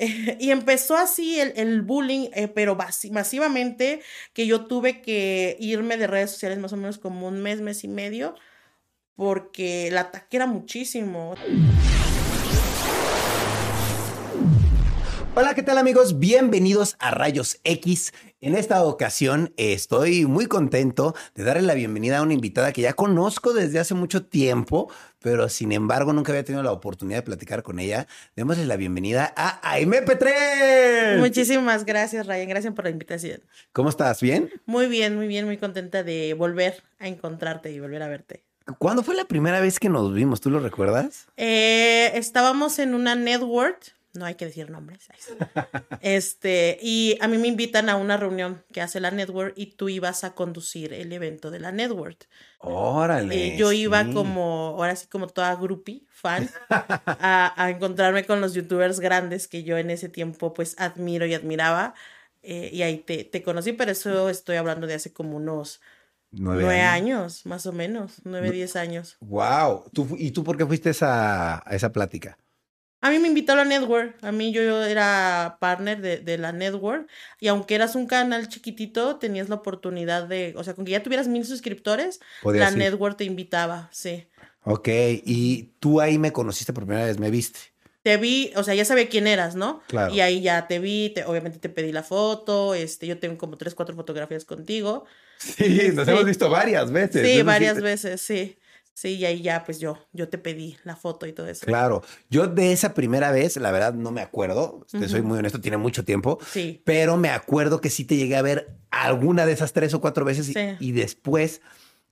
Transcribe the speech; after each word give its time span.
y 0.40 0.50
empezó 0.50 0.96
así 0.96 1.38
el, 1.40 1.52
el 1.56 1.82
bullying, 1.82 2.28
eh, 2.34 2.48
pero 2.48 2.76
masivamente, 3.10 4.00
que 4.32 4.46
yo 4.46 4.66
tuve 4.66 5.02
que 5.02 5.56
irme 5.60 5.96
de 5.96 6.06
redes 6.06 6.30
sociales 6.30 6.58
más 6.58 6.72
o 6.72 6.76
menos 6.76 6.98
como 6.98 7.28
un 7.28 7.42
mes, 7.42 7.60
mes 7.60 7.84
y 7.84 7.88
medio, 7.88 8.34
porque 9.14 9.88
el 9.88 9.98
ataque 9.98 10.38
era 10.38 10.46
muchísimo. 10.46 11.34
Hola, 15.40 15.54
¿qué 15.54 15.62
tal 15.62 15.78
amigos? 15.78 16.18
Bienvenidos 16.18 16.96
a 16.98 17.12
Rayos 17.12 17.60
X. 17.64 18.12
En 18.42 18.54
esta 18.54 18.84
ocasión 18.84 19.54
estoy 19.56 20.26
muy 20.26 20.44
contento 20.44 21.14
de 21.34 21.44
darle 21.44 21.62
la 21.62 21.72
bienvenida 21.72 22.18
a 22.18 22.22
una 22.22 22.34
invitada 22.34 22.74
que 22.74 22.82
ya 22.82 22.92
conozco 22.92 23.54
desde 23.54 23.78
hace 23.78 23.94
mucho 23.94 24.22
tiempo, 24.22 24.92
pero 25.18 25.48
sin 25.48 25.72
embargo 25.72 26.12
nunca 26.12 26.32
había 26.32 26.44
tenido 26.44 26.62
la 26.62 26.72
oportunidad 26.72 27.20
de 27.20 27.22
platicar 27.22 27.62
con 27.62 27.78
ella. 27.78 28.06
Démosle 28.36 28.66
la 28.66 28.76
bienvenida 28.76 29.32
a 29.34 29.58
Aime 29.62 30.02
Petrel. 30.02 31.20
Muchísimas 31.20 31.86
gracias, 31.86 32.26
Ryan. 32.26 32.50
Gracias 32.50 32.74
por 32.74 32.84
la 32.84 32.90
invitación. 32.90 33.40
¿Cómo 33.72 33.88
estás? 33.88 34.20
¿Bien? 34.20 34.50
Muy 34.66 34.88
bien, 34.88 35.16
muy 35.16 35.26
bien, 35.26 35.46
muy 35.46 35.56
contenta 35.56 36.02
de 36.02 36.34
volver 36.34 36.82
a 36.98 37.08
encontrarte 37.08 37.72
y 37.72 37.80
volver 37.80 38.02
a 38.02 38.08
verte. 38.08 38.44
¿Cuándo 38.76 39.02
fue 39.02 39.14
la 39.14 39.24
primera 39.24 39.60
vez 39.60 39.80
que 39.80 39.88
nos 39.88 40.12
vimos? 40.12 40.42
¿Tú 40.42 40.50
lo 40.50 40.60
recuerdas? 40.60 41.28
Eh, 41.38 42.10
estábamos 42.12 42.78
en 42.78 42.92
una 42.92 43.14
network 43.14 43.94
no 44.12 44.24
hay 44.24 44.34
que 44.34 44.46
decir 44.46 44.70
nombres. 44.70 45.08
Este, 46.00 46.78
y 46.80 47.16
a 47.20 47.28
mí 47.28 47.38
me 47.38 47.48
invitan 47.48 47.88
a 47.88 47.96
una 47.96 48.16
reunión 48.16 48.64
que 48.72 48.80
hace 48.80 49.00
la 49.00 49.10
network 49.10 49.52
y 49.56 49.66
tú 49.66 49.88
ibas 49.88 50.24
a 50.24 50.34
conducir 50.34 50.92
el 50.92 51.12
evento 51.12 51.50
de 51.50 51.60
la 51.60 51.72
network. 51.72 52.26
Órale. 52.58 53.54
Eh, 53.54 53.56
yo 53.56 53.72
iba 53.72 54.04
como, 54.12 54.74
ahora 54.78 54.96
sí 54.96 55.06
como 55.06 55.28
toda 55.28 55.54
groupie, 55.56 56.02
fan, 56.08 56.48
a, 56.70 57.70
encontrarme 57.70 58.24
con 58.24 58.40
los 58.40 58.54
youtubers 58.54 58.98
grandes 59.00 59.46
que 59.46 59.62
yo 59.62 59.78
en 59.78 59.90
ese 59.90 60.08
tiempo 60.08 60.52
pues 60.52 60.74
admiro 60.78 61.26
y 61.26 61.34
admiraba. 61.34 61.94
Eh, 62.42 62.70
y 62.72 62.82
ahí 62.82 62.98
te, 62.98 63.24
te, 63.24 63.42
conocí, 63.42 63.72
pero 63.74 63.92
eso 63.92 64.30
estoy 64.30 64.56
hablando 64.56 64.86
de 64.86 64.94
hace 64.94 65.12
como 65.12 65.36
unos 65.36 65.80
nueve, 66.30 66.80
años? 66.80 67.44
más 67.44 67.66
o 67.66 67.72
menos, 67.72 68.22
nueve, 68.24 68.50
diez 68.50 68.76
años. 68.76 69.18
Wow. 69.20 69.84
¿Y 70.16 70.30
tú 70.30 70.42
por 70.42 70.56
qué 70.56 70.64
fuiste 70.64 70.90
a 71.02 71.62
esa 71.70 71.92
plática? 71.92 72.38
A 73.02 73.10
mí 73.10 73.18
me 73.18 73.28
invitó 73.28 73.52
a 73.52 73.56
la 73.56 73.64
network, 73.64 74.16
a 74.22 74.30
mí 74.30 74.52
yo, 74.52 74.84
era 74.84 75.56
partner 75.58 76.02
de, 76.02 76.18
de, 76.18 76.36
la 76.36 76.52
network 76.52 77.08
y 77.40 77.48
aunque 77.48 77.74
eras 77.74 77.94
un 77.94 78.06
canal 78.06 78.48
chiquitito, 78.48 79.16
tenías 79.16 79.48
la 79.48 79.54
oportunidad 79.56 80.24
de, 80.24 80.52
o 80.56 80.64
sea, 80.64 80.74
con 80.74 80.84
que 80.84 80.90
ya 80.90 81.02
tuvieras 81.02 81.26
mil 81.26 81.46
suscriptores, 81.46 82.20
la 82.44 82.70
network 82.70 83.16
te 83.16 83.24
invitaba, 83.24 83.88
sí. 83.90 84.26
Ok, 84.64 84.88
y 85.24 85.72
tú 85.80 86.00
ahí 86.00 86.18
me 86.18 86.32
conociste 86.32 86.74
por 86.74 86.84
primera 86.84 87.06
vez, 87.06 87.18
me 87.18 87.30
viste. 87.30 87.60
Te 88.02 88.16
vi, 88.18 88.52
o 88.56 88.62
sea, 88.62 88.74
ya 88.74 88.84
sabía 88.84 89.08
quién 89.08 89.26
eras, 89.26 89.54
¿no? 89.54 89.82
Claro. 89.86 90.14
Y 90.14 90.20
ahí 90.20 90.40
ya 90.42 90.66
te 90.66 90.78
vi, 90.78 91.10
te, 91.10 91.24
obviamente 91.24 91.58
te 91.58 91.68
pedí 91.68 91.92
la 91.92 92.02
foto, 92.02 92.74
este, 92.74 93.06
yo 93.06 93.18
tengo 93.18 93.38
como 93.38 93.56
tres, 93.56 93.74
cuatro 93.74 93.94
fotografías 93.94 94.44
contigo. 94.44 95.04
Sí, 95.38 95.90
nos 95.94 96.06
hemos 96.06 96.24
visto 96.26 96.50
varias 96.50 96.90
veces. 96.92 97.26
Sí, 97.26 97.42
varias 97.42 97.80
veces, 97.80 98.20
sí. 98.20 98.58
Sí, 98.94 99.16
y 99.16 99.24
ahí 99.24 99.40
ya, 99.40 99.64
pues 99.64 99.80
yo, 99.80 99.96
yo 100.12 100.28
te 100.28 100.36
pedí 100.36 100.76
la 100.84 100.94
foto 100.96 101.26
y 101.26 101.32
todo 101.32 101.46
eso. 101.46 101.64
Claro, 101.64 102.02
yo 102.28 102.46
de 102.46 102.72
esa 102.72 102.92
primera 102.92 103.30
vez, 103.30 103.56
la 103.56 103.70
verdad 103.70 103.94
no 103.94 104.10
me 104.10 104.20
acuerdo, 104.20 104.84
te 104.90 105.08
soy 105.08 105.22
muy 105.22 105.38
honesto, 105.38 105.60
tiene 105.60 105.78
mucho 105.78 106.04
tiempo, 106.04 106.38
sí. 106.46 106.82
pero 106.84 107.16
me 107.16 107.30
acuerdo 107.30 107.80
que 107.80 107.88
sí 107.88 108.04
te 108.04 108.16
llegué 108.16 108.36
a 108.36 108.42
ver 108.42 108.76
alguna 108.90 109.46
de 109.46 109.52
esas 109.52 109.72
tres 109.72 109.94
o 109.94 110.00
cuatro 110.00 110.24
veces 110.24 110.52
y, 110.80 110.92
después, 110.92 111.62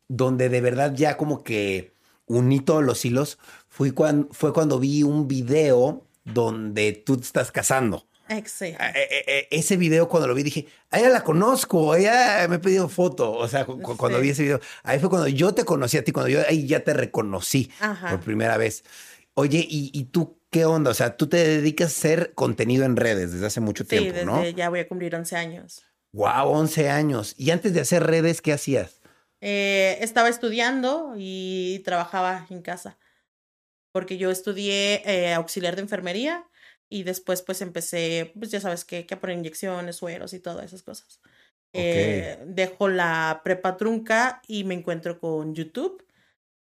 donde 0.09 0.49
de 0.49 0.61
verdad 0.61 0.95
ya 0.95 1.17
como 1.17 1.43
que 1.43 1.93
uní 2.27 2.61
todos 2.61 2.85
los 2.85 3.05
hilos, 3.05 3.39
fue 3.69 3.93
cuando, 3.93 4.29
fue 4.33 4.53
cuando 4.53 4.79
vi 4.79 5.03
un 5.03 5.29
video 5.29 6.07
donde 6.25 6.93
tú 6.93 7.17
te 7.17 7.25
estás 7.25 7.51
casando. 7.51 8.07
Exacto. 8.29 8.85
Eh, 8.85 9.09
eh, 9.11 9.25
eh, 9.27 9.49
ese 9.51 9.77
video 9.77 10.09
cuando 10.09 10.29
lo 10.29 10.35
vi 10.35 10.43
dije, 10.43 10.67
a 10.91 10.99
ella 10.99 11.09
la 11.09 11.25
conozco, 11.25 11.95
ella 11.95 12.47
me 12.49 12.57
ha 12.57 12.61
pedido 12.61 12.89
foto. 12.89 13.33
O 13.33 13.49
sea, 13.49 13.65
cuando 13.65 14.21
vi 14.21 14.31
ese 14.31 14.43
video, 14.43 14.61
ahí 14.83 14.99
fue 14.99 15.09
cuando 15.09 15.29
yo 15.29 15.55
te 15.55 15.65
conocí 15.65 15.97
a 15.97 16.05
ti, 16.05 16.13
cuando 16.13 16.29
yo 16.29 16.41
ahí 16.47 16.67
ya 16.67 16.81
te 16.81 16.93
reconocí 16.93 17.71
por 18.11 18.21
primera 18.21 18.57
vez. 18.57 18.85
Oye, 19.35 19.65
¿y, 19.69 20.05
tú 20.05 20.41
qué 20.51 20.65
onda? 20.65 20.91
O 20.91 20.95
sea, 20.95 21.17
tú 21.17 21.29
te 21.29 21.37
dedicas 21.37 21.89
a 21.89 21.99
hacer 21.99 22.35
contenido 22.35 22.85
en 22.85 22.97
redes 22.97 23.33
desde 23.33 23.47
hace 23.47 23.61
mucho 23.61 23.85
tiempo, 23.87 24.13
desde 24.13 24.27
¿no? 24.27 24.45
Ya 24.49 24.69
voy 24.69 24.81
a 24.81 24.89
cumplir 24.89 25.15
11 25.15 25.37
años. 25.37 25.83
Wow, 26.13 26.49
11 26.49 26.91
años. 26.91 27.35
¿Y 27.39 27.51
antes 27.51 27.73
de 27.73 27.81
hacer 27.81 28.05
redes, 28.05 28.41
qué 28.43 28.53
hacías? 28.53 28.97
estaba 29.41 30.29
estudiando 30.29 31.15
y 31.17 31.81
trabajaba 31.85 32.47
en 32.51 32.61
casa. 32.61 32.99
Porque 33.93 34.19
yo 34.19 34.33
estudié 34.33 35.33
auxiliar 35.35 35.77
de 35.77 35.83
enfermería 35.83 36.45
y 36.89 37.03
después 37.05 37.43
pues 37.43 37.63
empecé, 37.63 38.33
pues 38.39 38.51
ya 38.51 38.61
sabes 38.61 38.85
que, 38.85 39.07
que 39.07 39.15
a 39.15 39.21
poner 39.21 39.39
inyecciones, 39.39 39.97
sueros 39.97 40.33
y 40.35 40.41
todas 40.41 40.67
esas 40.67 40.83
cosas. 40.83 41.21
Eh, 41.73 42.39
dejo 42.47 42.89
la 42.89 43.41
prepa 43.45 43.77
trunca 43.77 44.43
y 44.47 44.65
me 44.65 44.75
encuentro 44.75 45.19
con 45.21 45.55
YouTube. 45.55 46.05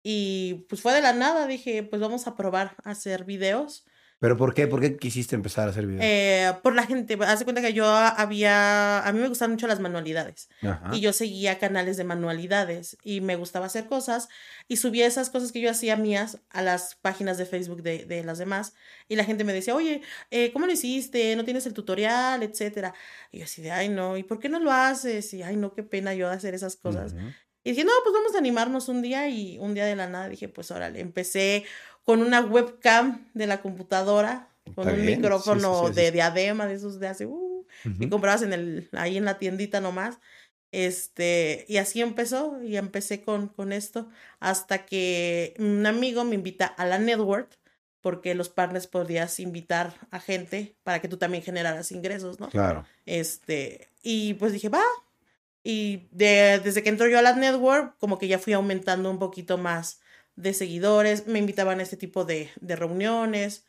Y 0.02 0.66
pues 0.68 0.82
fue 0.82 0.94
de 0.94 1.00
la 1.00 1.12
nada, 1.12 1.46
dije, 1.46 1.82
pues 1.82 2.00
vamos 2.00 2.26
a 2.26 2.36
probar 2.36 2.76
a 2.84 2.90
hacer 2.90 3.24
videos. 3.24 3.85
¿Pero 4.18 4.36
por 4.38 4.54
qué? 4.54 4.66
¿Por 4.66 4.80
qué 4.80 4.96
quisiste 4.96 5.34
empezar 5.34 5.68
a 5.68 5.72
hacer 5.72 5.86
videos? 5.86 6.02
Eh, 6.02 6.50
por 6.62 6.74
la 6.74 6.86
gente. 6.86 7.18
Hace 7.20 7.44
cuenta 7.44 7.60
que 7.60 7.74
yo 7.74 7.86
había. 7.86 9.06
A 9.06 9.12
mí 9.12 9.20
me 9.20 9.28
gustan 9.28 9.50
mucho 9.50 9.66
las 9.66 9.78
manualidades. 9.78 10.48
Y 10.92 11.00
yo 11.00 11.12
seguía 11.12 11.58
canales 11.58 11.98
de 11.98 12.04
manualidades. 12.04 12.96
Y 13.02 13.20
me 13.20 13.36
gustaba 13.36 13.66
hacer 13.66 13.86
cosas. 13.86 14.28
Y 14.68 14.78
subía 14.78 15.06
esas 15.06 15.28
cosas 15.28 15.52
que 15.52 15.60
yo 15.60 15.70
hacía 15.70 15.96
mías 15.96 16.40
a 16.48 16.62
las 16.62 16.94
páginas 16.94 17.36
de 17.36 17.44
Facebook 17.44 17.82
de, 17.82 18.06
de 18.06 18.24
las 18.24 18.38
demás. 18.38 18.72
Y 19.06 19.16
la 19.16 19.24
gente 19.24 19.44
me 19.44 19.52
decía, 19.52 19.74
oye, 19.74 20.00
eh, 20.30 20.50
¿cómo 20.52 20.64
lo 20.64 20.72
hiciste? 20.72 21.36
¿No 21.36 21.44
tienes 21.44 21.66
el 21.66 21.74
tutorial? 21.74 22.42
Etcétera. 22.42 22.94
Y 23.30 23.38
yo 23.40 23.44
así 23.44 23.60
de, 23.60 23.70
ay, 23.70 23.90
no. 23.90 24.16
¿Y 24.16 24.22
por 24.22 24.38
qué 24.38 24.48
no 24.48 24.60
lo 24.60 24.72
haces? 24.72 25.34
Y 25.34 25.42
ay, 25.42 25.56
no, 25.56 25.74
qué 25.74 25.82
pena 25.82 26.14
yo 26.14 26.30
hacer 26.30 26.54
esas 26.54 26.76
cosas. 26.76 27.14
Y 27.64 27.70
dije, 27.70 27.84
no, 27.84 27.90
pues 28.02 28.14
vamos 28.14 28.34
a 28.34 28.38
animarnos 28.38 28.88
un 28.88 29.02
día. 29.02 29.28
Y 29.28 29.58
un 29.58 29.74
día 29.74 29.84
de 29.84 29.94
la 29.94 30.08
nada 30.08 30.30
dije, 30.30 30.48
pues 30.48 30.70
órale, 30.70 31.00
empecé 31.00 31.64
con 32.06 32.22
una 32.22 32.40
webcam 32.40 33.26
de 33.34 33.48
la 33.48 33.60
computadora, 33.60 34.48
con 34.76 34.88
un 34.88 35.04
micrófono 35.04 35.90
de 35.90 36.12
diadema, 36.12 36.66
de 36.66 36.74
esos 36.74 37.00
de 37.00 37.08
hace, 37.08 37.26
uh, 37.26 37.66
y 37.98 38.08
comprabas 38.08 38.42
en 38.42 38.52
el, 38.52 38.88
ahí 38.92 39.16
en 39.16 39.24
la 39.24 39.38
tiendita 39.38 39.80
nomás. 39.80 40.20
Este, 40.70 41.64
y 41.68 41.78
así 41.78 42.00
empezó, 42.00 42.62
y 42.62 42.76
empecé 42.76 43.22
con, 43.22 43.48
con 43.48 43.72
esto, 43.72 44.08
hasta 44.38 44.86
que 44.86 45.54
un 45.58 45.84
amigo 45.84 46.22
me 46.22 46.36
invita 46.36 46.66
a 46.66 46.86
la 46.86 47.00
network, 47.00 47.58
porque 48.00 48.36
los 48.36 48.50
partners 48.50 48.86
podías 48.86 49.40
invitar 49.40 49.94
a 50.12 50.20
gente 50.20 50.76
para 50.84 51.00
que 51.00 51.08
tú 51.08 51.16
también 51.16 51.42
generaras 51.42 51.90
ingresos, 51.90 52.38
¿no? 52.38 52.50
Claro. 52.50 52.86
Este, 53.04 53.88
y 54.02 54.34
pues 54.34 54.52
dije, 54.52 54.68
va. 54.68 54.84
Y 55.64 56.06
de, 56.12 56.60
desde 56.62 56.84
que 56.84 56.88
entró 56.90 57.08
yo 57.08 57.18
a 57.18 57.22
la 57.22 57.34
network, 57.34 57.98
como 57.98 58.16
que 58.16 58.28
ya 58.28 58.38
fui 58.38 58.52
aumentando 58.52 59.10
un 59.10 59.18
poquito 59.18 59.58
más 59.58 60.00
de 60.36 60.54
seguidores, 60.54 61.26
me 61.26 61.38
invitaban 61.38 61.80
a 61.80 61.82
este 61.82 61.96
tipo 61.96 62.24
de, 62.24 62.50
de 62.60 62.76
reuniones, 62.76 63.64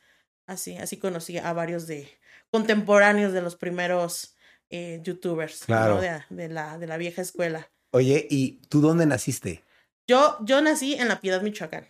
así, 0.45 0.78
así 0.78 0.97
conocí 0.97 1.38
a 1.38 1.53
varios 1.53 1.88
de 1.88 2.07
contemporáneos 2.51 3.33
de 3.33 3.41
los 3.41 3.55
primeros 3.55 4.35
eh, 4.69 5.00
youtubers 5.03 5.66
claro. 5.66 6.00
de, 6.29 6.50
la, 6.50 6.77
de 6.77 6.88
la 6.88 6.97
vieja 6.97 7.22
escuela. 7.22 7.69
Oye, 7.91 8.27
¿y 8.29 8.59
tú 8.69 8.81
dónde 8.81 9.06
naciste? 9.06 9.63
Yo, 10.07 10.38
yo 10.41 10.61
nací 10.61 10.94
en 10.94 11.07
La 11.07 11.19
Piedad, 11.19 11.41
Michoacán. 11.41 11.88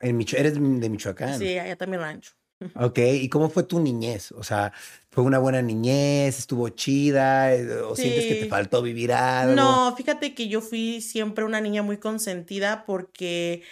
¿En 0.00 0.20
¿Eres 0.20 0.54
de 0.54 0.88
Michoacán? 0.88 1.38
Sí, 1.38 1.58
allá 1.58 1.76
también 1.76 2.02
rancho. 2.02 2.32
Ok, 2.76 2.98
¿y 2.98 3.28
cómo 3.28 3.50
fue 3.50 3.64
tu 3.64 3.80
niñez? 3.80 4.32
O 4.32 4.42
sea, 4.42 4.72
¿fue 5.10 5.24
una 5.24 5.38
buena 5.38 5.60
niñez? 5.60 6.38
¿Estuvo 6.38 6.68
chida? 6.70 7.50
¿O 7.86 7.96
sientes 7.96 8.24
que 8.24 8.34
te 8.36 8.48
faltó 8.48 8.80
vivir 8.80 9.12
algo? 9.12 9.54
No, 9.54 9.94
fíjate 9.96 10.34
que 10.34 10.48
yo 10.48 10.60
fui 10.60 11.00
siempre 11.00 11.44
una 11.44 11.60
niña 11.60 11.82
muy 11.82 11.98
consentida 11.98 12.84
porque 12.86 13.62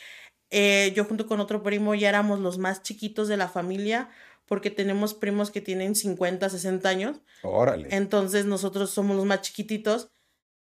eh, 0.52 0.92
yo 0.94 1.04
junto 1.04 1.26
con 1.26 1.40
otro 1.40 1.62
primo 1.62 1.94
ya 1.94 2.10
éramos 2.10 2.38
los 2.38 2.58
más 2.58 2.82
chiquitos 2.82 3.26
de 3.26 3.38
la 3.38 3.48
familia 3.48 4.10
porque 4.46 4.70
tenemos 4.70 5.14
primos 5.14 5.50
que 5.50 5.62
tienen 5.62 5.94
50, 5.94 6.48
60 6.48 6.88
años. 6.88 7.22
Órale. 7.42 7.88
Entonces 7.90 8.44
nosotros 8.44 8.90
somos 8.90 9.16
los 9.16 9.24
más 9.24 9.40
chiquititos 9.40 10.10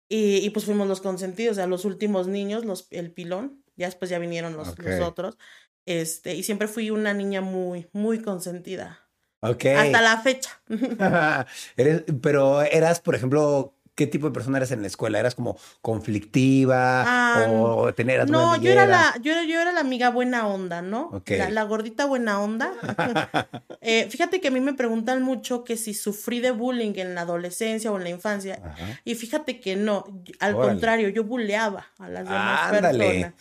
y, 0.07 0.37
y 0.37 0.49
pues 0.51 0.65
fuimos 0.65 0.87
los 0.87 1.01
consentidos, 1.01 1.53
o 1.53 1.55
sea, 1.55 1.67
los 1.67 1.83
últimos 1.83 2.27
niños, 2.27 2.63
los, 2.63 2.87
el 2.91 3.11
pilón, 3.11 3.63
ya 3.75 3.87
después 3.87 4.09
ya 4.09 4.17
vinieron 4.17 4.55
los, 4.55 4.75
otros. 5.01 5.37
Este, 5.85 6.35
y 6.35 6.43
siempre 6.43 6.69
fui 6.69 6.89
una 6.89 7.13
niña 7.13 7.41
muy, 7.41 7.89
muy 7.91 8.21
consentida. 8.21 9.09
Ok. 9.41 9.65
Hasta 9.65 10.01
la 10.01 10.21
fecha. 10.21 10.61
Eres, 11.75 12.03
pero 12.21 12.61
eras, 12.61 13.01
por 13.01 13.15
ejemplo, 13.15 13.75
¿Qué 13.93 14.07
tipo 14.07 14.27
de 14.27 14.33
persona 14.33 14.57
eras 14.57 14.71
en 14.71 14.81
la 14.81 14.87
escuela? 14.87 15.19
¿Eras 15.19 15.35
como 15.35 15.57
conflictiva 15.81 17.03
ah, 17.05 17.47
o 17.49 17.93
tener 17.93 18.29
No, 18.29 18.55
yo 18.55 18.71
era, 18.71 18.85
la, 18.85 19.15
yo, 19.21 19.33
era, 19.33 19.43
yo 19.43 19.59
era 19.59 19.73
la 19.73 19.81
amiga 19.81 20.09
buena 20.09 20.47
onda, 20.47 20.81
¿no? 20.81 21.21
La, 21.27 21.63
gordita 21.63 22.05
buena 22.05 22.41
onda. 22.41 22.71
eh, 23.81 24.07
fíjate 24.09 24.39
que 24.39 24.47
a 24.47 24.51
mí 24.51 24.61
me 24.61 24.73
preguntan 24.73 25.21
mucho 25.21 25.65
que 25.65 25.75
si 25.75 25.93
sufrí 25.93 26.39
de 26.39 26.51
bullying 26.51 26.93
en 26.95 27.15
la 27.15 27.21
adolescencia 27.21 27.91
o 27.91 27.97
en 27.97 28.03
la 28.03 28.09
infancia. 28.09 28.61
Y 29.03 29.15
fíjate 29.15 29.59
que 29.59 29.75
no, 29.75 30.05
al 30.39 30.55
contrario, 30.55 31.09
yo 31.09 31.25
bulleaba 31.25 31.87
a 31.99 32.07
las 32.07 32.23
demás 32.23 32.71
personas. 32.71 33.33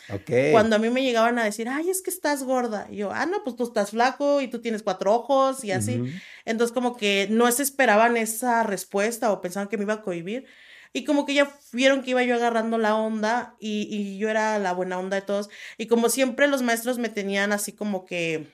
Cuando 0.50 0.76
a 0.76 0.78
mí 0.80 0.90
me 0.90 1.02
llegaban 1.02 1.38
a 1.38 1.44
decir, 1.44 1.68
ay, 1.68 1.90
es 1.90 2.02
que 2.02 2.10
estás 2.10 2.42
gorda. 2.42 2.88
Y 2.90 2.96
yo, 2.96 3.12
ah, 3.12 3.24
no, 3.26 3.44
pues 3.44 3.54
tú 3.54 3.64
estás 3.64 3.90
flaco 3.90 4.40
y 4.40 4.48
tú 4.48 4.60
tienes 4.60 4.82
cuatro 4.82 5.14
ojos 5.14 5.64
y 5.64 5.70
así. 5.70 6.12
Entonces 6.50 6.74
como 6.74 6.96
que 6.96 7.28
no 7.30 7.50
se 7.52 7.62
esperaban 7.62 8.16
esa 8.16 8.62
respuesta 8.62 9.32
o 9.32 9.40
pensaban 9.40 9.68
que 9.68 9.76
me 9.76 9.84
iba 9.84 9.94
a 9.94 10.02
cohibir. 10.02 10.46
Y 10.92 11.04
como 11.04 11.24
que 11.24 11.34
ya 11.34 11.52
vieron 11.72 12.02
que 12.02 12.10
iba 12.10 12.22
yo 12.24 12.34
agarrando 12.34 12.76
la 12.78 12.96
onda 12.96 13.54
y, 13.60 13.88
y 13.90 14.18
yo 14.18 14.28
era 14.28 14.58
la 14.58 14.72
buena 14.72 14.98
onda 14.98 15.16
de 15.16 15.22
todos. 15.22 15.48
Y 15.78 15.86
como 15.86 16.08
siempre 16.08 16.48
los 16.48 16.62
maestros 16.62 16.98
me 16.98 17.08
tenían 17.08 17.52
así 17.52 17.72
como 17.72 18.04
que 18.04 18.48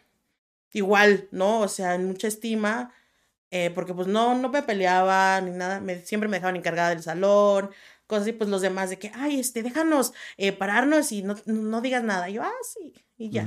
igual, 0.72 1.28
¿no? 1.32 1.60
O 1.60 1.68
sea, 1.68 1.94
en 1.94 2.06
mucha 2.06 2.28
estima. 2.28 2.92
Eh, 3.50 3.70
porque 3.70 3.94
pues 3.94 4.08
no, 4.08 4.34
no 4.34 4.48
me 4.48 4.62
peleaba 4.62 5.40
ni 5.40 5.52
nada, 5.52 5.80
me, 5.80 6.00
siempre 6.00 6.28
me 6.28 6.38
dejaban 6.38 6.56
encargada 6.56 6.90
del 6.90 7.02
salón, 7.02 7.70
cosas 8.06 8.22
así, 8.22 8.32
pues 8.32 8.50
los 8.50 8.60
demás 8.60 8.90
de 8.90 8.98
que, 8.98 9.12
ay, 9.14 9.38
este, 9.38 9.62
déjanos 9.62 10.12
eh, 10.36 10.52
pararnos 10.52 11.12
y 11.12 11.22
no, 11.22 11.36
no 11.46 11.80
digas 11.80 12.02
nada. 12.02 12.28
Y 12.28 12.34
yo, 12.34 12.42
ah, 12.42 12.52
sí, 12.62 12.92
y 13.16 13.30
ya. 13.30 13.46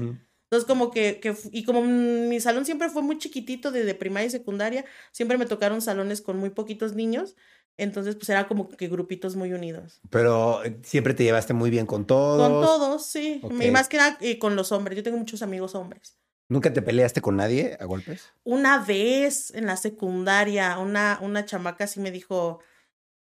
Entonces, 0.51 0.67
como 0.67 0.89
que, 0.89 1.19
que, 1.19 1.35
y 1.51 1.63
como 1.63 1.81
mi 1.83 2.39
salón 2.39 2.65
siempre 2.65 2.89
fue 2.89 3.03
muy 3.03 3.19
chiquitito, 3.19 3.71
desde 3.71 3.93
primaria 3.93 4.27
y 4.27 4.31
secundaria, 4.31 4.83
siempre 5.11 5.37
me 5.37 5.45
tocaron 5.45 5.81
salones 5.81 6.21
con 6.21 6.37
muy 6.37 6.49
poquitos 6.49 6.95
niños, 6.95 7.35
entonces, 7.79 8.15
pues 8.15 8.27
era 8.29 8.47
como 8.47 8.67
que 8.67 8.89
grupitos 8.89 9.37
muy 9.37 9.53
unidos. 9.53 10.01
Pero 10.09 10.63
eh, 10.65 10.79
siempre 10.83 11.13
te 11.13 11.23
llevaste 11.23 11.53
muy 11.53 11.69
bien 11.69 11.85
con 11.85 12.05
todos. 12.05 12.49
Con 12.49 12.61
todos, 12.61 13.05
sí. 13.05 13.41
Y 13.61 13.71
más 13.71 13.87
que 13.87 13.95
nada 13.95 14.17
con 14.37 14.57
los 14.57 14.73
hombres. 14.73 14.97
Yo 14.97 15.03
tengo 15.03 15.17
muchos 15.17 15.41
amigos 15.41 15.75
hombres. 15.75 16.17
¿Nunca 16.49 16.73
te 16.73 16.81
peleaste 16.81 17.21
con 17.21 17.37
nadie 17.37 17.77
a 17.79 17.85
golpes? 17.85 18.33
Una 18.43 18.83
vez 18.83 19.51
en 19.51 19.65
la 19.65 19.77
secundaria, 19.77 20.77
una, 20.77 21.19
una 21.21 21.45
chamaca 21.45 21.87
sí 21.87 22.01
me 22.01 22.11
dijo, 22.11 22.59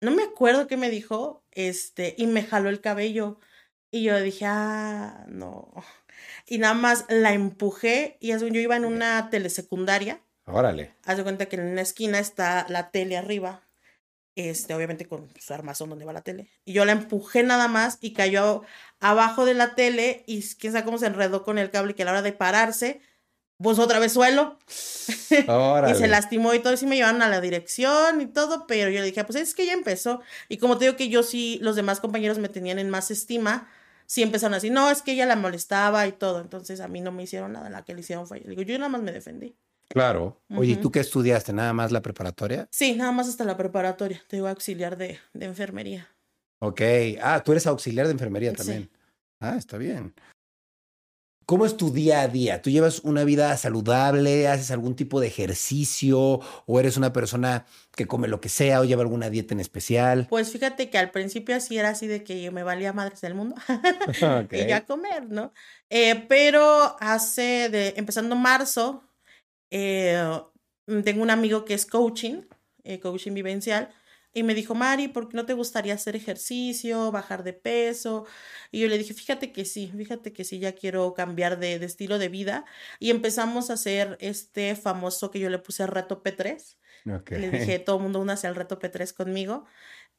no 0.02 0.10
me 0.10 0.24
acuerdo 0.24 0.66
qué 0.66 0.76
me 0.76 0.90
dijo, 0.90 1.44
este, 1.52 2.14
y 2.19 2.26
me 2.26 2.42
jaló 2.42 2.69
el 2.69 2.82
cabello. 2.82 3.38
Y 3.90 4.02
yo 4.02 4.20
dije, 4.20 4.44
ah, 4.46 5.24
no. 5.28 5.72
Y 6.46 6.58
nada 6.58 6.74
más 6.74 7.04
la 7.08 7.32
empujé 7.32 8.16
y 8.20 8.28
yo 8.28 8.46
iba 8.46 8.76
en 8.76 8.84
una 8.84 9.30
telesecundaria. 9.30 10.20
Órale. 10.46 10.94
Haz 11.04 11.16
de 11.19 11.22
cuenta 11.22 11.46
que 11.46 11.56
en 11.56 11.62
una 11.62 11.82
esquina 11.82 12.19
está 12.19 12.66
la 12.69 12.90
tele 12.90 13.16
arriba. 13.16 13.62
Este, 14.34 14.72
obviamente 14.74 15.06
con 15.06 15.28
su 15.38 15.52
armazón 15.52 15.90
donde 15.90 16.06
va 16.06 16.12
la 16.12 16.22
tele. 16.22 16.48
Y 16.64 16.72
yo 16.72 16.84
la 16.84 16.92
empujé 16.92 17.42
nada 17.42 17.69
más 17.69 17.98
y 18.00 18.14
cayó 18.14 18.62
abajo 18.98 19.44
de 19.44 19.54
la 19.54 19.74
tele 19.74 20.24
y 20.26 20.42
quién 20.54 20.72
sabe 20.72 20.84
cómo 20.84 20.98
se 20.98 21.06
enredó 21.06 21.42
con 21.42 21.58
el 21.58 21.70
cable 21.70 21.94
que 21.94 22.02
a 22.02 22.06
la 22.06 22.12
hora 22.12 22.22
de 22.22 22.32
pararse 22.32 23.00
pues 23.62 23.78
otra 23.78 23.98
vez 23.98 24.12
suelo. 24.12 24.58
y 25.30 25.94
se 25.94 26.08
lastimó 26.08 26.52
y 26.52 26.58
todo, 26.58 26.72
y 26.74 26.76
sí 26.76 26.86
me 26.86 26.96
llevaron 26.96 27.22
a 27.22 27.28
la 27.28 27.40
dirección 27.40 28.20
y 28.20 28.26
todo, 28.26 28.66
pero 28.66 28.90
yo 28.90 29.00
le 29.00 29.06
dije, 29.06 29.24
pues 29.24 29.36
es 29.36 29.54
que 29.54 29.66
ya 29.66 29.72
empezó. 29.72 30.20
Y 30.48 30.58
como 30.58 30.76
te 30.76 30.86
digo 30.86 30.96
que 30.96 31.08
yo 31.08 31.22
sí, 31.22 31.58
los 31.62 31.76
demás 31.76 32.00
compañeros 32.00 32.38
me 32.38 32.48
tenían 32.48 32.78
en 32.78 32.90
más 32.90 33.10
estima, 33.10 33.69
sí 34.06 34.22
empezaron 34.22 34.54
así, 34.54 34.70
no, 34.70 34.90
es 34.90 35.02
que 35.02 35.12
ella 35.12 35.26
la 35.26 35.37
molestaba 35.37 36.06
y 36.06 36.12
todo, 36.12 36.40
entonces 36.40 36.81
a 36.81 36.88
mí 36.88 37.00
no 37.00 37.12
me 37.12 37.22
hicieron 37.22 37.52
nada, 37.52 37.70
la 37.70 37.84
que 37.84 37.94
le 37.94 38.00
hicieron 38.00 38.26
fue, 38.26 38.40
yo 38.43 38.50
digo, 38.50 38.62
yo 38.62 38.78
nada 38.78 38.88
más 38.88 39.02
me 39.02 39.12
defendí. 39.12 39.56
Claro. 39.88 40.40
Oye, 40.56 40.72
¿y 40.72 40.76
tú 40.76 40.90
qué 40.90 41.00
estudiaste? 41.00 41.52
¿Nada 41.52 41.75
más 41.75 41.93
la 41.93 42.00
preparatoria? 42.00 42.66
Sí, 42.70 42.94
nada 42.94 43.12
más 43.12 43.28
hasta 43.28 43.44
la 43.44 43.58
preparatoria. 43.58 44.22
Te 44.26 44.37
digo 44.37 44.49
auxiliar 44.49 44.96
de, 44.96 45.19
de 45.34 45.44
enfermería. 45.44 46.08
Ok. 46.60 46.81
Ah, 47.20 47.43
tú 47.44 47.52
eres 47.52 47.66
auxiliar 47.66 48.06
de 48.06 48.12
enfermería 48.12 48.54
también. 48.54 48.90
Ah, 49.38 49.56
está 49.58 49.76
bien. 49.76 50.14
¿Cómo 51.47 51.67
es 51.67 51.77
tu 51.77 51.93
día 51.93 52.21
a 52.21 52.29
día? 52.29 52.62
¿Tú 52.62 52.71
llevas 52.71 53.00
una 53.00 53.25
vida 53.25 53.56
saludable? 53.56 54.49
¿Haces 54.49 54.71
algún 54.71 54.94
tipo 54.94 55.21
de 55.21 55.27
ejercicio? 55.27 56.41
¿O 56.67 56.81
eres 56.81 56.97
una 56.97 57.12
persona 57.12 57.67
que 57.97 58.06
come 58.06 58.29
lo 58.29 58.41
que 58.41 58.49
sea 58.49 58.81
o 58.81 58.85
lleva 58.85 59.03
alguna 59.03 59.31
dieta 59.31 59.55
en 59.55 59.61
especial? 59.61 60.27
Pues 60.29 60.50
fíjate 60.50 60.91
que 60.91 60.99
al 60.99 61.11
principio 61.11 61.56
así 61.56 61.79
era 61.79 61.91
así 61.91 62.06
de 62.06 62.25
que 62.25 62.43
yo 62.43 62.53
me 62.53 62.62
valía 62.62 62.93
madres 62.93 63.21
del 63.21 63.35
mundo 63.35 63.56
y 64.53 64.67
ya 64.67 64.85
comer, 64.87 65.29
¿no? 65.29 65.53
Eh, 65.91 66.25
pero 66.29 66.97
hace 67.00 67.69
de, 67.69 67.94
empezando 67.97 68.37
marzo, 68.37 69.05
eh, 69.71 70.23
tengo 71.05 71.23
un 71.23 71.31
amigo 71.31 71.65
que 71.65 71.75
es 71.75 71.87
coaching, 71.87 72.43
eh, 72.85 73.00
coaching 73.00 73.33
vivencial, 73.35 73.93
y 74.34 74.43
me 74.43 74.55
dijo, 74.55 74.75
Mari, 74.75 75.08
¿por 75.08 75.29
qué 75.29 75.37
no 75.37 75.44
te 75.44 75.52
gustaría 75.52 75.94
hacer 75.94 76.17
ejercicio, 76.17 77.11
bajar 77.12 77.44
de 77.44 77.52
peso? 77.52 78.26
Y 78.70 78.81
yo 78.81 78.88
le 78.88 78.96
dije, 78.96 79.12
fíjate 79.12 79.52
que 79.52 79.64
sí, 79.64 79.93
fíjate 79.94 80.32
que 80.32 80.44
sí, 80.44 80.58
ya 80.58 80.73
quiero 80.73 81.12
cambiar 81.12 81.58
de, 81.58 81.75
estilo 81.75 82.19
de 82.19 82.29
vida. 82.29 82.64
Y 82.99 83.11
empezamos 83.11 83.69
a 83.69 83.75
hacer 83.75 84.17
este 84.20 84.75
famoso 84.75 85.31
que 85.31 85.38
yo 85.38 85.50
le 85.50 85.58
puse 85.58 85.87
reto 85.87 86.23
P3. 86.23 86.76
Le 87.05 87.50
dije, 87.50 87.79
todo 87.79 87.96
el 87.96 88.02
mundo 88.05 88.20
únase 88.20 88.46
al 88.46 88.55
reto 88.55 88.79
P3 88.79 89.12
conmigo. 89.12 89.67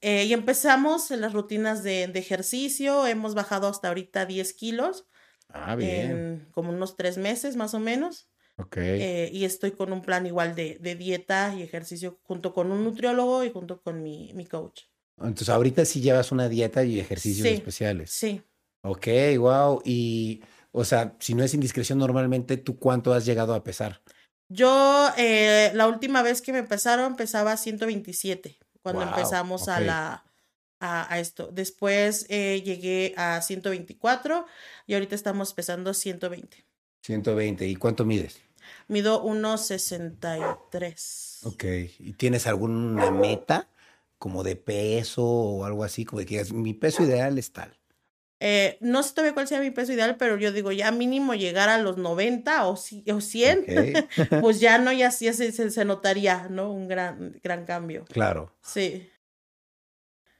Eh, 0.02 0.26
y 0.26 0.34
empezamos 0.34 1.10
las 1.12 1.34
rutinas 1.34 1.82
de, 1.82 2.08
de, 2.08 2.20
ejercicio. 2.20 3.08
Hemos 3.08 3.36
bajado 3.36 3.68
hasta 3.68 3.88
ahorita 3.88 4.26
10 4.26 4.54
kilos. 4.54 5.08
Ah, 5.50 5.76
bien. 5.76 6.12
En 6.12 6.48
como 6.52 6.72
unos 6.72 6.96
tres 6.96 7.18
meses 7.18 7.56
más 7.56 7.74
o 7.74 7.80
menos. 7.80 8.30
Ok. 8.58 8.78
Eh, 8.78 9.30
y 9.34 9.46
estoy 9.46 9.72
con 9.72 9.92
un 9.92 10.02
plan 10.02 10.26
igual 10.26 10.56
de, 10.56 10.78
de, 10.80 10.96
dieta 10.96 11.54
y 11.56 11.64
ejercicio 11.64 12.20
junto 12.24 12.54
con 12.54 12.72
un 12.72 12.84
nutriólogo 12.84 13.44
y 13.44 13.52
junto 13.52 13.82
con 13.82 14.04
mi, 14.04 14.32
mi 14.34 14.46
coach. 14.46 14.84
Entonces, 15.18 15.50
ahorita 15.50 15.86
sí 15.86 16.02
llevas 16.02 16.32
una 16.32 16.50
dieta 16.50 16.84
y 16.84 17.00
ejercicios 17.00 17.48
especiales. 17.48 18.12
Sí. 18.12 18.42
Ok, 18.84 19.08
wow. 19.38 19.82
Y, 19.86 20.42
o 20.72 20.84
sea, 20.84 21.16
si 21.20 21.34
no 21.34 21.44
es 21.44 21.54
indiscreción, 21.54 21.98
normalmente, 21.98 22.58
¿tú 22.58 22.78
cuánto 22.78 23.14
has 23.14 23.26
llegado 23.26 23.54
a 23.54 23.64
pesar? 23.64 24.02
Yo, 24.50 25.10
eh, 25.18 25.72
la 25.74 25.88
última 25.88 26.22
vez 26.22 26.42
que 26.42 26.54
me 26.54 26.64
pesaron, 26.64 27.16
pesaba 27.16 27.58
127 27.58 28.60
cuando 28.82 29.04
empezamos 29.04 29.68
a 29.68 29.80
la... 29.80 30.26
A, 30.86 31.18
esto. 31.18 31.50
Después 31.54 32.26
eh, 32.28 32.62
llegué 32.62 33.14
a 33.16 33.42
124 33.42 34.46
y 34.86 34.96
ahorita 34.96 35.16
estamos 35.16 35.54
pesando 35.54 35.94
120. 35.94 36.66
120. 37.04 37.68
¿Y 37.68 37.76
cuánto 37.76 38.06
mides? 38.06 38.40
Mido 38.88 39.22
1,63. 39.24 41.46
Ok. 41.46 41.66
¿Y 42.00 42.14
tienes 42.14 42.48
alguna 42.48 43.12
meta 43.12 43.68
como 44.18 44.42
de 44.44 44.56
peso 44.56 45.24
o 45.26 45.66
algo 45.66 45.84
así? 45.84 46.06
Como 46.06 46.22
de 46.22 46.26
que 46.26 46.42
mi 46.54 46.74
peso 46.74 47.04
ideal 47.04 47.38
es 47.38 47.52
tal. 47.52 47.78
Eh, 48.40 48.78
no 48.82 49.04
sé 49.04 49.14
todavía 49.14 49.34
cuál 49.34 49.48
sea 49.48 49.60
mi 49.62 49.72
peso 49.72 49.94
ideal, 49.94 50.18
pero 50.18 50.38
yo 50.38 50.52
digo 50.52 50.74
ya 50.74 50.92
mínimo 50.92 51.34
llegar 51.34 51.70
a 51.70 51.78
los 51.78 51.98
90 51.98 52.68
o, 52.68 52.76
100, 52.76 53.06
pues 54.42 54.60
ya 54.60 54.78
no, 54.80 54.92
ya 54.92 55.12
sí 55.12 55.32
se, 55.34 55.52
se, 55.52 55.86
notaría, 55.86 56.50
¿no? 56.50 56.70
Un 56.70 56.90
gran, 56.90 57.40
gran 57.42 57.64
cambio. 57.66 58.04
Claro. 58.06 58.54
Sí. 58.62 59.10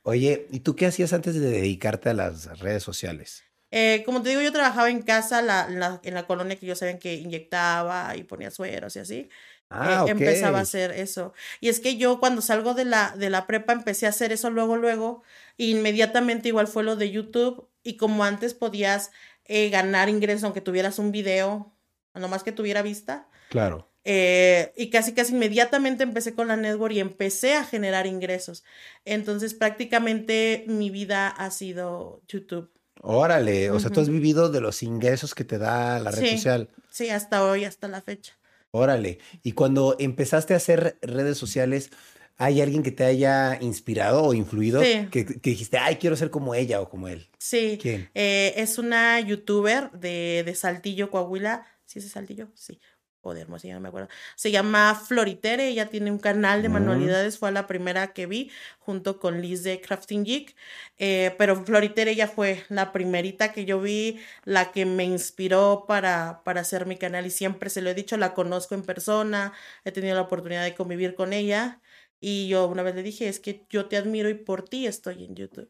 Oye, 0.02 0.48
¿y 0.52 0.60
tú 0.60 0.76
qué 0.76 0.88
hacías 0.88 1.14
antes 1.14 1.36
de 1.36 1.50
dedicarte 1.50 2.10
a 2.10 2.14
las 2.14 2.60
redes 2.60 2.84
sociales? 2.84 3.46
Eh, 3.76 4.04
como 4.06 4.22
te 4.22 4.30
digo, 4.30 4.42
yo 4.44 4.52
trabajaba 4.52 4.92
en 4.92 5.02
casa 5.02 5.42
la, 5.42 5.68
la, 5.68 6.00
en 6.04 6.14
la 6.14 6.28
colonia 6.28 6.56
que 6.58 6.68
yo 6.68 6.76
sabía 6.76 7.00
que 7.00 7.16
inyectaba 7.16 8.16
y 8.16 8.24
ponía 8.24 8.52
sueros 8.52 8.96
y 8.96 9.00
así. 9.00 9.30
Ah, 9.72 10.06
eh, 10.08 10.12
Empezaba 10.12 10.60
a 10.60 10.62
hacer 10.62 10.92
eso. 10.92 11.34
Y 11.60 11.70
es 11.70 11.80
que 11.80 11.98
yo 11.98 12.20
cuando 12.20 12.44
salgo 12.44 12.76
de 12.76 12.86
la, 12.86 13.16
de 13.18 13.32
la 13.32 13.48
prepa 13.48 13.74
empecé 13.74 14.06
a 14.06 14.10
hacer 14.10 14.32
eso 14.32 14.52
luego, 14.52 14.78
luego. 14.78 15.24
inmediatamente 15.58 16.50
igual 16.50 16.68
fue 16.68 16.84
lo 16.84 16.96
de 16.96 17.10
YouTube. 17.10 17.68
Y 17.82 17.98
como 17.98 18.24
antes 18.24 18.54
podías 18.54 19.10
eh, 19.46 19.72
ganar 19.72 20.08
ingresos 20.08 20.44
aunque 20.44 20.62
tuvieras 20.62 21.00
un 21.00 21.12
video, 21.12 21.74
nomás 22.14 22.44
que 22.44 22.52
tuviera 22.52 22.84
vista. 22.84 23.28
Claro. 23.50 23.90
Eh, 24.04 24.72
y 24.78 24.92
casi, 24.92 25.16
casi 25.16 25.34
inmediatamente 25.34 26.04
empecé 26.04 26.36
con 26.36 26.48
la 26.48 26.58
network 26.58 26.94
y 26.94 27.00
empecé 27.00 27.56
a 27.56 27.64
generar 27.64 28.06
ingresos. 28.06 28.64
Entonces 29.04 29.56
prácticamente 29.56 30.64
mi 30.68 30.92
vida 30.92 31.28
ha 31.28 31.50
sido 31.50 32.22
YouTube. 32.28 32.70
Órale, 33.06 33.70
o 33.70 33.80
sea, 33.82 33.90
tú 33.90 34.00
has 34.00 34.08
vivido 34.08 34.50
de 34.50 34.62
los 34.62 34.82
ingresos 34.82 35.36
que 35.36 35.44
te 35.44 35.58
da 35.58 36.00
la 36.00 36.10
red 36.10 36.32
social. 36.32 36.70
Sí, 36.90 37.10
hasta 37.10 37.44
hoy, 37.44 37.66
hasta 37.66 37.90
la 37.90 38.02
fecha. 38.02 38.34
Órale, 38.72 39.20
y 39.44 39.52
cuando 39.52 39.98
empezaste 40.00 40.54
a 40.54 40.58
hacer 40.58 40.98
redes 41.02 41.38
sociales, 41.38 41.92
¿hay 42.38 42.62
alguien 42.62 42.82
que 42.82 42.92
te 42.92 43.04
haya 43.04 43.58
inspirado 43.60 44.24
o 44.24 44.34
influido? 44.34 44.82
Sí. 44.82 45.08
Que, 45.12 45.26
dijiste, 45.26 45.78
ay, 45.78 45.98
quiero 45.98 46.16
ser 46.16 46.30
como 46.30 46.56
ella 46.56 46.80
o 46.80 46.90
como 46.90 47.10
él. 47.10 47.28
Sí. 47.38 47.78
¿Quién? 47.82 48.10
Eh, 48.16 48.54
es 48.56 48.78
una 48.78 49.20
youtuber 49.20 49.92
de, 49.92 50.44
de 50.46 50.56
Saltillo, 50.56 51.12
Coahuila. 51.12 51.68
¿Sí 51.86 52.00
es 52.00 52.06
de 52.06 52.12
Saltillo? 52.12 52.48
Sí 52.56 52.80
o 53.24 53.34
de 53.34 53.42
Hermosillo, 53.42 53.74
no 53.74 53.80
me 53.80 53.88
acuerdo. 53.88 54.10
Se 54.36 54.52
llama 54.52 54.96
Floritere, 54.96 55.70
ella 55.70 55.90
tiene 55.90 56.12
un 56.12 56.20
canal 56.20 56.62
de 56.62 56.70
manualidades, 56.70 57.40
fue 57.40 57.52
la 57.52 57.68
primera 57.68 58.14
que 58.14 58.26
vi 58.26 58.52
junto 58.80 59.20
con 59.20 59.42
Liz 59.42 59.64
de 59.64 59.80
Crafting 59.80 60.26
Geek, 60.26 60.56
eh, 60.98 61.34
pero 61.38 61.56
Floritere 61.66 62.16
ya 62.16 62.28
fue 62.28 62.64
la 62.70 62.92
primerita 62.92 63.54
que 63.54 63.66
yo 63.66 63.82
vi, 63.82 64.20
la 64.44 64.72
que 64.72 64.86
me 64.86 65.06
inspiró 65.06 65.86
para, 65.88 66.42
para 66.44 66.62
hacer 66.62 66.86
mi 66.86 66.98
canal 66.98 67.26
y 67.26 67.30
siempre 67.30 67.70
se 67.70 67.82
lo 67.82 67.90
he 67.90 67.94
dicho, 67.94 68.18
la 68.18 68.34
conozco 68.34 68.76
en 68.76 68.84
persona, 68.84 69.54
he 69.86 69.92
tenido 69.92 70.16
la 70.16 70.22
oportunidad 70.22 70.64
de 70.64 70.76
convivir 70.76 71.16
con 71.16 71.32
ella 71.34 71.82
y 72.20 72.48
yo 72.50 72.68
una 72.68 72.84
vez 72.84 72.96
le 72.96 73.04
dije, 73.04 73.30
es 73.30 73.40
que 73.40 73.66
yo 73.70 73.88
te 73.88 73.98
admiro 73.98 74.30
y 74.30 74.34
por 74.34 74.68
ti 74.68 74.86
estoy 74.86 75.24
en 75.24 75.36
YouTube. 75.36 75.70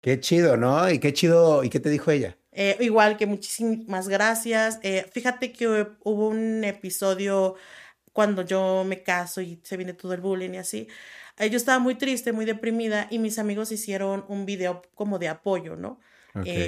Qué 0.00 0.20
chido, 0.20 0.56
¿no? 0.56 0.90
Y 0.90 0.98
qué 0.98 1.12
chido, 1.14 1.64
¿y 1.64 1.70
qué 1.70 1.80
te 1.80 1.88
dijo 1.88 2.10
ella? 2.10 2.36
Eh, 2.54 2.76
igual 2.80 3.16
que 3.16 3.26
muchísimas 3.26 4.08
gracias. 4.08 4.78
Eh, 4.82 5.06
fíjate 5.12 5.52
que 5.52 5.66
hubo 6.04 6.28
un 6.28 6.62
episodio 6.62 7.56
cuando 8.12 8.42
yo 8.42 8.84
me 8.86 9.02
caso 9.02 9.40
y 9.40 9.60
se 9.64 9.76
viene 9.76 9.92
todo 9.92 10.14
el 10.14 10.20
bullying 10.20 10.54
y 10.54 10.58
así. 10.58 10.88
Eh, 11.36 11.50
yo 11.50 11.56
estaba 11.56 11.80
muy 11.80 11.96
triste, 11.96 12.32
muy 12.32 12.44
deprimida 12.44 13.08
y 13.10 13.18
mis 13.18 13.40
amigos 13.40 13.72
hicieron 13.72 14.24
un 14.28 14.46
video 14.46 14.82
como 14.94 15.18
de 15.18 15.28
apoyo, 15.28 15.76
¿no? 15.76 16.00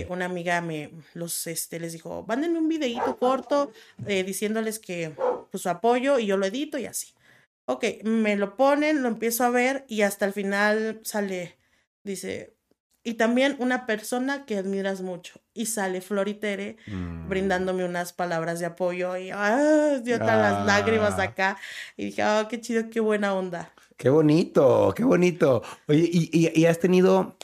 una 0.08 0.26
amiga 0.26 0.60
me 0.60 0.92
los 1.14 1.48
este 1.48 1.80
les 1.80 1.92
dijo, 1.92 2.24
mándenme 2.28 2.60
un 2.60 2.68
videito 2.68 3.16
corto 3.18 3.72
diciéndoles 3.98 4.78
que 4.78 5.12
pues 5.50 5.64
su 5.64 5.68
apoyo 5.68 6.20
y 6.20 6.26
yo 6.26 6.36
lo 6.36 6.46
edito 6.46 6.78
y 6.78 6.86
así. 6.86 7.16
Ok, 7.64 7.84
me 8.04 8.36
lo 8.36 8.56
ponen, 8.56 9.02
lo 9.02 9.08
empiezo 9.08 9.42
a 9.42 9.50
ver 9.50 9.84
y 9.88 10.02
hasta 10.02 10.24
el 10.24 10.32
final 10.32 11.00
sale, 11.02 11.58
dice, 12.04 12.55
y 13.06 13.14
también 13.14 13.54
una 13.60 13.86
persona 13.86 14.44
que 14.46 14.58
admiras 14.58 15.00
mucho. 15.00 15.38
Y 15.54 15.66
sale 15.66 16.00
Floritere 16.00 16.76
mm. 16.88 17.28
brindándome 17.28 17.84
unas 17.84 18.12
palabras 18.12 18.58
de 18.58 18.66
apoyo 18.66 19.16
y 19.16 19.30
ah, 19.30 20.00
dio 20.02 20.18
las 20.18 20.66
lágrimas 20.66 21.14
ah. 21.20 21.22
acá. 21.22 21.56
Y 21.96 22.06
dije, 22.06 22.24
oh, 22.24 22.48
qué 22.48 22.60
chido, 22.60 22.90
qué 22.90 22.98
buena 22.98 23.32
onda. 23.32 23.72
Qué 23.96 24.10
bonito, 24.10 24.92
qué 24.96 25.04
bonito. 25.04 25.62
Oye, 25.86 26.10
y 26.10 26.64
has 26.64 26.80
tenido 26.80 27.36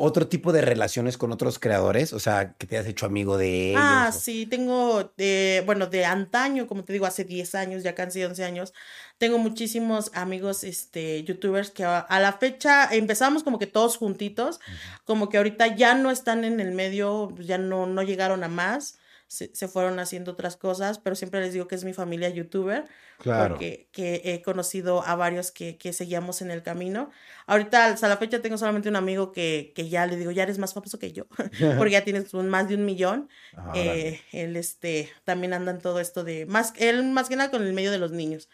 otro 0.00 0.28
tipo 0.28 0.52
de 0.52 0.62
relaciones 0.62 1.16
con 1.16 1.32
otros 1.32 1.58
creadores? 1.58 2.12
O 2.12 2.18
sea, 2.18 2.54
que 2.54 2.66
te 2.66 2.78
has 2.78 2.86
hecho 2.86 3.06
amigo 3.06 3.36
de 3.36 3.70
ellos. 3.70 3.82
Ah, 3.84 4.10
sí, 4.12 4.46
tengo, 4.46 5.12
de, 5.16 5.62
bueno, 5.66 5.86
de 5.86 6.04
antaño, 6.04 6.66
como 6.66 6.84
te 6.84 6.92
digo, 6.92 7.06
hace 7.06 7.24
10 7.24 7.54
años, 7.54 7.82
ya 7.82 7.94
casi 7.94 8.24
11 8.24 8.44
años, 8.44 8.72
tengo 9.18 9.38
muchísimos 9.38 10.10
amigos, 10.14 10.64
este, 10.64 11.22
youtubers 11.24 11.70
que 11.70 11.84
a, 11.84 12.06
la 12.20 12.32
fecha 12.32 12.88
empezamos 12.90 13.42
como 13.42 13.58
que 13.58 13.66
todos 13.66 13.96
juntitos, 13.96 14.60
como 15.04 15.28
que 15.28 15.36
ahorita 15.36 15.76
ya 15.76 15.94
no 15.94 16.10
están 16.10 16.44
en 16.44 16.60
el 16.60 16.72
medio, 16.72 17.34
ya 17.38 17.58
no, 17.58 17.86
no 17.86 18.02
llegaron 18.02 18.44
a 18.44 18.48
más 18.48 18.98
se, 19.30 19.68
fueron 19.68 20.00
haciendo 20.00 20.32
otras 20.32 20.56
cosas, 20.56 20.98
pero 20.98 21.14
siempre 21.14 21.40
les 21.40 21.52
digo 21.52 21.68
que 21.68 21.76
es 21.76 21.84
mi 21.84 21.92
familia 21.92 22.28
youtuber, 22.30 22.86
claro. 23.18 23.54
porque 23.54 23.86
que 23.92 24.22
he 24.24 24.42
conocido 24.42 25.06
a 25.06 25.14
varios 25.14 25.52
que, 25.52 25.78
que 25.78 25.92
seguíamos 25.92 26.42
en 26.42 26.50
el 26.50 26.64
camino. 26.64 27.10
Ahorita, 27.46 27.86
hasta 27.86 28.08
la 28.08 28.16
fecha, 28.16 28.42
tengo 28.42 28.58
solamente 28.58 28.88
un 28.88 28.96
amigo 28.96 29.30
que, 29.30 29.72
que 29.76 29.88
ya 29.88 30.04
le 30.06 30.16
digo, 30.16 30.32
ya 30.32 30.42
eres 30.42 30.58
más 30.58 30.74
famoso 30.74 30.98
que 30.98 31.12
yo, 31.12 31.26
porque 31.78 31.92
ya 31.92 32.02
tienes 32.02 32.34
más 32.34 32.68
de 32.68 32.74
un 32.74 32.84
millón. 32.84 33.28
Ah, 33.56 33.72
eh, 33.76 34.20
él 34.32 34.56
este, 34.56 35.08
también 35.22 35.52
anda 35.52 35.70
en 35.70 35.78
todo 35.78 36.00
esto 36.00 36.24
de, 36.24 36.46
más, 36.46 36.72
él 36.76 37.04
más 37.04 37.28
que 37.28 37.36
nada 37.36 37.52
con 37.52 37.62
el 37.62 37.72
medio 37.72 37.92
de 37.92 37.98
los 37.98 38.10
niños. 38.10 38.48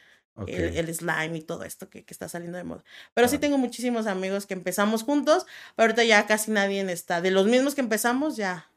El, 0.47 0.95
slime 0.95 1.39
y 1.39 1.41
todo 1.41 1.65
esto 1.65 1.89
que, 1.89 2.05
que, 2.05 2.13
está 2.13 2.29
saliendo 2.29 2.59
de 2.59 2.65
moda. 2.65 2.85
Pero 3.15 3.27
sí 3.27 3.39
tengo 3.39 3.57
muchísimos 3.57 4.07
amigos 4.07 4.45
que 4.45 4.53
empezamos 4.53 5.03
juntos, 5.03 5.47
pero 5.75 5.85
ahorita 5.85 6.05
ya 6.05 6.27
casi 6.27 6.51
nadie 6.51 6.83
está. 6.93 7.23
De 7.23 7.31
los 7.31 7.47
mismos 7.47 7.75
que 7.75 7.81
empezamos, 7.81 8.37
ya 8.37 8.69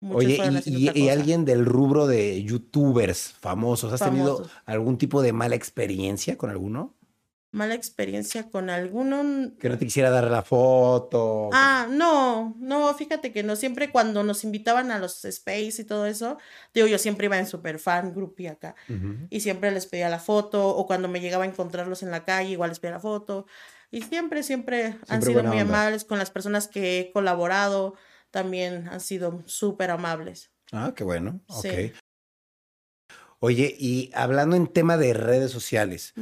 Oye, 0.00 0.38
y, 0.66 1.08
alguien 1.08 1.44
del 1.44 1.64
rubro 1.64 2.06
de 2.06 2.42
youtubers 2.42 3.32
famosos, 3.40 3.92
¿has 3.92 4.00
tenido 4.00 4.48
algún 4.66 4.98
tipo 4.98 5.22
de 5.22 5.32
mala 5.32 5.54
experiencia 5.54 6.36
con 6.36 6.50
alguno? 6.50 6.94
Mala 7.50 7.74
experiencia 7.74 8.50
con 8.50 8.68
alguno. 8.68 9.52
Que 9.58 9.70
no 9.70 9.78
te 9.78 9.86
quisiera 9.86 10.10
dar 10.10 10.30
la 10.30 10.42
foto. 10.42 11.48
Ah, 11.54 11.86
no, 11.90 12.54
no, 12.58 12.92
fíjate 12.92 13.32
que 13.32 13.42
no, 13.42 13.56
siempre 13.56 13.90
cuando 13.90 14.22
nos 14.22 14.44
invitaban 14.44 14.90
a 14.90 14.98
los 14.98 15.24
space 15.24 15.76
y 15.78 15.84
todo 15.84 16.04
eso, 16.04 16.36
digo, 16.74 16.86
yo 16.86 16.98
siempre 16.98 17.26
iba 17.26 17.38
en 17.38 17.46
super 17.46 17.78
fan, 17.78 18.12
groupie 18.12 18.50
acá, 18.50 18.74
y 19.30 19.40
siempre 19.40 19.70
les 19.70 19.86
pedía 19.86 20.10
la 20.10 20.18
foto, 20.18 20.68
o 20.68 20.86
cuando 20.86 21.08
me 21.08 21.20
llegaba 21.20 21.44
a 21.44 21.46
encontrarlos 21.46 22.02
en 22.02 22.10
la 22.10 22.24
calle, 22.24 22.50
igual 22.50 22.68
les 22.68 22.80
pedía 22.80 22.96
la 22.96 23.00
foto, 23.00 23.46
y 23.90 24.02
siempre, 24.02 24.42
siempre, 24.42 24.98
han 25.08 25.22
sido 25.22 25.42
muy 25.42 25.58
amables 25.58 26.04
con 26.04 26.18
las 26.18 26.30
personas 26.30 26.68
que 26.68 27.00
he 27.00 27.12
colaborado, 27.12 27.94
también 28.30 28.88
han 28.88 29.00
sido 29.00 29.42
súper 29.46 29.90
amables. 29.90 30.50
Ah, 30.72 30.92
qué 30.94 31.04
bueno. 31.04 31.40
Ok. 31.48 31.66
Oye, 33.38 33.74
y 33.78 34.10
hablando 34.14 34.56
en 34.56 34.66
tema 34.66 34.96
de 34.96 35.12
redes 35.12 35.50
sociales, 35.50 36.14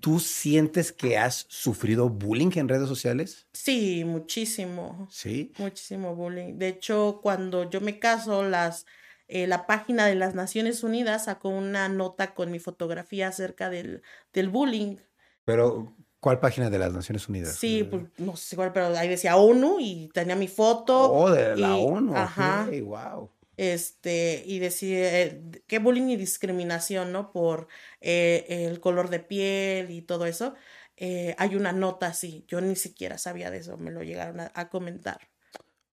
¿tú 0.00 0.20
sientes 0.20 0.92
que 0.92 1.18
has 1.18 1.46
sufrido 1.48 2.08
bullying 2.08 2.50
en 2.54 2.68
redes 2.68 2.88
sociales? 2.88 3.48
Sí, 3.52 4.04
muchísimo. 4.04 5.08
Sí. 5.10 5.52
Muchísimo 5.58 6.14
bullying. 6.14 6.58
De 6.58 6.68
hecho, 6.68 7.20
cuando 7.22 7.68
yo 7.68 7.80
me 7.80 7.98
caso, 7.98 8.44
las, 8.44 8.86
eh, 9.26 9.46
la 9.46 9.66
página 9.66 10.06
de 10.06 10.14
las 10.14 10.34
Naciones 10.34 10.84
Unidas 10.84 11.24
sacó 11.24 11.48
una 11.48 11.88
nota 11.88 12.32
con 12.34 12.50
mi 12.50 12.60
fotografía 12.60 13.28
acerca 13.28 13.68
del, 13.68 14.02
del 14.32 14.48
bullying. 14.48 14.96
Pero, 15.44 15.96
¿Cuál 16.22 16.38
página 16.38 16.70
de 16.70 16.78
las 16.78 16.92
Naciones 16.92 17.28
Unidas? 17.28 17.56
Sí, 17.56 17.82
pues 17.82 18.04
no 18.18 18.36
sé 18.36 18.54
cuál, 18.54 18.72
pero 18.72 18.96
ahí 18.96 19.08
decía 19.08 19.34
ONU 19.34 19.78
y 19.80 20.08
tenía 20.14 20.36
mi 20.36 20.46
foto. 20.46 21.12
Oh, 21.12 21.28
de 21.28 21.56
la 21.56 21.74
ONU. 21.74 22.14
Ajá. 22.16 22.70
wow. 22.84 23.28
Este, 23.56 24.44
y 24.46 24.60
decía 24.60 25.20
eh, 25.20 25.42
qué 25.66 25.80
bullying 25.80 26.10
y 26.10 26.16
discriminación, 26.16 27.10
¿no? 27.10 27.32
Por 27.32 27.66
eh, 28.00 28.46
el 28.48 28.78
color 28.78 29.10
de 29.10 29.18
piel 29.18 29.90
y 29.90 30.02
todo 30.02 30.26
eso. 30.26 30.54
Eh, 30.96 31.34
hay 31.38 31.56
una 31.56 31.72
nota 31.72 32.06
así. 32.06 32.44
Yo 32.46 32.60
ni 32.60 32.76
siquiera 32.76 33.18
sabía 33.18 33.50
de 33.50 33.58
eso, 33.58 33.76
me 33.76 33.90
lo 33.90 34.04
llegaron 34.04 34.48
a, 34.54 34.68
comentar. 34.68 35.18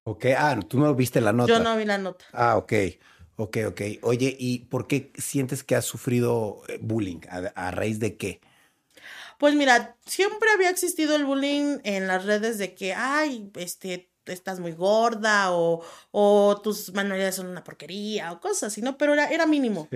Ok, 0.03 0.27
ah, 0.37 0.59
tú 0.67 0.79
no 0.79 0.93
viste 0.93 1.21
la 1.21 1.33
nota. 1.33 1.51
Yo 1.51 1.59
no 1.59 1.75
vi 1.75 1.85
la 1.85 1.97
nota. 1.97 2.25
Ah, 2.33 2.55
ok. 2.55 2.73
Ok, 3.37 3.57
ok. 3.69 3.81
Oye, 4.03 4.35
¿y 4.37 4.59
por 4.65 4.85
qué 4.85 5.11
sientes 5.17 5.63
que 5.63 5.75
has 5.75 5.85
sufrido 5.85 6.61
bullying? 6.81 7.21
a 7.55 7.71
raíz 7.71 7.99
de 7.99 8.15
qué? 8.15 8.41
Pues 9.39 9.55
mira, 9.55 9.95
siempre 10.05 10.49
había 10.53 10.69
existido 10.69 11.15
el 11.15 11.23
bullying 11.23 11.79
en 11.85 12.07
las 12.07 12.25
redes 12.25 12.57
de 12.57 12.75
que, 12.75 12.93
ay, 12.93 13.49
este, 13.55 14.11
estás 14.25 14.59
muy 14.59 14.73
gorda 14.73 15.53
o, 15.53 15.81
o 16.11 16.59
tus 16.61 16.93
manualidades 16.93 17.35
son 17.35 17.47
una 17.47 17.63
porquería 17.63 18.33
o 18.33 18.41
cosas 18.41 18.63
así, 18.63 18.81
¿no? 18.81 18.97
Pero 18.97 19.13
era, 19.13 19.29
era 19.29 19.45
mínimo. 19.45 19.87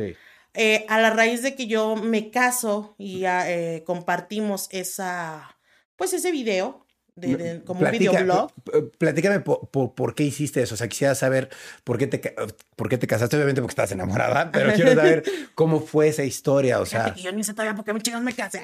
Eh, 0.54 0.86
a 0.88 0.98
la 0.98 1.10
raíz 1.10 1.42
de 1.42 1.56
que 1.56 1.68
yo 1.68 1.98
me 1.98 2.32
caso 2.32 2.96
y 2.98 3.26
eh, 3.26 3.84
compartimos 3.86 4.70
esa, 4.72 5.58
pues 5.98 6.14
ese 6.14 6.32
video, 6.32 6.83
de, 7.16 7.62
como 7.64 7.86
un 7.86 7.92
videoblog. 7.92 8.52
Platícame 8.98 9.40
por, 9.40 10.16
qué 10.16 10.24
hiciste 10.24 10.62
eso. 10.62 10.76
O 10.76 10.78
sea, 10.78 10.88
quisiera 10.88 11.16
saber 11.16 11.50
por 11.84 11.98
qué, 11.98 12.08
te, 12.08 12.36
por 12.76 12.90
qué 12.90 12.98
te 12.98 13.08
casaste, 13.08 13.36
obviamente 13.36 13.62
porque 13.62 13.72
estás 13.72 13.92
enamorada, 13.92 14.52
pero 14.54 14.74
quiero 14.74 14.96
saber 14.96 15.24
cómo 15.56 15.82
fue 15.82 16.08
esa 16.08 16.24
historia. 16.24 16.80
O 16.80 16.86
sea, 16.86 17.16
yo 17.16 17.32
ni 17.32 17.44
sé 17.44 17.54
todavía 17.54 17.76
por 17.76 17.86
qué 17.86 18.02
chingos 18.02 18.22
me 18.22 18.34
casé. 18.34 18.64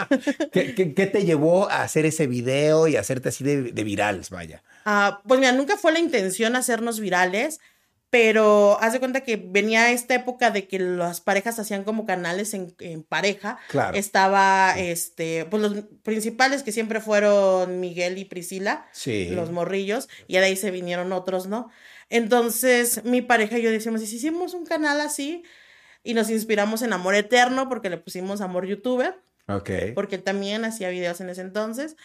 ¿Qué, 0.52 0.74
¿Qué, 0.94 1.06
te 1.06 1.24
llevó 1.24 1.70
a 1.70 1.82
hacer 1.82 2.06
ese 2.06 2.26
video 2.26 2.88
y 2.88 2.96
hacerte 2.96 3.30
así 3.30 3.44
de, 3.44 3.72
de 3.72 3.84
virales, 3.84 4.30
vaya? 4.30 4.62
Ah, 4.84 5.20
pues 5.26 5.40
mira, 5.40 5.52
nunca 5.52 5.76
fue 5.76 5.92
la 5.92 5.98
intención 5.98 6.56
hacernos 6.56 7.00
virales 7.00 7.60
pero 8.18 8.78
haz 8.80 8.94
de 8.94 8.98
cuenta 8.98 9.20
que 9.20 9.36
venía 9.36 9.92
esta 9.92 10.14
época 10.14 10.50
de 10.50 10.66
que 10.66 10.78
las 10.78 11.20
parejas 11.20 11.58
hacían 11.58 11.84
como 11.84 12.06
canales 12.06 12.54
en, 12.54 13.02
pareja. 13.02 13.58
Claro. 13.68 13.94
Estaba, 13.94 14.72
este, 14.78 15.44
pues 15.50 15.62
los 15.62 15.84
principales 16.02 16.62
que 16.62 16.72
siempre 16.72 17.02
fueron 17.02 17.78
Miguel 17.78 18.16
y 18.16 18.24
Priscila, 18.24 18.88
sí. 18.92 19.28
los 19.28 19.50
morrillos, 19.50 20.08
y 20.28 20.38
de 20.38 20.44
ahí 20.44 20.56
se 20.56 20.70
vinieron 20.70 21.12
otros, 21.12 21.46
¿no? 21.46 21.68
Entonces, 22.08 23.04
mi 23.04 23.20
pareja 23.20 23.58
y 23.58 23.62
yo 23.62 23.70
decíamos, 23.70 24.00
si 24.00 24.16
hicimos 24.16 24.54
un 24.54 24.64
canal 24.64 24.98
así, 25.02 25.42
y 26.02 26.14
nos 26.14 26.30
inspiramos 26.30 26.80
en 26.80 26.94
Amor 26.94 27.16
Eterno, 27.16 27.68
porque 27.68 27.90
le 27.90 27.98
pusimos 27.98 28.40
Amor 28.40 28.66
Youtuber. 28.66 29.20
Ok. 29.46 29.70
Porque 29.94 30.14
él 30.14 30.22
también 30.22 30.64
hacía 30.64 30.88
videos 30.88 31.20
en 31.20 31.28
ese 31.28 31.42
entonces. 31.42 31.96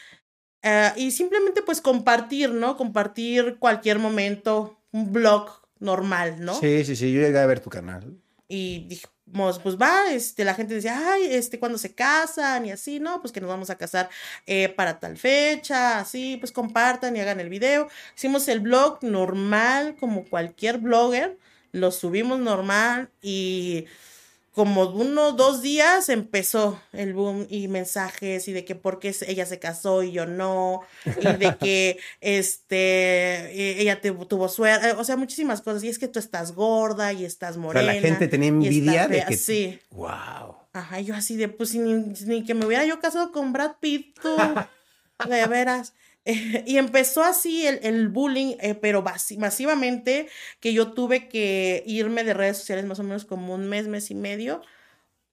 Eh, 0.62 0.92
y 0.98 1.12
simplemente, 1.12 1.62
pues, 1.62 1.80
compartir, 1.80 2.50
¿no? 2.50 2.76
Compartir 2.76 3.56
cualquier 3.60 3.98
momento, 3.98 4.84
un 4.92 5.14
blog 5.14 5.61
normal, 5.82 6.38
¿no? 6.40 6.58
Sí, 6.58 6.86
sí, 6.86 6.96
sí, 6.96 7.12
yo 7.12 7.20
llegué 7.20 7.40
a 7.40 7.46
ver 7.46 7.60
tu 7.60 7.70
canal. 7.70 8.18
Y 8.48 8.86
dijimos, 8.88 9.60
pues 9.60 9.78
va, 9.78 10.12
este, 10.12 10.46
la 10.46 10.54
gente 10.54 10.76
decía, 10.76 11.14
ay, 11.14 11.26
este, 11.26 11.60
cuando 11.60 11.78
se 11.78 11.94
casan 11.94 12.66
y 12.66 12.72
así, 12.72 13.00
¿no? 13.00 13.20
Pues 13.22 13.34
que 13.34 13.42
nos 13.42 13.50
vamos 13.50 13.70
a 13.70 13.78
casar 13.78 14.10
eh, 14.46 14.70
para 14.70 15.00
tal 15.00 15.18
fecha, 15.18 16.00
así, 16.00 16.38
pues 16.38 16.52
compartan 16.52 17.16
y 17.16 17.20
hagan 17.20 17.40
el 17.40 17.50
video. 17.50 17.90
Hicimos 18.16 18.48
el 18.48 18.60
blog 18.60 19.04
normal, 19.04 19.96
como 20.00 20.26
cualquier 20.26 20.78
blogger, 20.78 21.38
lo 21.72 21.92
subimos 21.92 22.40
normal 22.40 23.10
y 23.22 23.86
como 24.54 24.84
uno 24.90 25.32
dos 25.32 25.62
días 25.62 26.10
empezó 26.10 26.82
el 26.92 27.14
boom 27.14 27.48
y 27.50 27.68
mensajes 27.68 28.48
y 28.48 28.54
de 28.54 28.66
que 28.66 28.76
por 28.76 29.00
qué 29.00 29.16
ella 29.28 29.46
se 29.46 29.60
casó 29.60 30.04
y 30.04 30.12
yo 30.12 30.26
no 30.26 30.82
y 31.06 31.26
de 31.38 31.56
que 31.58 31.98
este 32.22 32.76
e, 32.78 33.82
ella 33.82 34.02
tuvo 34.02 34.50
suerte 34.50 34.92
o 34.92 35.04
sea 35.04 35.16
muchísimas 35.16 35.62
cosas. 35.62 35.84
Y 35.84 35.90
es 35.90 36.00
que 36.00 36.08
tú 36.08 36.20
estás 36.20 36.54
gorda 36.54 37.14
y 37.14 37.26
estás 37.26 37.58
morena 37.58 37.92
o 37.92 37.96
la 37.96 38.02
gente 38.02 38.28
tenía 38.28 38.50
envidia 38.50 39.08
de 39.08 39.24
que 39.26 39.38
sí. 39.38 39.80
Wow 39.92 40.62
ajá 40.74 41.02
yo 41.02 41.16
así 41.16 41.36
de 41.36 41.50
pues 41.50 41.76
ni, 41.76 41.94
ni 41.94 42.44
que 42.44 42.54
me 42.54 42.66
hubiera 42.66 42.86
yo 42.86 43.00
casado 43.00 43.32
con 43.32 43.54
Brad 43.54 43.74
Pitt 43.80 44.20
tú. 44.22 44.36
De 45.30 45.46
veras 45.46 45.94
y 46.66 46.78
empezó 46.78 47.24
así 47.24 47.66
el, 47.66 48.10
bullying, 48.10 48.56
eh, 48.60 48.76
pero 48.76 49.04
masivamente, 49.38 50.28
que 50.60 50.74
yo 50.74 50.94
tuve 50.94 51.28
que 51.28 51.84
irme 51.86 52.24
de 52.24 52.34
redes 52.34 52.58
sociales 52.58 52.86
más 52.86 53.00
o 53.00 53.04
menos 53.04 53.26
como 53.26 53.54
un 53.56 53.68
mes, 53.68 53.88
mes 53.88 54.12
y 54.12 54.16
medio, 54.16 54.62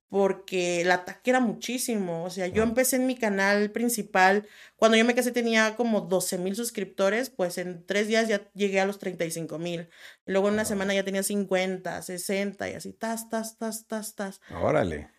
porque 0.08 0.80
el 0.80 0.90
ataque 0.90 1.30
era 1.30 1.40
muchísimo. 1.40 2.24
O 2.24 2.30
sea, 2.30 2.46
yo 2.46 2.62
empecé 2.62 2.96
en 2.96 3.06
mi 3.06 3.16
canal 3.16 3.70
principal, 3.70 4.46
cuando 4.76 4.96
yo 4.96 5.04
me 5.04 5.14
casé 5.14 5.32
tenía 5.32 5.76
como 5.76 6.00
12 6.00 6.38
mil 6.38 6.56
suscriptores, 6.56 7.28
pues 7.28 7.58
en 7.58 7.84
tres 7.84 8.08
días 8.08 8.26
ya 8.28 8.50
llegué 8.54 8.80
a 8.80 8.86
los 8.86 8.98
35 8.98 9.58
mil. 9.58 9.90
Luego 10.24 10.48
en 10.48 10.54
una 10.54 10.64
semana 10.64 10.94
ya 10.94 11.04
tenía 11.04 11.22
50, 11.22 12.00
60 12.00 12.70
y 12.70 12.74
así, 12.74 12.92
tas, 12.94 13.28
tas, 13.28 13.58
tas, 13.58 13.86
tas, 13.86 14.14
tas. 14.14 14.40
Órale 14.62 15.17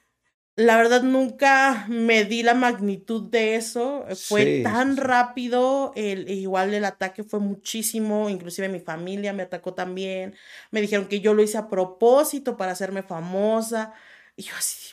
la 0.59 0.75
verdad 0.75 1.03
nunca 1.03 1.85
me 1.87 2.25
di 2.25 2.43
la 2.43 2.53
magnitud 2.53 3.29
de 3.29 3.55
eso. 3.55 4.05
Fue 4.27 4.61
tan 4.61 4.97
rápido, 4.97 5.93
el, 5.95 6.29
igual 6.29 6.73
el 6.73 6.83
ataque 6.83 7.23
fue 7.23 7.39
muchísimo, 7.39 8.29
inclusive 8.29 8.67
mi 8.67 8.81
familia 8.81 9.31
me 9.31 9.43
atacó 9.43 9.73
también. 9.73 10.35
Me 10.71 10.81
dijeron 10.81 11.07
que 11.07 11.21
yo 11.21 11.33
lo 11.33 11.43
hice 11.43 11.57
a 11.57 11.69
propósito 11.69 12.57
para 12.57 12.73
hacerme 12.73 13.03
famosa. 13.03 13.93
Y 14.35 14.43
yo 14.43 14.53
así, 14.57 14.89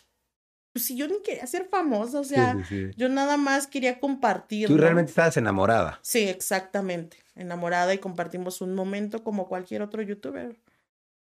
pues 0.73 0.85
si 0.85 0.97
yo 0.97 1.09
ni 1.09 1.21
quería 1.21 1.49
ser 1.49 1.67
famosa, 1.69 2.21
o 2.21 2.25
sea, 2.25 2.57
yo 2.97 3.09
nada 3.09 3.37
más 3.37 3.67
quería 3.67 3.99
compartir. 3.99 4.69
Tú 4.69 4.77
realmente 4.77 5.11
estabas 5.11 5.37
enamorada. 5.37 5.99
Sí, 6.01 6.29
exactamente, 6.29 7.25
enamorada 7.35 7.93
y 7.93 7.99
compartimos 7.99 8.61
un 8.61 8.73
momento 8.77 9.25
como 9.25 9.49
cualquier 9.49 9.83
otro 9.83 10.01
youtuber. 10.01 10.57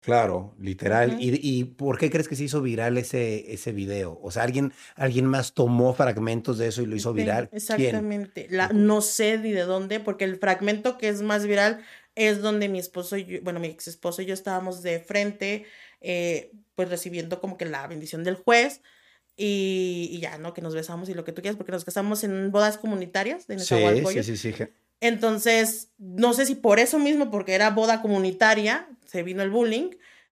Claro, 0.06 0.54
literal. 0.60 1.16
¿Y, 1.18 1.34
¿Y, 1.42 1.64
por 1.64 1.98
qué 1.98 2.10
crees 2.10 2.28
que 2.28 2.36
se 2.36 2.44
hizo 2.44 2.62
viral 2.62 2.96
ese, 2.96 3.52
ese 3.52 3.72
video? 3.72 4.20
O 4.22 4.30
sea, 4.30 4.44
¿alguien, 4.44 4.72
alguien 4.94 5.26
más 5.26 5.52
tomó 5.52 5.94
fragmentos 5.94 6.58
de 6.58 6.68
eso 6.68 6.80
y 6.80 6.86
lo 6.86 6.94
hizo 6.94 7.12
viral. 7.12 7.48
exactamente. 7.50 8.46
La, 8.48 8.68
no 8.68 9.00
sé 9.00 9.36
ni 9.38 9.50
de 9.50 9.62
dónde, 9.62 9.98
porque 9.98 10.22
el 10.22 10.36
fragmento 10.36 10.96
que 10.96 11.08
es 11.08 11.22
más 11.22 11.44
viral 11.44 11.84
es 12.14 12.40
donde 12.40 12.68
mi 12.68 12.78
esposo 12.78 13.16
y 13.16 13.24
yo, 13.24 13.38
bueno, 13.42 13.58
mi 13.58 13.66
ex 13.66 13.88
esposo 13.88 14.22
y 14.22 14.26
yo 14.26 14.34
estábamos 14.34 14.80
de 14.84 15.00
frente, 15.00 15.64
eh, 16.00 16.52
pues 16.76 16.88
recibiendo 16.88 17.40
como 17.40 17.56
que 17.56 17.64
la 17.64 17.84
bendición 17.88 18.22
del 18.22 18.36
juez. 18.36 18.82
Y, 19.36 20.20
ya, 20.22 20.38
¿no? 20.38 20.54
Que 20.54 20.62
nos 20.62 20.76
besamos 20.76 21.08
y 21.08 21.14
lo 21.14 21.24
que 21.24 21.32
tú 21.32 21.42
quieras, 21.42 21.56
porque 21.56 21.72
nos 21.72 21.84
casamos 21.84 22.22
en 22.22 22.52
bodas 22.52 22.78
comunitarias 22.78 23.48
de 23.48 23.58
sí, 23.58 23.74
sí, 24.22 24.36
sí, 24.36 24.52
sí. 24.52 24.64
Entonces, 25.00 25.90
no 25.98 26.32
sé 26.32 26.46
si 26.46 26.54
por 26.54 26.78
eso 26.78 27.00
mismo, 27.00 27.28
porque 27.28 27.54
era 27.54 27.70
boda 27.70 28.00
comunitaria, 28.00 28.88
se 29.16 29.22
vino 29.22 29.42
el 29.42 29.50
bullying, 29.50 29.90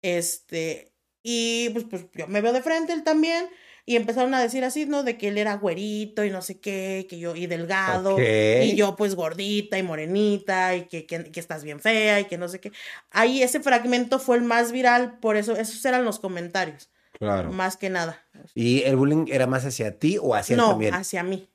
este, 0.03 0.93
y 1.23 1.69
pues, 1.69 1.85
pues 1.89 2.05
yo 2.13 2.27
me 2.27 2.41
veo 2.41 2.53
de 2.53 2.61
frente 2.61 2.93
él 2.93 3.03
también, 3.03 3.49
y 3.87 3.95
empezaron 3.95 4.33
a 4.35 4.41
decir 4.41 4.63
así, 4.63 4.85
¿no? 4.85 5.01
De 5.01 5.17
que 5.17 5.29
él 5.29 5.37
era 5.39 5.55
güerito 5.55 6.23
y 6.23 6.29
no 6.29 6.43
sé 6.43 6.59
qué, 6.59 7.07
que 7.09 7.17
yo, 7.17 7.35
y 7.35 7.47
delgado, 7.47 8.17
y 8.19 8.75
yo 8.75 8.95
pues 8.95 9.15
gordita 9.15 9.79
y 9.79 9.83
morenita, 9.83 10.75
y 10.75 10.83
que, 10.83 11.07
que, 11.07 11.31
que, 11.31 11.39
estás 11.39 11.63
bien 11.63 11.79
fea, 11.79 12.19
y 12.19 12.25
que 12.25 12.37
no 12.37 12.49
sé 12.49 12.59
qué. 12.59 12.71
Ahí 13.09 13.41
ese 13.41 13.61
fragmento 13.61 14.19
fue 14.19 14.37
el 14.37 14.43
más 14.43 14.71
viral, 14.71 15.17
por 15.19 15.37
eso, 15.37 15.55
esos 15.55 15.83
eran 15.85 16.05
los 16.05 16.19
comentarios. 16.19 16.91
Claro. 17.17 17.51
Más 17.51 17.77
que 17.77 17.89
nada. 17.89 18.23
¿Y 18.53 18.83
el 18.83 18.95
bullying 18.95 19.25
era 19.29 19.47
más 19.47 19.65
hacia 19.65 19.97
ti 19.97 20.19
o 20.21 20.35
hacia 20.35 20.53
él 20.53 20.61
también? 20.61 20.91
No, 20.91 20.97
hacia 20.97 21.23
mí. 21.23 21.49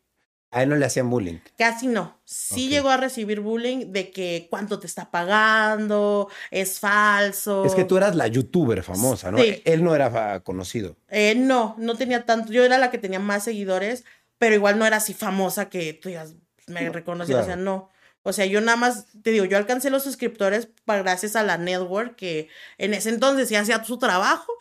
A 0.52 0.62
él 0.62 0.68
no 0.68 0.76
le 0.76 0.85
hacían 0.85 1.09
bullying. 1.09 1.38
Casi 1.56 1.87
no. 1.87 2.21
Sí 2.26 2.68
llegó 2.68 2.90
a 2.90 2.99
recibir 2.99 3.40
bullying 3.40 3.90
de 3.90 4.11
que 4.11 4.49
cuánto 4.50 4.78
te 4.78 4.87
está 4.87 5.11
pagando, 5.11 6.28
es 6.50 6.78
falso. 6.78 7.64
Es 7.64 7.75
que 7.75 7.85
tú 7.85 7.97
eras 7.97 8.14
la 8.14 8.26
youtuber 8.26 8.82
famosa, 8.82 9.30
¿no? 9.30 9.38
Él 9.38 9.82
no 9.82 9.94
era 9.94 10.40
conocido. 10.40 10.97
Eh, 11.09 11.35
no, 11.35 11.75
no 11.78 11.97
tenía 11.97 12.26
tanto. 12.26 12.52
Yo 12.52 12.64
era 12.64 12.76
la 12.76 12.90
que 12.90 12.99
tenía 12.99 13.18
más 13.18 13.44
seguidores, 13.44 14.04
pero 14.37 14.54
igual 14.54 14.78
no 14.78 14.85
era 14.85 14.99
así 14.99 15.14
famosa 15.14 15.71
que 15.71 15.94
tú 15.94 16.11
ya 16.11 16.26
me 16.66 16.90
reconocías. 16.90 17.40
O 17.40 17.47
sea, 17.47 17.56
no. 17.56 17.88
O 18.23 18.35
sea, 18.35 18.44
yo 18.44 18.61
nada 18.61 18.76
más, 18.76 19.06
te 19.23 19.30
digo, 19.30 19.47
yo 19.47 19.56
alcancé 19.56 19.88
los 19.88 20.02
suscriptores 20.02 20.68
para, 20.85 21.02
gracias 21.02 21.35
a 21.35 21.42
la 21.42 21.56
network 21.56 22.14
que 22.14 22.49
en 22.76 22.92
ese 22.92 23.09
entonces 23.09 23.49
ya 23.49 23.61
hacía 23.61 23.82
su 23.85 23.99
trabajo 23.99 24.52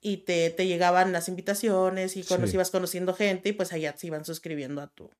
y 0.00 0.18
te, 0.18 0.50
te 0.50 0.66
llegaban 0.66 1.12
las 1.12 1.28
invitaciones 1.28 2.16
y 2.18 2.22
cuando 2.22 2.46
ibas 2.46 2.70
conociendo 2.70 3.14
gente 3.14 3.48
y 3.48 3.52
pues 3.52 3.72
allá 3.72 3.94
se 3.96 4.06
iban 4.06 4.24
suscribiendo 4.24 4.82
a 4.82 4.86
tu, 4.86 5.10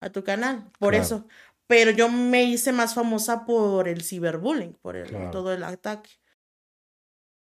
a 0.00 0.10
tu 0.10 0.24
canal, 0.24 0.70
por 0.78 0.94
eso. 0.94 1.26
Pero 1.66 1.92
yo 1.92 2.08
me 2.08 2.42
hice 2.44 2.72
más 2.72 2.94
famosa 2.94 3.44
por 3.46 3.86
el 3.86 4.02
ciberbullying, 4.02 4.74
por 4.82 4.96
el, 4.96 5.30
todo 5.30 5.52
el 5.52 5.62
ataque. 5.62 6.10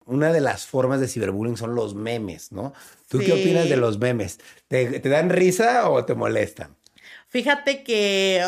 Una 0.05 0.33
de 0.33 0.41
las 0.41 0.67
formas 0.67 1.01
de 1.01 1.09
ciberbullying 1.09 1.57
son 1.57 1.75
los 1.75 1.95
memes, 1.95 2.53
¿no? 2.53 2.75
¿Tú 3.09 3.19
qué 3.19 3.33
opinas 3.33 3.69
de 3.69 3.77
los 3.77 3.99
memes? 3.99 4.39
¿Te, 4.67 5.01
¿Te 5.01 5.09
dan 5.09 5.31
risa 5.31 5.89
o 5.89 6.05
te 6.05 6.15
molestan? 6.15 6.77
Fíjate 7.29 7.85
que 7.85 8.43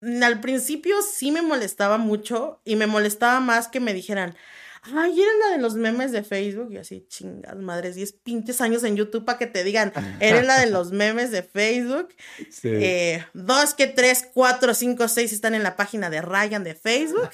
mm, 0.00 0.22
al 0.22 0.40
principio 0.40 0.96
sí 1.02 1.30
me 1.30 1.42
molestaba 1.42 1.98
mucho 1.98 2.60
y 2.64 2.76
me 2.76 2.86
molestaba 2.86 3.40
más 3.40 3.68
que 3.68 3.80
me 3.80 3.94
dijeran, 3.94 4.34
ay, 4.82 5.20
eres 5.20 5.34
la 5.44 5.56
de 5.56 5.62
los 5.62 5.74
memes 5.74 6.12
de 6.12 6.22
Facebook. 6.22 6.72
Y 6.72 6.78
así, 6.78 7.06
chingas 7.08 7.56
madres, 7.56 7.94
10 7.94 8.12
pinches 8.24 8.60
años 8.60 8.82
en 8.84 8.96
YouTube 8.96 9.24
para 9.24 9.38
que 9.38 9.46
te 9.46 9.64
digan, 9.64 9.92
eres 10.20 10.46
la 10.46 10.60
de 10.60 10.70
los 10.70 10.92
memes 10.92 11.30
de 11.30 11.42
Facebook. 11.42 12.08
Sí. 12.50 12.68
Eh, 12.68 13.24
dos, 13.32 13.74
que 13.74 13.86
tres, 13.86 14.28
cuatro, 14.32 14.74
cinco, 14.74 15.08
seis 15.08 15.32
están 15.32 15.54
en 15.54 15.62
la 15.62 15.74
página 15.74 16.10
de 16.10 16.20
Ryan 16.20 16.62
de 16.64 16.74
Facebook. 16.74 17.30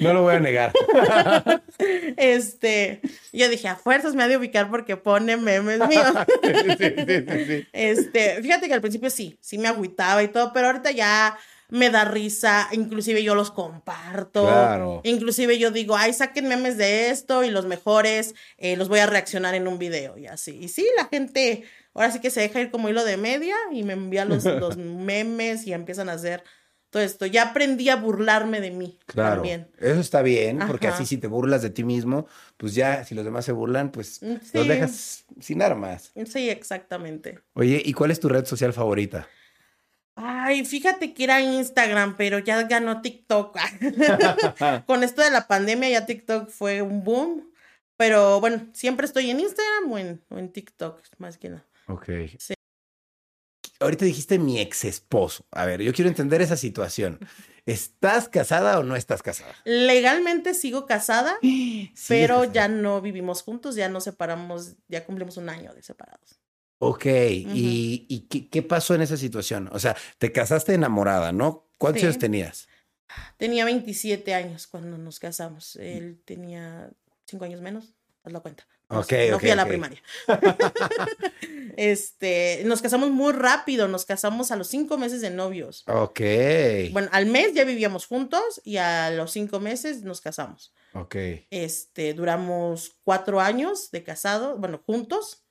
no 0.00 0.14
lo 0.14 0.22
voy 0.22 0.34
a 0.34 0.40
negar. 0.40 0.72
este, 2.16 3.00
yo 3.32 3.48
dije, 3.48 3.68
a 3.68 3.76
fuerzas 3.76 4.14
me 4.14 4.22
ha 4.22 4.28
de 4.28 4.36
ubicar 4.36 4.70
porque 4.70 4.96
pone 4.96 5.36
memes 5.36 5.80
míos. 5.88 6.14
este, 7.72 8.42
fíjate 8.42 8.68
que 8.68 8.74
al 8.74 8.80
principio 8.80 9.10
sí, 9.10 9.38
sí 9.40 9.58
me 9.58 9.68
agüitaba 9.68 10.22
y 10.22 10.28
todo, 10.28 10.52
pero 10.52 10.68
ahorita 10.68 10.90
ya 10.92 11.36
me 11.68 11.90
da 11.90 12.04
risa, 12.04 12.68
inclusive 12.72 13.22
yo 13.22 13.34
los 13.34 13.50
comparto. 13.50 14.42
Claro. 14.44 15.00
Inclusive 15.04 15.58
yo 15.58 15.70
digo, 15.70 15.96
ay, 15.96 16.12
saquen 16.12 16.48
memes 16.48 16.76
de 16.76 17.10
esto 17.10 17.44
y 17.44 17.50
los 17.50 17.66
mejores 17.66 18.34
eh, 18.58 18.76
los 18.76 18.88
voy 18.88 19.00
a 19.00 19.06
reaccionar 19.06 19.54
en 19.54 19.68
un 19.68 19.78
video 19.78 20.16
y 20.18 20.26
así. 20.26 20.58
Y 20.60 20.68
sí, 20.68 20.86
la 20.96 21.06
gente 21.06 21.64
ahora 21.94 22.10
sí 22.10 22.20
que 22.20 22.30
se 22.30 22.40
deja 22.40 22.60
ir 22.60 22.70
como 22.70 22.88
hilo 22.88 23.04
de 23.04 23.16
media 23.16 23.56
y 23.72 23.82
me 23.82 23.94
envía 23.94 24.24
los, 24.24 24.44
los 24.44 24.76
memes 24.76 25.66
y 25.66 25.72
empiezan 25.72 26.08
a 26.08 26.12
hacer 26.12 26.44
todo 26.90 27.02
esto. 27.02 27.26
Ya 27.26 27.50
aprendí 27.50 27.88
a 27.88 27.96
burlarme 27.96 28.60
de 28.60 28.70
mí 28.70 28.98
claro, 29.06 29.36
también. 29.36 29.68
Eso 29.78 30.00
está 30.00 30.22
bien, 30.22 30.60
porque 30.66 30.88
así 30.88 31.04
si 31.04 31.18
te 31.18 31.26
burlas 31.26 31.62
de 31.62 31.70
ti 31.70 31.84
mismo, 31.84 32.26
pues 32.56 32.74
ya 32.74 33.04
si 33.04 33.14
los 33.14 33.24
demás 33.24 33.44
se 33.44 33.52
burlan, 33.52 33.90
pues 33.90 34.22
mm, 34.22 34.34
los 34.52 34.68
dejas 34.68 35.24
sin 35.40 35.62
armas. 35.62 36.12
Sí, 36.26 36.48
exactamente. 36.48 37.40
Oye, 37.54 37.82
¿y 37.84 37.92
cuál 37.92 38.10
es 38.10 38.20
tu 38.20 38.28
red 38.28 38.44
social 38.44 38.72
favorita? 38.72 39.28
Ay, 40.16 40.64
fíjate 40.64 41.12
que 41.12 41.24
era 41.24 41.42
Instagram, 41.42 42.16
pero 42.16 42.38
ya 42.38 42.62
ganó 42.62 43.02
TikTok. 43.02 43.56
Con 44.86 45.04
esto 45.04 45.22
de 45.22 45.30
la 45.30 45.46
pandemia 45.46 45.90
ya 45.90 46.06
TikTok 46.06 46.48
fue 46.48 46.80
un 46.80 47.04
boom. 47.04 47.52
Pero 47.98 48.40
bueno, 48.40 48.66
siempre 48.72 49.06
estoy 49.06 49.30
en 49.30 49.40
Instagram 49.40 49.92
o 49.92 50.38
en, 50.38 50.52
TikTok, 50.52 51.02
más 51.18 51.38
que 51.38 51.50
nada. 51.50 51.66
Ok. 51.86 52.08
Sí. 52.38 52.54
Ahorita 53.78 54.04
dijiste 54.04 54.38
mi 54.38 54.58
ex 54.58 54.84
esposo. 54.84 55.46
A 55.50 55.66
ver, 55.66 55.82
yo 55.82 55.92
quiero 55.92 56.08
entender 56.08 56.40
esa 56.42 56.56
situación. 56.56 57.18
¿Estás 57.66 58.28
casada 58.28 58.78
o 58.78 58.84
no 58.84 58.96
estás 58.96 59.22
casada? 59.22 59.52
Legalmente 59.64 60.54
sigo 60.54 60.86
casada, 60.86 61.38
pero 62.08 62.44
ya 62.44 62.68
no 62.68 63.00
vivimos 63.00 63.42
juntos, 63.42 63.74
ya 63.74 63.88
nos 63.88 64.04
separamos, 64.04 64.76
ya 64.88 65.04
cumplimos 65.04 65.36
un 65.36 65.48
año 65.48 65.74
de 65.74 65.82
separados. 65.82 66.38
Ok, 66.78 67.06
¿y, 67.06 68.26
qué, 68.50 68.62
pasó 68.62 68.94
en 68.94 69.02
esa 69.02 69.16
situación? 69.16 69.68
O 69.72 69.78
sea, 69.78 69.96
te 70.18 70.32
casaste 70.32 70.74
enamorada, 70.74 71.32
¿no? 71.32 71.68
¿Cuántos 71.78 72.02
años 72.02 72.18
tenías? 72.18 72.68
Tenía 73.38 73.64
27 73.64 74.34
años 74.34 74.66
cuando 74.66 74.98
nos 74.98 75.18
casamos. 75.18 75.76
Él 75.76 76.20
tenía 76.24 76.90
5 77.26 77.44
años 77.44 77.60
menos, 77.60 77.94
haz 78.24 78.32
la 78.32 78.40
cuenta. 78.40 78.66
Ok, 78.88 79.12
no 79.30 79.40
fui 79.40 79.50
a 79.50 79.56
la 79.56 79.66
primaria. 79.66 80.00
este, 81.76 82.62
nos 82.66 82.80
casamos 82.80 83.10
muy 83.10 83.32
rápido, 83.32 83.88
nos 83.88 84.04
casamos 84.04 84.52
a 84.52 84.56
los 84.56 84.68
cinco 84.68 84.96
meses 84.96 85.20
de 85.20 85.30
novios. 85.30 85.82
Ok. 85.88 86.20
Bueno, 86.92 87.08
al 87.10 87.26
mes 87.26 87.52
ya 87.52 87.64
vivíamos 87.64 88.06
juntos 88.06 88.60
y 88.64 88.76
a 88.76 89.10
los 89.10 89.32
cinco 89.32 89.58
meses 89.58 90.02
nos 90.02 90.20
casamos. 90.20 90.72
Ok. 90.92 91.16
Este, 91.50 92.14
duramos 92.14 92.94
cuatro 93.02 93.40
años 93.40 93.90
de 93.90 94.04
casado, 94.04 94.56
bueno, 94.56 94.80
juntos. 94.86 95.42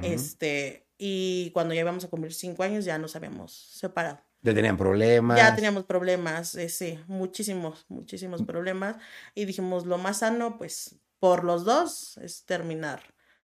Este, 0.00 0.86
y 0.96 1.50
cuando 1.52 1.74
ya 1.74 1.80
íbamos 1.80 2.04
a 2.04 2.08
cumplir 2.08 2.32
cinco 2.32 2.62
años 2.62 2.84
ya 2.84 2.96
nos 2.98 3.16
habíamos 3.16 3.52
separado. 3.52 4.20
Ya 4.42 4.54
tenían 4.54 4.76
problemas. 4.76 5.36
Ya 5.36 5.54
teníamos 5.54 5.84
problemas, 5.84 6.56
eh, 6.56 6.68
sí, 6.68 6.98
muchísimos, 7.06 7.86
muchísimos 7.88 8.42
problemas. 8.42 8.96
Y 9.34 9.44
dijimos, 9.44 9.86
lo 9.86 9.98
más 9.98 10.18
sano, 10.18 10.58
pues, 10.58 10.96
por 11.20 11.44
los 11.44 11.64
dos, 11.64 12.18
es 12.18 12.44
terminar 12.44 13.02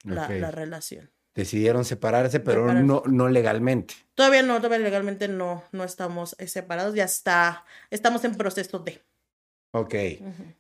la, 0.04 0.30
la 0.30 0.52
relación. 0.52 1.12
Decidieron 1.36 1.86
separarse, 1.86 2.40
pero 2.40 2.74
no, 2.74 3.04
no 3.06 3.30
legalmente. 3.30 3.94
Todavía 4.16 4.42
no, 4.42 4.58
todavía 4.58 4.80
legalmente 4.80 5.28
no, 5.28 5.64
no 5.72 5.84
estamos 5.84 6.36
eh, 6.40 6.48
separados, 6.48 6.96
ya 6.96 7.04
está, 7.04 7.66
estamos 7.92 8.24
en 8.24 8.36
proceso 8.36 8.80
de. 8.80 9.04
Ok. 9.72 9.94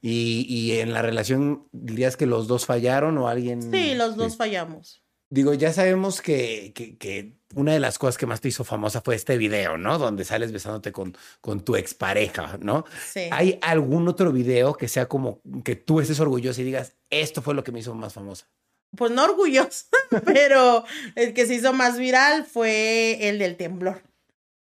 ¿Y, 0.02 0.46
¿Y, 0.48 0.80
en 0.80 0.94
la 0.94 1.02
relación 1.02 1.68
dirías 1.72 2.18
que 2.18 2.28
los 2.28 2.48
dos 2.48 2.66
fallaron 2.66 3.18
o 3.18 3.28
alguien? 3.28 3.72
Sí, 3.72 3.96
los 3.96 4.18
dos 4.18 4.38
fallamos. 4.38 5.02
Digo, 5.30 5.54
ya 5.54 5.74
sabemos 5.74 6.22
que, 6.22 6.72
que, 6.74 7.34
una 7.54 7.74
de 7.74 7.80
las 7.80 7.98
cosas 7.98 8.18
que 8.18 8.26
más 8.26 8.40
te 8.40 8.48
hizo 8.48 8.64
famosa 8.64 9.02
fue 9.02 9.16
este 9.16 9.38
video, 9.38 9.78
¿no? 9.78 9.98
Donde 9.98 10.24
sales 10.24 10.52
besándote 10.52 10.92
con, 10.92 11.18
con 11.42 11.66
tu 11.66 11.76
expareja, 11.76 12.58
¿no? 12.62 12.86
Sí. 13.12 13.28
¿Hay 13.32 13.60
algún 13.62 14.08
otro 14.08 14.32
video 14.32 14.74
que 14.76 14.88
sea 14.88 15.08
como 15.08 15.42
que 15.66 15.76
tú 15.76 16.00
estés 16.00 16.20
orgulloso 16.22 16.62
y 16.62 16.66
digas, 16.66 16.96
esto 17.10 17.42
fue 17.42 17.56
lo 17.56 17.64
que 17.64 17.72
me 17.74 17.80
hizo 17.80 17.94
más 17.94 18.14
famosa? 18.14 18.48
Pues 18.96 19.12
no 19.12 19.26
orgulloso, 19.26 19.86
pero 20.26 20.86
el 21.16 21.34
que 21.34 21.46
se 21.46 21.56
hizo 21.56 21.74
más 21.74 21.98
viral 21.98 22.46
fue 22.46 23.28
el 23.28 23.40
del 23.40 23.58
temblor. 23.58 24.02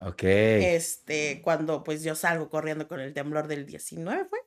Ok. 0.01 0.23
Este, 0.23 1.41
cuando 1.43 1.83
pues 1.83 2.03
yo 2.05 2.15
salgo 2.15 2.49
corriendo 2.49 2.87
con 2.87 3.01
el 3.01 3.13
temblor 3.13 3.49
del 3.49 3.67
19, 3.67 4.27
¿fue? 4.27 4.39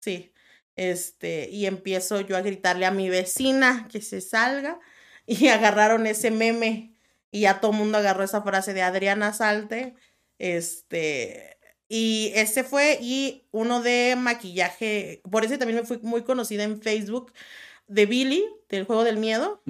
Sí. 0.00 0.32
Este, 0.76 1.50
y 1.50 1.66
empiezo 1.66 2.20
yo 2.20 2.36
a 2.36 2.40
gritarle 2.40 2.86
a 2.86 2.90
mi 2.90 3.10
vecina 3.10 3.88
que 3.90 4.00
se 4.00 4.22
salga 4.22 4.80
y 5.30 5.46
agarraron 5.48 6.06
ese 6.06 6.30
meme 6.30 6.96
y 7.30 7.42
ya 7.42 7.60
todo 7.60 7.70
el 7.70 7.78
mundo 7.78 7.98
agarró 7.98 8.24
esa 8.24 8.42
frase 8.42 8.74
de 8.74 8.82
Adriana 8.82 9.32
Salte. 9.32 9.94
Este, 10.38 11.56
y 11.88 12.32
ese 12.34 12.64
fue, 12.64 12.98
y 13.00 13.46
uno 13.52 13.80
de 13.80 14.16
maquillaje, 14.18 15.22
por 15.30 15.44
eso 15.44 15.56
también 15.56 15.80
me 15.80 15.86
fui 15.86 15.98
muy 16.02 16.22
conocida 16.22 16.64
en 16.64 16.82
Facebook, 16.82 17.32
de 17.86 18.06
Billy, 18.06 18.44
del 18.68 18.84
juego 18.84 19.04
del 19.04 19.18
miedo. 19.18 19.62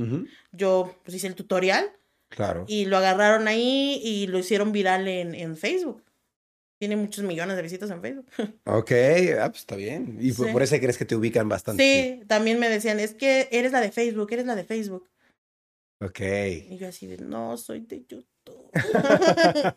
Yo 0.52 0.98
pues 1.04 1.16
hice 1.16 1.26
el 1.26 1.34
tutorial. 1.34 1.92
Claro. 2.28 2.64
Y 2.68 2.86
lo 2.86 2.96
agarraron 2.96 3.48
ahí 3.48 4.00
y 4.02 4.28
lo 4.28 4.38
hicieron 4.38 4.72
viral 4.72 5.08
en, 5.08 5.34
en 5.34 5.56
Facebook. 5.56 6.04
Tiene 6.78 6.96
muchos 6.96 7.24
millones 7.24 7.56
de 7.56 7.62
visitas 7.62 7.90
en 7.90 8.00
Facebook. 8.00 8.26
Ok, 8.64 8.92
ah, 9.38 9.48
pues 9.48 9.60
está 9.60 9.76
bien. 9.76 10.16
Y 10.20 10.32
por 10.32 10.62
eso 10.62 10.76
crees 10.78 10.96
que 10.96 11.04
te 11.04 11.16
ubican 11.16 11.48
bastante. 11.48 11.82
Sí, 11.82 12.26
también 12.26 12.58
me 12.58 12.68
decían, 12.68 13.00
es 13.00 13.14
que 13.14 13.48
eres 13.50 13.72
la 13.72 13.80
de 13.80 13.90
Facebook, 13.90 14.32
eres 14.32 14.46
la 14.46 14.54
de 14.54 14.64
Facebook. 14.64 15.10
Ok. 16.00 16.20
Y 16.20 16.78
yo 16.78 16.88
así 16.88 17.06
de, 17.06 17.18
no, 17.18 17.56
soy 17.56 17.80
de 17.80 18.04
YouTube. 18.08 18.26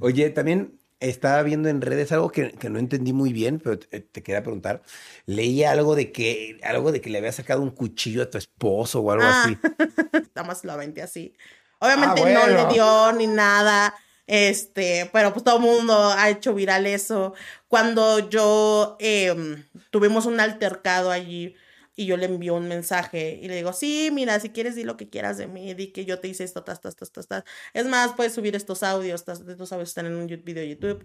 Oye, 0.00 0.30
también 0.30 0.80
estaba 0.98 1.42
viendo 1.42 1.68
en 1.68 1.80
redes 1.80 2.12
algo 2.12 2.30
que, 2.30 2.52
no 2.68 2.78
entendí 2.78 3.12
muy 3.12 3.32
bien, 3.32 3.60
pero 3.60 3.78
te, 3.78 4.04
quería 4.22 4.42
preguntar. 4.42 4.82
Leí 5.26 5.64
algo 5.64 5.94
de 5.94 6.12
que 6.12 6.58
algo 6.62 6.92
de 6.92 7.00
que 7.00 7.10
le 7.10 7.18
había 7.18 7.32
sacado 7.32 7.62
un 7.62 7.70
cuchillo 7.70 8.22
a 8.22 8.30
tu 8.30 8.36
esposo 8.36 9.00
o 9.00 9.10
algo 9.12 9.24
ah, 9.24 9.44
así. 9.44 9.58
Nada 10.34 10.46
más 10.46 10.64
lo 10.64 10.72
aventé 10.72 11.02
así. 11.02 11.34
Obviamente 11.78 12.22
ah, 12.22 12.46
no 12.46 12.46
le 12.46 12.74
dio 12.74 13.12
ni 13.12 13.26
nada. 13.26 13.94
Este, 14.26 15.10
pero 15.12 15.32
pues 15.32 15.42
todo 15.42 15.56
el 15.56 15.62
mundo 15.62 16.12
ha 16.12 16.30
hecho 16.30 16.54
viral 16.54 16.86
eso. 16.86 17.34
Cuando 17.68 18.28
yo 18.28 18.96
em, 19.00 19.64
tuvimos 19.90 20.26
un 20.26 20.38
altercado 20.38 21.10
allí 21.10 21.56
y 22.00 22.06
yo 22.06 22.16
le 22.16 22.24
envío 22.24 22.54
un 22.54 22.66
mensaje 22.66 23.38
y 23.42 23.46
le 23.46 23.56
digo, 23.56 23.74
sí, 23.74 24.08
mira, 24.10 24.40
si 24.40 24.48
quieres 24.48 24.74
di 24.74 24.84
lo 24.84 24.96
que 24.96 25.10
quieras 25.10 25.36
de 25.36 25.46
mí, 25.46 25.74
di 25.74 25.92
que 25.92 26.06
yo 26.06 26.18
te 26.18 26.28
hice 26.28 26.44
esto, 26.44 26.64
tas, 26.64 26.80
tas, 26.80 26.96
tas, 26.96 27.12
tas, 27.12 27.28
tas. 27.28 27.44
Es 27.74 27.84
más, 27.84 28.14
puedes 28.14 28.32
subir 28.32 28.56
estos 28.56 28.82
audios, 28.82 29.22
estos 29.28 29.72
audios 29.72 29.90
están 29.90 30.06
en 30.06 30.14
un 30.14 30.26
video 30.26 30.62
de 30.62 30.68
YouTube. 30.70 31.04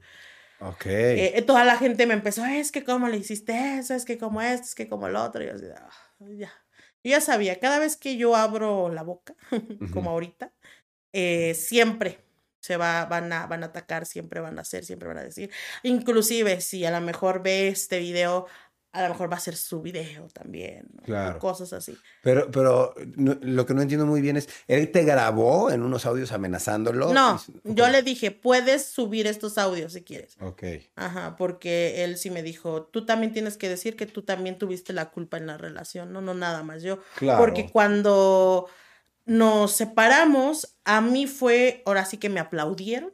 Ok. 0.62 0.86
Eh, 0.86 1.44
toda 1.46 1.66
la 1.66 1.76
gente 1.76 2.06
me 2.06 2.14
empezó, 2.14 2.46
es 2.46 2.72
que 2.72 2.86
cómo 2.86 3.10
le 3.10 3.18
hiciste 3.18 3.78
eso, 3.78 3.94
es 3.94 4.06
que 4.06 4.18
como 4.18 4.42
esto, 4.42 4.68
es 4.68 4.76
que 4.76 4.88
como 4.88 5.10
lo 5.10 5.22
otro. 5.22 5.44
Y 5.44 5.48
yo 5.48 5.56
así, 5.56 5.66
ah, 5.76 5.90
ya. 6.38 6.54
Yo 7.04 7.12
ya 7.12 7.20
sabía, 7.20 7.60
cada 7.60 7.80
vez 7.80 7.98
que 7.98 8.16
yo 8.16 8.34
abro 8.34 8.90
la 8.90 9.04
boca, 9.04 9.36
como 9.94 10.12
ahorita, 10.12 10.54
eh, 11.12 11.56
siempre 11.56 12.26
se 12.62 12.78
va, 12.78 13.06
van, 13.06 13.32
a, 13.34 13.48
van 13.48 13.64
a 13.64 13.68
atacar, 13.68 14.08
siempre 14.08 14.40
van 14.40 14.58
a 14.58 14.62
hacer, 14.62 14.86
siempre 14.86 15.10
van 15.10 15.20
a 15.20 15.24
decir. 15.24 15.52
Inclusive 15.84 16.62
si 16.62 16.84
a 16.84 16.90
lo 16.90 17.02
mejor 17.02 17.44
ve 17.44 17.68
este 17.68 18.00
video 18.00 18.48
a 18.96 19.04
lo 19.04 19.10
mejor 19.10 19.32
va 19.32 19.36
a 19.36 19.42
ser 19.42 19.58
su 19.58 19.82
video 19.82 20.28
también, 20.30 20.88
claro. 21.04 21.38
cosas 21.38 21.74
así. 21.74 21.98
Pero, 22.24 22.50
pero 22.50 22.96
lo 23.16 23.66
que 23.66 23.74
no 23.74 23.82
entiendo 23.82 24.06
muy 24.06 24.22
bien 24.22 24.38
es, 24.38 24.48
¿él 24.68 24.90
te 24.92 25.04
grabó 25.04 25.70
en 25.70 25.84
unos 25.84 26.06
audios 26.06 26.32
amenazándolo? 26.32 27.14
No, 27.14 27.42
yo 27.66 27.90
le 27.90 28.04
dije, 28.04 28.32
puedes 28.32 28.86
subir 28.86 29.28
estos 29.28 29.58
audios 29.58 29.94
si 29.94 30.04
quieres. 30.04 30.38
Ok. 30.40 30.64
Ajá, 30.96 31.36
porque 31.36 32.06
él 32.06 32.18
sí 32.18 32.30
me 32.30 32.42
dijo, 32.42 32.84
tú 32.84 33.06
también 33.06 33.34
tienes 33.34 33.58
que 33.58 33.68
decir 33.68 33.98
que 33.98 34.06
tú 34.06 34.22
también 34.22 34.58
tuviste 34.58 34.94
la 34.94 35.12
culpa 35.12 35.38
en 35.38 35.48
la 35.48 35.58
relación, 35.58 36.14
no, 36.14 36.22
no 36.22 36.34
nada 36.34 36.64
más 36.64 36.82
yo. 36.82 37.00
Claro. 37.18 37.40
Porque 37.40 37.70
cuando 37.70 38.68
nos 39.26 39.74
separamos, 39.74 40.78
a 40.86 41.02
mí 41.02 41.28
fue, 41.28 41.84
ahora 41.86 42.06
sí 42.06 42.18
que 42.18 42.30
me 42.30 42.40
aplaudieron 42.40 43.14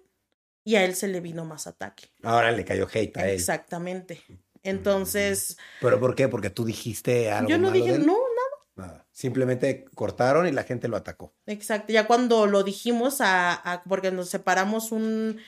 y 0.64 0.76
a 0.76 0.86
él 0.86 0.96
se 0.96 1.08
le 1.08 1.22
vino 1.22 1.44
más 1.44 1.66
ataque. 1.66 2.12
Ahora 2.22 2.52
le 2.52 2.66
cayó 2.66 2.88
hate 2.94 3.18
a 3.18 3.28
él. 3.28 3.36
Exactamente. 3.36 4.22
Entonces. 4.64 5.58
¿Pero 5.80 6.00
por 6.00 6.16
qué? 6.16 6.28
Porque 6.28 6.50
tú 6.50 6.66
dijiste 6.66 7.32
algo. 7.32 7.50
Yo 7.50 7.58
no 7.58 7.72
dije, 7.72 7.98
no, 8.00 8.18
nada. 8.76 9.06
Simplemente 9.12 9.86
cortaron 9.94 10.48
y 10.48 10.52
la 10.52 10.64
gente 10.64 10.88
lo 10.88 10.98
atacó. 10.98 11.34
Exacto. 11.46 11.94
Ya 11.94 12.08
cuando 12.08 12.48
lo 12.48 12.64
dijimos 12.64 13.18
a, 13.20 13.84
porque 13.88 14.12
nos 14.12 14.30
separamos 14.30 14.92
un 14.92 15.40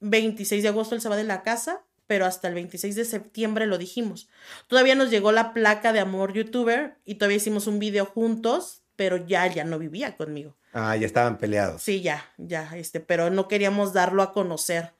26 0.00 0.62
de 0.62 0.68
agosto, 0.68 0.94
él 0.94 1.00
se 1.00 1.08
va 1.08 1.16
de 1.16 1.24
la 1.24 1.42
casa, 1.42 1.82
pero 2.06 2.26
hasta 2.26 2.48
el 2.48 2.54
26 2.54 2.94
de 2.94 3.04
septiembre 3.04 3.66
lo 3.66 3.78
dijimos. 3.78 4.28
Todavía 4.68 4.94
nos 4.94 5.10
llegó 5.10 5.32
la 5.32 5.54
placa 5.54 5.92
de 5.92 6.00
amor 6.00 6.34
youtuber 6.34 6.98
y 7.04 7.16
todavía 7.16 7.38
hicimos 7.38 7.66
un 7.66 7.78
video 7.78 8.04
juntos, 8.04 8.82
pero 8.94 9.16
ya, 9.16 9.46
ya 9.46 9.64
no 9.64 9.78
vivía 9.78 10.16
conmigo. 10.16 10.56
Ah, 10.72 10.94
ya 10.94 11.06
estaban 11.06 11.38
peleados. 11.38 11.82
Sí, 11.82 12.02
ya, 12.02 12.24
ya, 12.36 12.76
este, 12.76 13.00
pero 13.00 13.30
no 13.30 13.48
queríamos 13.48 13.92
darlo 13.92 14.22
a 14.22 14.32
conocer, 14.32 14.92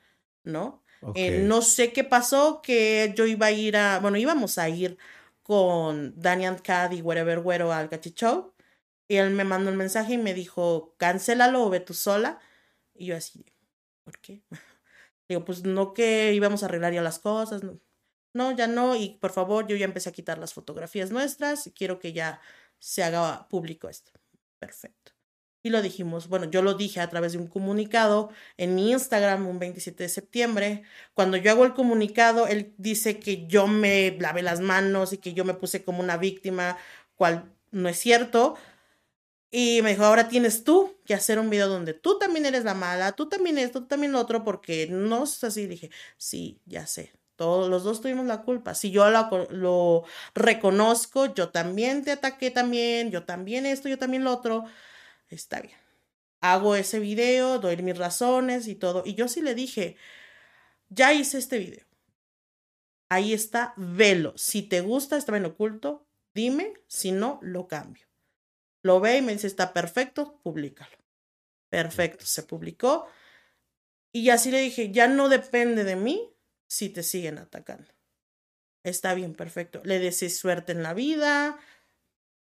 ¿no? 0.43 0.83
Eh, 1.15 1.41
no 1.43 1.63
sé 1.63 1.93
qué 1.93 2.05
pasó, 2.05 2.61
que 2.63 3.13
yo 3.17 3.27
iba 3.27 3.47
a 3.47 3.53
ir 3.53 3.77
a, 3.77 3.99
bueno, 4.01 4.17
íbamos 4.17 4.59
a 4.59 4.69
ir 4.69 4.99
con 5.43 6.19
Daniel 6.21 6.61
Cad 6.63 6.93
y 6.93 7.03
Wherever 7.03 7.41
Güero 7.41 7.73
al 7.73 7.89
Cachichou. 7.89 8.53
Y 9.09 9.17
él 9.17 9.31
me 9.31 9.45
mandó 9.45 9.71
el 9.71 9.77
mensaje 9.77 10.15
y 10.15 10.19
me 10.19 10.35
dijo, 10.35 10.95
cancélalo 10.97 11.65
o 11.65 11.71
ve 11.71 11.81
tú 11.81 11.95
sola. 11.95 12.41
Y 12.95 13.07
yo 13.07 13.17
así, 13.17 13.45
¿por 14.05 14.19
qué? 14.19 14.43
Digo, 15.29 15.45
pues 15.45 15.65
no 15.65 15.95
que 15.95 16.33
íbamos 16.35 16.63
a 16.63 16.67
arreglar 16.67 16.93
ya 16.93 17.03
las 17.03 17.19
cosas. 17.19 17.63
No. 17.63 17.81
no, 18.35 18.53
ya 18.53 18.67
no. 18.67 18.97
Y 18.97 19.19
por 19.21 19.33
favor, 19.33 19.67
yo 19.67 19.77
ya 19.77 19.85
empecé 19.85 20.09
a 20.09 20.13
quitar 20.13 20.39
las 20.39 20.55
fotografías 20.55 21.11
nuestras 21.11 21.67
y 21.67 21.73
quiero 21.73 21.99
que 21.99 22.13
ya 22.13 22.41
se 22.79 23.05
haga 23.05 23.49
público 23.49 23.89
esto. 23.89 24.13
Perfecto 24.59 25.16
y 25.67 25.71
lo 25.71 25.83
dijimos, 25.83 26.29
bueno, 26.29 26.47
yo 26.47 26.63
lo 26.63 26.75
dije 26.75 27.01
a 27.01 27.11
través 27.11 27.33
de 27.33 27.39
un 27.39 27.49
comunicado 27.49 28.31
en 28.57 28.77
mi 28.77 28.93
Instagram 28.93 29.47
un 29.47 29.59
27 29.59 30.05
de 30.05 30.09
septiembre. 30.09 30.83
Cuando 31.15 31.37
yo 31.37 31.51
hago 31.51 31.65
el 31.65 31.75
comunicado, 31.75 32.47
él 32.47 32.73
dice 32.79 33.19
que 33.19 33.47
yo 33.49 33.67
me 33.67 34.17
lavé 34.21 34.43
las 34.43 34.61
manos 34.61 35.13
y 35.13 35.19
que 35.19 35.35
yo 35.35 35.45
me 35.45 35.55
puse 35.55 35.83
como 35.85 36.01
una 36.01 36.17
víctima, 36.19 36.77
cual 37.17 37.53
no 37.73 37.89
es 37.89 37.99
cierto. 37.99 38.57
Y 39.51 39.81
me 39.83 39.91
dijo, 39.91 40.05
ahora 40.05 40.29
tienes 40.29 40.63
tú 40.63 40.95
que 41.05 41.15
hacer 41.15 41.39
un 41.41 41.51
video 41.51 41.69
donde 41.69 41.95
tú 41.95 42.19
también 42.19 42.47
eres 42.47 42.65
la 42.65 42.75
mala, 42.75 43.13
tú 43.13 43.29
también 43.29 43.59
esto, 43.59 43.81
tú 43.81 43.87
también 43.87 44.13
lo 44.13 44.21
otro, 44.21 44.45
porque 44.45 44.87
no 44.89 45.25
es 45.25 45.43
así. 45.43 45.67
Dije, 45.67 45.91
sí, 46.17 46.61
ya 46.67 46.87
sé, 46.87 47.13
todos 47.37 47.69
los 47.69 47.83
dos 47.85 48.01
tuvimos 48.01 48.27
la 48.27 48.43
culpa. 48.43 48.75
Si 48.75 48.91
yo 48.93 49.11
lo, 49.11 49.29
lo, 49.51 50.05
reconozco, 50.35 51.35
yo 51.35 51.49
también 51.51 52.05
te 52.05 52.13
ataqué 52.13 52.51
también, 52.51 53.11
yo 53.11 53.25
también 53.25 53.67
esto, 53.67 53.89
yo 53.89 53.99
también 53.99 54.25
lo 54.25 54.33
otro 54.33 54.65
está 55.29 55.61
bien. 55.61 55.79
Hago 56.41 56.75
ese 56.77 56.99
video, 56.99 57.59
doy 57.59 57.77
mis 57.79 57.97
razones 57.97 58.69
y 58.69 58.75
todo. 58.75 59.03
Y 59.05 59.15
yo 59.15 59.29
sí 59.29 59.41
le 59.41 59.55
dije, 59.55 59.97
ya 60.89 61.13
hice 61.13 61.39
este 61.39 61.59
video. 61.59 61.87
Ahí 63.09 63.33
está, 63.33 63.73
velo. 63.77 64.35
Si 64.37 64.63
te 64.63 64.81
gusta, 64.81 65.17
está 65.17 65.33
bien 65.33 65.45
oculto, 65.45 66.07
dime, 66.35 66.75
si 66.89 67.13
no, 67.13 67.39
lo 67.43 67.69
cambio. 67.69 68.07
Lo 68.83 69.01
ve 69.01 69.19
y 69.19 69.23
me 69.23 69.33
dice, 69.33 69.47
está 69.47 69.73
perfecto, 69.73 70.41
públicalo. 70.43 70.97
Perfecto, 71.69 72.25
se 72.27 72.43
publicó. 72.43 73.07
Y 74.13 74.31
así 74.31 74.51
le 74.51 74.61
dije, 74.61 74.93
ya 74.93 75.09
no 75.09 75.29
depende 75.29 75.85
de 75.85 75.97
mí 75.97 76.33
si 76.69 76.89
te 76.89 77.03
siguen 77.03 77.39
atacando. 77.39 77.93
Está 78.83 79.15
bien, 79.15 79.35
perfecto. 79.35 79.83
Le 79.85 79.99
deseé 79.99 80.31
suerte 80.31 80.73
en 80.73 80.83
la 80.83 80.95
vida, 80.95 81.59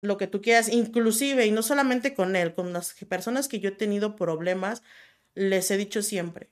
lo 0.02 0.18
que 0.18 0.28
tú 0.28 0.42
quieras, 0.42 0.70
inclusive, 0.70 1.46
y 1.46 1.52
no 1.52 1.62
solamente 1.62 2.14
con 2.14 2.36
él, 2.36 2.54
con 2.54 2.74
las 2.74 2.94
personas 3.08 3.48
que 3.48 3.60
yo 3.60 3.70
he 3.70 3.74
tenido 3.74 4.16
problemas, 4.16 4.82
les 5.34 5.70
he 5.72 5.78
dicho 5.78 6.02
siempre, 6.02 6.50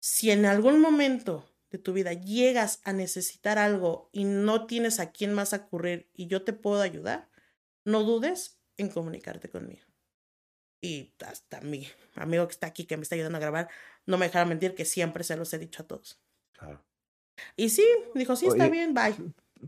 si 0.00 0.30
en 0.30 0.46
algún 0.46 0.80
momento 0.80 1.48
de 1.70 1.78
tu 1.78 1.92
vida 1.92 2.12
llegas 2.12 2.80
a 2.84 2.92
necesitar 2.92 3.58
algo 3.58 4.08
y 4.12 4.24
no 4.24 4.66
tienes 4.66 5.00
a 5.00 5.12
quién 5.12 5.34
más 5.34 5.52
acudir 5.52 6.08
y 6.14 6.26
yo 6.26 6.42
te 6.44 6.52
puedo 6.52 6.80
ayudar, 6.80 7.28
no 7.84 8.02
dudes 8.02 8.58
en 8.76 8.88
comunicarte 8.88 9.50
conmigo. 9.50 9.84
Y 10.80 11.14
hasta 11.26 11.60
mi 11.60 11.88
amigo 12.14 12.46
que 12.46 12.52
está 12.52 12.68
aquí, 12.68 12.84
que 12.84 12.96
me 12.96 13.02
está 13.02 13.14
ayudando 13.14 13.38
a 13.38 13.40
grabar, 13.40 13.68
no 14.06 14.18
me 14.18 14.26
dejará 14.26 14.44
mentir 14.44 14.74
que 14.74 14.84
siempre 14.84 15.24
se 15.24 15.36
los 15.36 15.52
he 15.52 15.58
dicho 15.58 15.82
a 15.82 15.86
todos. 15.86 16.20
Claro. 16.52 16.84
Y 17.56 17.70
sí, 17.70 17.86
dijo, 18.14 18.36
sí, 18.36 18.46
está 18.46 18.68
bien, 18.68 18.94
bye. 18.94 19.14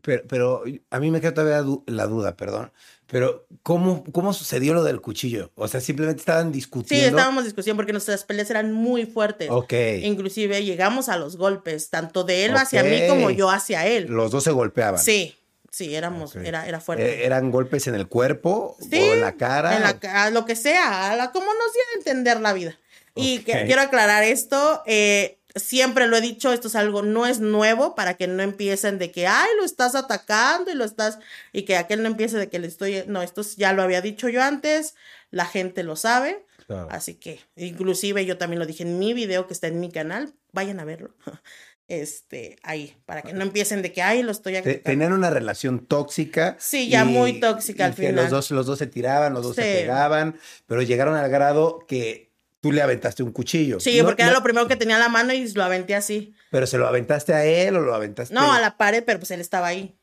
Pero, 0.03 0.23
pero 0.29 0.63
a 0.91 1.01
mí 1.01 1.11
me 1.11 1.21
queda 1.21 1.35
todavía 1.35 1.65
la 1.87 2.07
duda, 2.07 2.37
perdón. 2.37 2.73
Pero, 3.07 3.47
¿cómo, 3.63 4.05
¿cómo 4.13 4.35
sucedió 4.35 4.75
lo 4.75 4.85
del 4.85 5.01
cuchillo? 5.01 5.51
O 5.55 5.67
sea, 5.67 5.81
simplemente 5.81 6.21
estaban 6.21 6.53
discutiendo. 6.53 7.05
Sí, 7.05 7.09
estábamos 7.09 7.45
discutiendo 7.45 7.77
porque 7.77 7.93
nuestras 7.93 8.25
peleas 8.25 8.51
eran 8.51 8.73
muy 8.73 9.07
fuertes. 9.07 9.49
Ok. 9.51 9.73
Inclusive 10.03 10.63
llegamos 10.63 11.09
a 11.09 11.17
los 11.17 11.37
golpes, 11.37 11.89
tanto 11.89 12.25
de 12.25 12.45
él 12.45 12.57
hacia 12.57 12.83
mí 12.83 13.01
como 13.09 13.31
yo 13.31 13.51
hacia 13.51 13.87
él. 13.87 14.07
Los 14.09 14.31
dos 14.31 14.45
se 14.45 14.51
golpeaban. 14.51 15.01
Sí. 15.01 15.35
Sí, 15.71 15.95
éramos, 15.95 16.35
era, 16.35 16.67
era 16.67 16.81
fuerte. 16.81 17.23
Eh, 17.23 17.27
¿Eran 17.27 17.51
golpes 17.51 17.87
en 17.87 17.95
el 17.95 18.09
cuerpo 18.09 18.77
o 18.81 18.87
en 18.91 19.21
la 19.21 19.37
cara? 19.37 19.77
En 19.77 19.83
la, 19.83 20.31
lo 20.31 20.45
que 20.45 20.57
sea, 20.57 21.15
la, 21.15 21.31
como 21.31 21.47
nos 21.47 21.73
dio 21.73 21.83
a 21.95 21.99
entender 21.99 22.41
la 22.41 22.53
vida. 22.53 22.77
Y 23.15 23.41
quiero 23.41 23.83
aclarar 23.83 24.23
esto, 24.23 24.83
eh, 24.87 25.38
siempre 25.55 26.07
lo 26.07 26.17
he 26.17 26.21
dicho, 26.21 26.53
esto 26.53 26.69
es 26.69 26.77
algo, 26.77 27.03
no 27.03 27.27
es 27.27 27.41
nuevo 27.41 27.95
para 27.95 28.15
que 28.15 28.27
no 28.27 28.43
empiecen 28.43 28.99
de 28.99 29.11
que, 29.11 29.27
ay, 29.27 29.49
lo 29.57 29.65
estás 29.65 29.95
atacando 29.95 30.71
y 30.71 30.75
lo 30.75 30.85
estás, 30.85 31.19
y 31.53 31.63
que 31.63 31.77
aquel 31.77 32.03
no 32.03 32.09
empiece 32.09 32.37
de 32.37 32.49
que 32.49 32.59
le 32.59 32.67
estoy, 32.67 33.05
no, 33.07 33.23
esto 33.23 33.43
ya 33.57 33.73
lo 33.73 33.83
había 33.83 34.01
dicho 34.01 34.29
yo 34.29 34.43
antes, 34.43 34.95
la 35.31 35.47
gente 35.47 35.83
lo 35.83 35.97
sabe, 35.97 36.45
así 36.91 37.15
que, 37.15 37.41
inclusive 37.57 38.27
yo 38.27 38.37
también 38.37 38.59
lo 38.59 38.67
dije 38.67 38.83
en 38.83 38.99
mi 38.99 39.15
video 39.15 39.47
que 39.47 39.55
está 39.55 39.69
en 39.69 39.81
mi 39.81 39.91
canal, 39.91 40.35
vayan 40.53 40.81
a 40.81 40.85
verlo. 40.85 41.15
Este, 41.91 42.59
ahí, 42.63 42.95
para 43.07 43.23
que 43.23 43.33
no 43.33 43.43
empiecen 43.43 43.81
de 43.81 43.95
que, 43.95 44.03
ay, 44.03 44.23
lo 44.23 44.31
estoy 44.31 44.57
atacando. 44.57 44.83
Tenían 44.83 45.15
una 45.15 45.31
relación 45.31 45.87
tóxica. 45.87 46.55
Sí, 46.61 46.91
ya 46.91 47.07
muy 47.07 47.41
tóxica 47.41 47.87
al 47.87 47.95
final. 47.95 48.15
los 48.15 48.29
dos, 48.29 48.51
los 48.51 48.67
dos 48.67 48.79
se 48.79 48.87
tiraban, 48.87 49.33
los 49.33 49.43
dos 49.43 49.57
se 49.57 49.63
pegaban, 49.63 50.39
pero 50.67 50.83
llegaron 50.83 51.15
al 51.15 51.31
grado 51.31 51.87
que 51.89 52.28
tú 52.61 52.73
le 52.73 52.83
aventaste 52.83 53.23
un 53.23 53.33
cuchillo. 53.33 53.81
Sí, 53.81 54.01
porque 54.03 54.23
era 54.23 54.33
lo 54.33 54.43
primero 54.43 54.67
que 54.69 54.77
tenía 54.77 54.99
la 54.99 55.09
mano 55.09 55.33
y 55.33 55.51
lo 55.53 55.63
aventé 55.63 55.95
así. 55.95 56.35
¿Pero 56.51 56.67
se 56.67 56.79
lo 56.79 56.87
aventaste 56.87 57.35
a 57.35 57.45
él 57.45 57.77
o 57.77 57.81
lo 57.81 57.95
aventaste? 57.95 58.35
No, 58.35 58.53
a 58.53 58.61
la 58.61 58.77
pared, 58.77 59.05
pero 59.05 59.19
pues 59.19 59.31
él 59.31 59.41
estaba 59.41 59.69
ahí. 59.69 59.99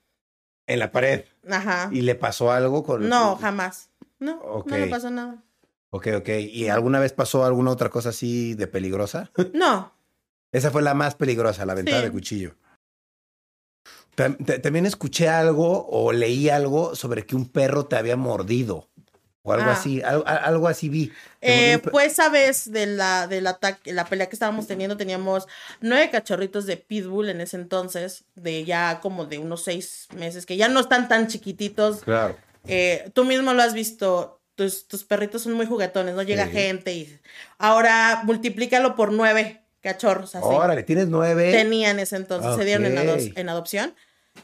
En 0.67 0.79
la 0.79 0.91
pared. 0.91 1.25
Ajá. 1.49 1.89
¿Y 1.91 2.01
le 2.01 2.15
pasó 2.15 2.51
algo 2.51 2.83
con.? 2.83 3.07
No, 3.07 3.35
jamás. 3.37 3.89
No, 4.19 4.63
no 4.65 4.77
le 4.77 4.87
pasó 4.87 5.11
nada. 5.11 5.43
Ok, 5.91 6.07
ok. 6.17 6.29
¿Y 6.51 6.67
alguna 6.69 6.99
vez 6.99 7.13
pasó 7.13 7.45
alguna 7.45 7.71
otra 7.71 7.89
cosa 7.89 8.09
así 8.09 8.53
de 8.55 8.67
peligrosa? 8.67 9.31
No. 9.53 9.93
Esa 10.51 10.71
fue 10.71 10.81
la 10.81 10.93
más 10.93 11.15
peligrosa, 11.15 11.65
la 11.65 11.73
ventana 11.73 12.01
de 12.01 12.11
cuchillo. 12.11 12.55
También 14.15 14.85
escuché 14.85 15.27
algo 15.27 15.85
o 15.89 16.13
leí 16.13 16.47
algo 16.49 16.95
sobre 16.95 17.25
que 17.25 17.35
un 17.35 17.49
perro 17.49 17.87
te 17.87 17.97
había 17.97 18.15
mordido. 18.15 18.89
O 19.45 19.53
algo 19.53 19.69
ah. 19.69 19.73
así, 19.73 20.01
algo, 20.01 20.67
así 20.67 20.89
vi. 20.89 21.13
Eh, 21.39 21.77
pues 21.91 22.13
esa 22.13 22.29
vez 22.29 22.71
de 22.71 22.87
la, 22.87 23.27
del 23.27 23.45
ataque, 23.45 23.93
la 23.93 24.05
pelea 24.05 24.27
que 24.27 24.35
estábamos 24.35 24.65
teniendo, 24.65 24.97
teníamos 24.97 25.47
nueve 25.81 26.09
cachorritos 26.09 26.65
de 26.65 26.77
pitbull 26.77 27.29
en 27.29 27.41
ese 27.41 27.57
entonces, 27.57 28.23
de 28.33 28.65
ya 28.65 28.99
como 29.01 29.27
de 29.27 29.37
unos 29.37 29.63
seis 29.63 30.07
meses, 30.15 30.47
que 30.47 30.57
ya 30.57 30.67
no 30.67 30.79
están 30.79 31.07
tan 31.07 31.27
chiquititos. 31.27 32.01
Claro. 32.01 32.35
Eh, 32.67 33.11
tú 33.13 33.23
mismo 33.23 33.53
lo 33.53 33.61
has 33.61 33.75
visto, 33.75 34.41
tus, 34.55 34.87
tus, 34.87 35.03
perritos 35.03 35.43
son 35.43 35.53
muy 35.53 35.67
juguetones, 35.67 36.15
no 36.15 36.23
llega 36.23 36.47
gente 36.47 36.93
y 36.93 37.19
ahora 37.59 38.21
multiplícalo 38.23 38.95
por 38.95 39.13
nueve 39.13 39.61
cachorros. 39.81 40.33
Así. 40.33 40.47
Órale, 40.47 40.81
tienes 40.81 41.07
nueve. 41.07 41.51
Tenían 41.51 41.99
ese 41.99 42.15
entonces, 42.15 42.55
se 42.55 42.65
dieron 42.65 42.85
en, 42.87 42.97
en 43.35 43.49
adopción. 43.49 43.93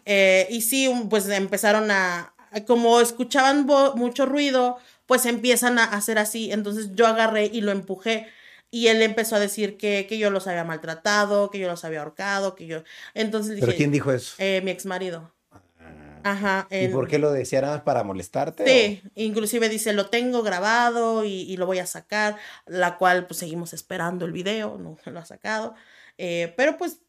Eh, 0.05 0.47
y 0.49 0.61
sí, 0.61 0.89
pues 1.09 1.27
empezaron 1.29 1.91
a, 1.91 2.30
como 2.67 2.99
escuchaban 2.99 3.65
mucho 3.95 4.25
ruido, 4.25 4.77
pues 5.05 5.25
empiezan 5.25 5.79
a 5.79 5.85
hacer 5.85 6.17
así. 6.17 6.51
Entonces 6.51 6.89
yo 6.93 7.07
agarré 7.07 7.45
y 7.45 7.61
lo 7.61 7.71
empujé. 7.71 8.27
Y 8.69 8.87
él 8.87 9.01
empezó 9.01 9.35
a 9.35 9.39
decir 9.39 9.77
que, 9.77 10.05
que 10.07 10.17
yo 10.17 10.29
los 10.29 10.47
había 10.47 10.63
maltratado, 10.63 11.49
que 11.49 11.59
yo 11.59 11.67
los 11.67 11.83
había 11.83 11.99
ahorcado, 11.99 12.55
que 12.55 12.67
yo... 12.67 12.83
Entonces 13.13 13.59
¿Pero 13.59 13.75
quién 13.75 13.91
dijo 13.91 14.13
eso? 14.13 14.35
Eh, 14.37 14.61
mi 14.63 14.71
ex 14.71 14.85
marido. 14.85 15.33
Ah. 15.51 16.21
Ajá. 16.23 16.67
¿Y 16.71 16.87
por 16.87 17.09
qué 17.09 17.19
lo 17.19 17.33
decía 17.33 17.59
nada 17.59 17.73
más 17.73 17.83
para 17.83 18.03
molestarte? 18.03 18.65
Sí, 18.65 19.03
inclusive 19.15 19.67
dice, 19.67 19.91
lo 19.91 20.05
tengo 20.05 20.41
grabado 20.41 21.25
y, 21.25 21.57
lo 21.57 21.65
voy 21.65 21.79
a 21.79 21.85
sacar, 21.85 22.37
la 22.65 22.97
cual 22.97 23.27
pues 23.27 23.39
seguimos 23.39 23.73
esperando 23.73 24.25
el 24.25 24.31
video, 24.31 24.77
no 24.77 24.97
lo 25.11 25.19
ha 25.19 25.25
sacado. 25.25 25.75
Eh, 26.17 26.53
pero 26.55 26.77
pues 26.77 26.99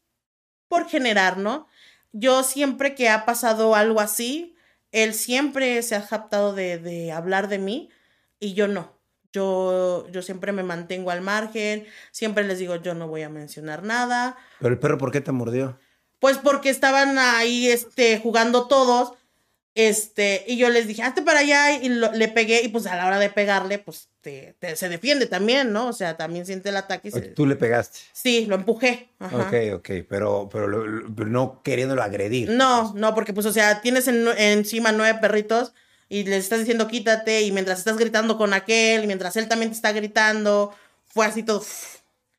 por 0.67 0.89
generar, 0.89 1.37
¿no? 1.37 1.67
Yo 2.11 2.43
siempre 2.43 2.95
que 2.95 3.07
ha 3.07 3.25
pasado 3.25 3.75
algo 3.75 4.01
así, 4.01 4.55
él 4.93 5.13
siempre 5.13 5.81
se 5.81 5.95
ha 5.95 6.01
jactado 6.01 6.53
de, 6.53 6.77
de 6.77 7.11
hablar 7.11 7.49
de 7.49 7.59
mí 7.59 7.89
y 8.39 8.53
yo 8.53 8.69
no. 8.69 8.93
Yo, 9.33 10.07
yo 10.11 10.21
siempre 10.21 10.51
me 10.51 10.61
mantengo 10.61 11.09
al 11.09 11.21
margen, 11.21 11.87
siempre 12.11 12.43
les 12.43 12.59
digo, 12.59 12.75
yo 12.75 12.93
no 12.93 13.07
voy 13.07 13.23
a 13.23 13.29
mencionar 13.29 13.81
nada. 13.83 14.37
¿Pero 14.59 14.73
el 14.73 14.79
perro 14.79 14.99
por 14.99 15.11
qué 15.11 15.21
te 15.21 15.31
mordió? 15.31 15.79
Pues 16.19 16.37
porque 16.37 16.69
estaban 16.69 17.17
ahí 17.17 17.67
este, 17.67 18.19
jugando 18.19 18.67
todos 18.67 19.13
este, 19.75 20.45
y 20.47 20.57
yo 20.57 20.69
les 20.69 20.87
dije, 20.87 21.01
hazte 21.01 21.23
para 21.23 21.39
allá 21.39 21.73
y 21.73 21.89
le 21.89 22.27
pegué 22.27 22.61
y 22.61 22.67
pues 22.67 22.85
a 22.85 22.95
la 22.95 23.07
hora 23.07 23.17
de 23.17 23.29
pegarle, 23.29 23.79
pues 23.79 24.09
te, 24.23 24.75
se 24.75 24.89
defiende 24.89 25.27
también, 25.27 25.73
¿no? 25.73 25.89
O 25.89 25.93
sea, 25.93 26.15
también 26.15 26.45
siente 26.45 26.69
el 26.69 26.77
ataque. 26.77 27.11
¿Tú 27.11 27.45
le 27.45 27.55
pegaste? 27.55 27.99
Sí, 28.13 28.45
lo 28.45 28.55
empujé. 28.55 29.09
Ok, 29.19 29.53
ok, 29.75 29.89
pero, 30.07 30.49
pero, 30.51 30.67
no 30.69 31.61
queriéndolo 31.61 32.01
agredir. 32.01 32.49
No, 32.49 32.93
no, 32.93 33.13
porque 33.13 33.33
pues, 33.33 33.45
o 33.45 33.51
sea, 33.51 33.81
tienes 33.81 34.07
encima 34.07 34.91
nueve 34.93 35.19
perritos 35.19 35.73
y 36.07 36.23
les 36.23 36.45
estás 36.45 36.59
diciendo 36.59 36.87
quítate 36.87 37.41
y 37.41 37.51
mientras 37.51 37.79
estás 37.79 37.97
gritando 37.97 38.37
con 38.37 38.53
aquel 38.53 39.03
y 39.03 39.07
mientras 39.07 39.35
él 39.35 39.47
también 39.47 39.71
te 39.71 39.75
está 39.75 39.91
gritando, 39.91 40.73
fue 41.05 41.25
así 41.25 41.43
todo. 41.43 41.63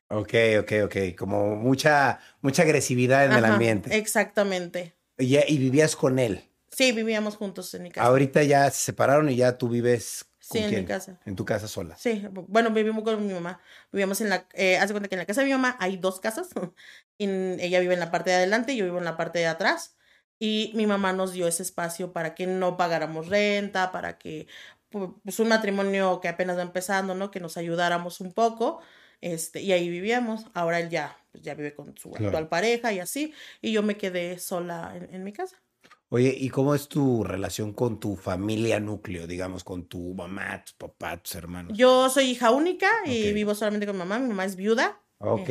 Ok, 0.09 0.33
ok, 0.59 0.71
ok, 0.85 0.95
como 1.17 1.55
mucha, 1.55 2.19
mucha 2.41 2.63
agresividad 2.63 3.25
en 3.25 3.33
el 3.33 3.45
ambiente. 3.45 3.95
Exactamente. 3.95 4.95
Y, 5.17 5.37
y 5.37 5.57
vivías 5.57 5.95
con 5.95 6.17
él. 6.19 6.43
Sí, 6.71 6.91
vivíamos 6.91 7.37
juntos 7.37 7.73
en 7.75 7.83
mi 7.83 7.91
casa. 7.91 8.07
Ahorita 8.07 8.43
ya 8.43 8.69
se 8.69 8.79
separaron 8.79 9.29
y 9.29 9.35
ya 9.35 9.57
tú 9.57 9.69
vives. 9.69 10.25
¿Con 10.47 10.61
sí, 10.61 10.65
en 10.65 10.81
mi 10.81 10.85
casa. 10.85 11.19
En 11.25 11.35
tu 11.35 11.45
casa 11.45 11.67
sola. 11.67 11.95
Sí, 11.97 12.25
bueno, 12.31 12.71
vivimos 12.71 13.03
con 13.03 13.25
mi 13.25 13.33
mamá. 13.33 13.59
Vivíamos 13.91 14.21
en 14.21 14.29
la. 14.29 14.47
Eh, 14.53 14.77
hace 14.77 14.93
cuenta 14.93 15.09
que 15.09 15.15
en 15.15 15.19
la 15.19 15.25
casa 15.25 15.41
de 15.41 15.47
mi 15.47 15.53
mamá 15.53 15.77
hay 15.79 15.97
dos 15.97 16.19
casas. 16.19 16.49
ella 17.17 17.79
vive 17.79 17.93
en 17.93 17.99
la 17.99 18.11
parte 18.11 18.29
de 18.29 18.37
adelante 18.37 18.73
y 18.73 18.77
yo 18.77 18.85
vivo 18.85 18.97
en 18.97 19.05
la 19.05 19.17
parte 19.17 19.39
de 19.39 19.47
atrás. 19.47 19.97
Y 20.37 20.71
mi 20.75 20.85
mamá 20.85 21.13
nos 21.13 21.31
dio 21.31 21.47
ese 21.47 21.63
espacio 21.63 22.11
para 22.13 22.35
que 22.35 22.47
no 22.47 22.77
pagáramos 22.77 23.27
renta, 23.27 23.91
para 23.91 24.17
que. 24.17 24.47
Pues 24.89 25.39
un 25.39 25.49
matrimonio 25.49 26.21
que 26.21 26.29
apenas 26.29 26.57
va 26.57 26.61
empezando, 26.61 27.15
¿no? 27.15 27.31
Que 27.31 27.39
nos 27.39 27.57
ayudáramos 27.57 28.21
un 28.21 28.33
poco. 28.33 28.81
Este, 29.21 29.61
y 29.61 29.71
ahí 29.73 29.89
vivíamos. 29.89 30.45
Ahora 30.53 30.79
él 30.79 30.89
ya, 30.89 31.17
pues 31.31 31.43
ya 31.43 31.53
vive 31.55 31.73
con 31.73 31.97
su 31.97 32.15
actual 32.15 32.47
pareja 32.47 32.93
y 32.93 32.99
así. 32.99 33.33
Y 33.61 33.71
yo 33.71 33.83
me 33.83 33.97
quedé 33.97 34.39
sola 34.39 34.93
en 34.95 35.23
mi 35.23 35.33
casa. 35.33 35.64
Oye, 36.09 36.35
¿y 36.37 36.49
cómo 36.49 36.75
es 36.75 36.87
tu 36.87 37.23
relación 37.23 37.73
con 37.73 37.99
tu 37.99 38.15
familia 38.15 38.79
núcleo, 38.79 39.25
digamos, 39.25 39.63
con 39.63 39.85
tu 39.87 40.13
mamá, 40.13 40.63
tu 40.63 40.73
papá, 40.77 41.17
tus 41.17 41.35
hermanos? 41.35 41.75
Yo 41.75 42.09
soy 42.09 42.25
hija 42.25 42.51
única 42.51 42.87
y 43.05 43.33
vivo 43.33 43.55
solamente 43.55 43.87
con 43.87 43.95
mi 43.95 43.99
mamá. 43.99 44.19
Mi 44.19 44.29
mamá 44.29 44.45
es 44.45 44.55
viuda. 44.55 45.01
Ok. 45.17 45.49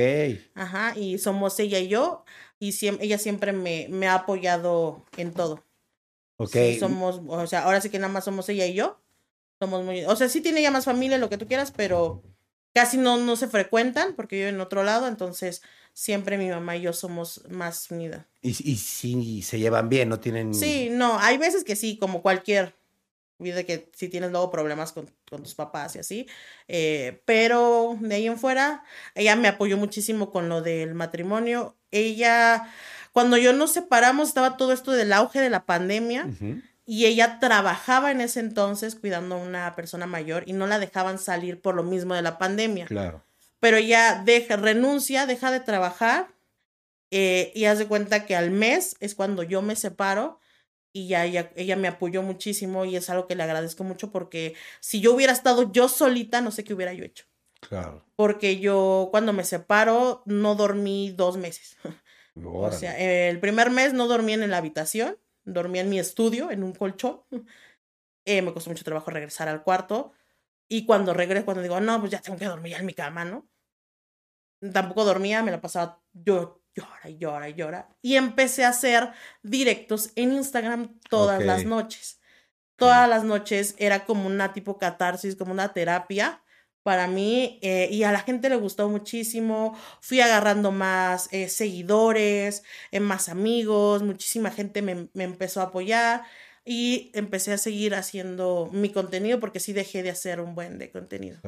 ajá, 0.55 0.97
y 0.97 1.19
somos 1.19 1.59
ella 1.59 1.79
y 1.79 1.89
yo. 1.89 2.25
Y 2.61 2.73
ella 3.01 3.19
siempre 3.19 3.53
me, 3.53 3.89
me, 3.91 4.07
ha 4.07 4.15
apoyado 4.15 5.05
en 5.17 5.33
todo. 5.33 5.65
Ok. 6.37 6.57
somos, 6.79 7.21
o 7.27 7.47
sea, 7.47 7.65
ahora 7.65 7.81
sí 7.81 7.91
que 7.91 7.99
nada 7.99 8.13
más 8.13 8.25
somos 8.25 8.49
ella 8.49 8.67
y 8.67 8.75
yo. 8.75 9.01
Somos 9.61 9.85
muy, 9.85 10.05
o 10.05 10.15
sea, 10.17 10.29
sí 10.29 10.41
tiene 10.41 10.63
ya 10.63 10.71
más 10.71 10.85
familia, 10.85 11.19
lo 11.19 11.31
que 11.31 11.39
tú 11.39 11.47
quieras, 11.47 11.73
pero 11.73 12.23
casi 12.75 12.97
no, 12.97 13.17
no 13.17 13.37
se 13.37 13.49
frecuentan 13.49 14.15
porque 14.15 14.41
yo 14.41 14.49
en 14.49 14.61
otro 14.61 14.83
lado, 14.83 15.09
entonces 15.09 15.63
siempre 15.95 16.37
mi 16.37 16.51
mamá 16.51 16.77
y 16.77 16.83
yo 16.83 16.93
somos 16.93 17.43
más 17.49 17.91
unidas. 17.91 18.27
Y, 18.43 18.51
y 18.51 18.77
sí, 18.77 19.41
se 19.41 19.59
llevan 19.59 19.89
bien, 19.89 20.11
no 20.11 20.21
tienen... 20.21 20.53
Sí, 20.53 20.91
no, 20.91 21.19
hay 21.19 21.39
veces 21.39 21.65
que 21.65 21.77
sí, 21.77 21.97
como 21.97 22.21
cualquier 22.21 22.75
vida 23.39 23.65
que 23.65 23.91
si 23.95 24.09
tienes 24.09 24.31
luego 24.31 24.51
problemas 24.51 24.93
con, 24.93 25.11
con 25.29 25.43
tus 25.43 25.55
papás 25.55 25.97
y 25.97 25.99
así, 26.01 26.27
eh, 26.69 27.23
pero 27.25 27.97
de 28.01 28.15
ahí 28.15 28.27
en 28.27 28.39
fuera, 28.39 28.85
ella 29.15 29.37
me 29.37 29.49
apoyó 29.49 29.77
muchísimo 29.77 30.31
con 30.31 30.49
lo 30.49 30.63
del 30.63 30.95
matrimonio. 30.95 31.77
Ella, 31.91 32.69
cuando 33.13 33.37
yo 33.37 33.53
nos 33.53 33.73
separamos, 33.73 34.29
estaba 34.29 34.57
todo 34.57 34.73
esto 34.73 34.93
del 34.93 35.13
auge 35.13 35.41
de 35.41 35.51
la 35.51 35.65
pandemia. 35.65 36.29
Y 36.87 37.07
ella 37.07 37.39
trabajaba 37.41 38.11
en 38.11 38.21
ese 38.21 38.41
entonces 38.41 38.95
cuidando 38.95 39.37
a 39.37 39.39
una 39.39 39.75
persona 39.75 40.07
mayor 40.07 40.45
y 40.47 40.53
no 40.53 40.67
la 40.67 40.79
dejaban 40.79 41.19
salir 41.19 41.63
por 41.63 41.75
lo 41.75 41.83
mismo 41.83 42.15
de 42.15 42.21
la 42.21 42.37
pandemia. 42.37 42.85
Claro 42.85 43.25
pero 43.65 43.79
ella 43.79 44.21
deja, 44.23 44.57
renuncia, 44.57 45.25
deja 45.25 45.51
de 45.51 45.59
trabajar 45.59 46.29
eh, 47.11 47.51
y 47.55 47.65
hace 47.65 47.89
cuenta 47.89 48.27
que 48.27 48.37
al 48.37 48.51
mes 48.51 48.95
es 49.01 49.15
cuando 49.15 49.43
yo 49.43 49.63
me 49.63 49.75
separo 49.75 50.39
y 50.93 51.09
ya 51.09 51.25
ella, 51.25 51.51
ella, 51.57 51.75
me 51.75 51.89
apoyó 51.89 52.21
muchísimo 52.21 52.85
y 52.85 52.95
es 52.95 53.09
algo 53.09 53.27
que 53.27 53.35
le 53.35 53.43
agradezco 53.43 53.83
mucho 53.83 54.11
porque 54.13 54.55
si 54.81 55.01
yo 55.01 55.15
hubiera 55.15 55.33
estado 55.33 55.73
yo 55.73 55.89
solita, 55.89 56.43
no 56.43 56.51
sé 56.51 56.63
qué 56.63 56.75
hubiera 56.75 56.93
yo 56.93 57.07
hecho. 57.07 57.25
Claro. 57.67 58.05
Porque 58.17 58.61
yo 58.61 59.09
cuando 59.11 59.33
me 59.33 59.45
separo 59.45 60.23
no 60.27 60.57
dormí 60.57 61.13
dos 61.17 61.39
meses. 61.39 61.79
O 62.37 62.71
sea, 62.73 62.99
el 62.99 63.39
primer 63.39 63.71
mes 63.71 63.95
no 63.95 64.09
dormí 64.09 64.33
en 64.33 64.51
la 64.51 64.57
habitación, 64.59 65.17
dormí 65.45 65.79
en 65.79 65.89
mi 65.89 66.01
estudio, 66.01 66.51
en 66.51 66.63
un 66.63 66.75
colchón. 66.75 67.23
Eh, 68.27 68.41
me 68.41 68.55
costó 68.55 68.71
mucho 68.71 68.85
trabajo 68.85 69.11
regresar 69.11 69.49
al 69.49 69.63
cuarto. 69.63 70.13
Y 70.67 70.87
cuando 70.87 71.13
regreso, 71.13 71.45
cuando 71.45 71.63
digo, 71.63 71.79
no, 71.79 72.01
pues 72.01 72.11
ya 72.11 72.23
tengo 72.23 72.39
que 72.39 72.47
dormir 72.47 72.73
ya 72.73 72.79
en 72.79 72.87
mi 72.87 72.95
cama, 72.95 73.27
¿no? 73.27 73.47
Tampoco 74.73 75.05
dormía, 75.05 75.43
me 75.43 75.51
la 75.51 75.61
pasaba 75.61 76.03
yo 76.13 76.65
llora 76.75 77.09
y 77.09 77.19
llora 77.19 77.49
y 77.49 77.55
llora. 77.55 77.89
Y 78.03 78.17
empecé 78.17 78.65
a 78.65 78.71
hacer 78.71 79.13
directos 79.43 80.11
en 80.17 80.33
Instagram 80.33 80.99
todas 81.09 81.43
las 81.43 81.65
noches. 81.65 82.21
Todas 82.77 83.09
las 83.09 83.23
noches 83.25 83.77
era 83.79 84.05
como 84.05 84.27
una 84.27 84.53
tipo 84.53 84.79
catarsis, 84.79 85.37
como 85.37 85.53
una 85.53 85.73
terapia 85.73 86.43
para 86.83 87.07
mí 87.07 87.59
eh, 87.63 87.89
y 87.91 88.03
a 88.03 88.13
la 88.13 88.21
gente 88.21 88.49
le 88.49 88.57
gustó 88.57 88.89
muchísimo. 88.89 89.77
Fui 90.01 90.21
agarrando 90.21 90.71
más 90.71 91.29
eh, 91.33 91.49
seguidores, 91.49 92.63
eh, 92.91 93.01
más 93.01 93.29
amigos, 93.29 94.03
muchísima 94.03 94.51
gente 94.51 94.83
me, 94.83 95.09
me, 95.15 95.25
empezó 95.25 95.61
a 95.61 95.65
apoyar 95.65 96.25
y 96.65 97.11
empecé 97.15 97.53
a 97.53 97.59
seguir 97.59 97.95
haciendo 97.95 98.69
mi 98.73 98.91
contenido 98.91 99.41
porque 99.41 99.61
sí 99.61 99.73
dejé 99.73 100.03
de 100.03 100.11
hacer 100.11 100.41
un 100.41 100.55
buen 100.55 100.79
de 100.79 100.91
contenido. 100.91 101.41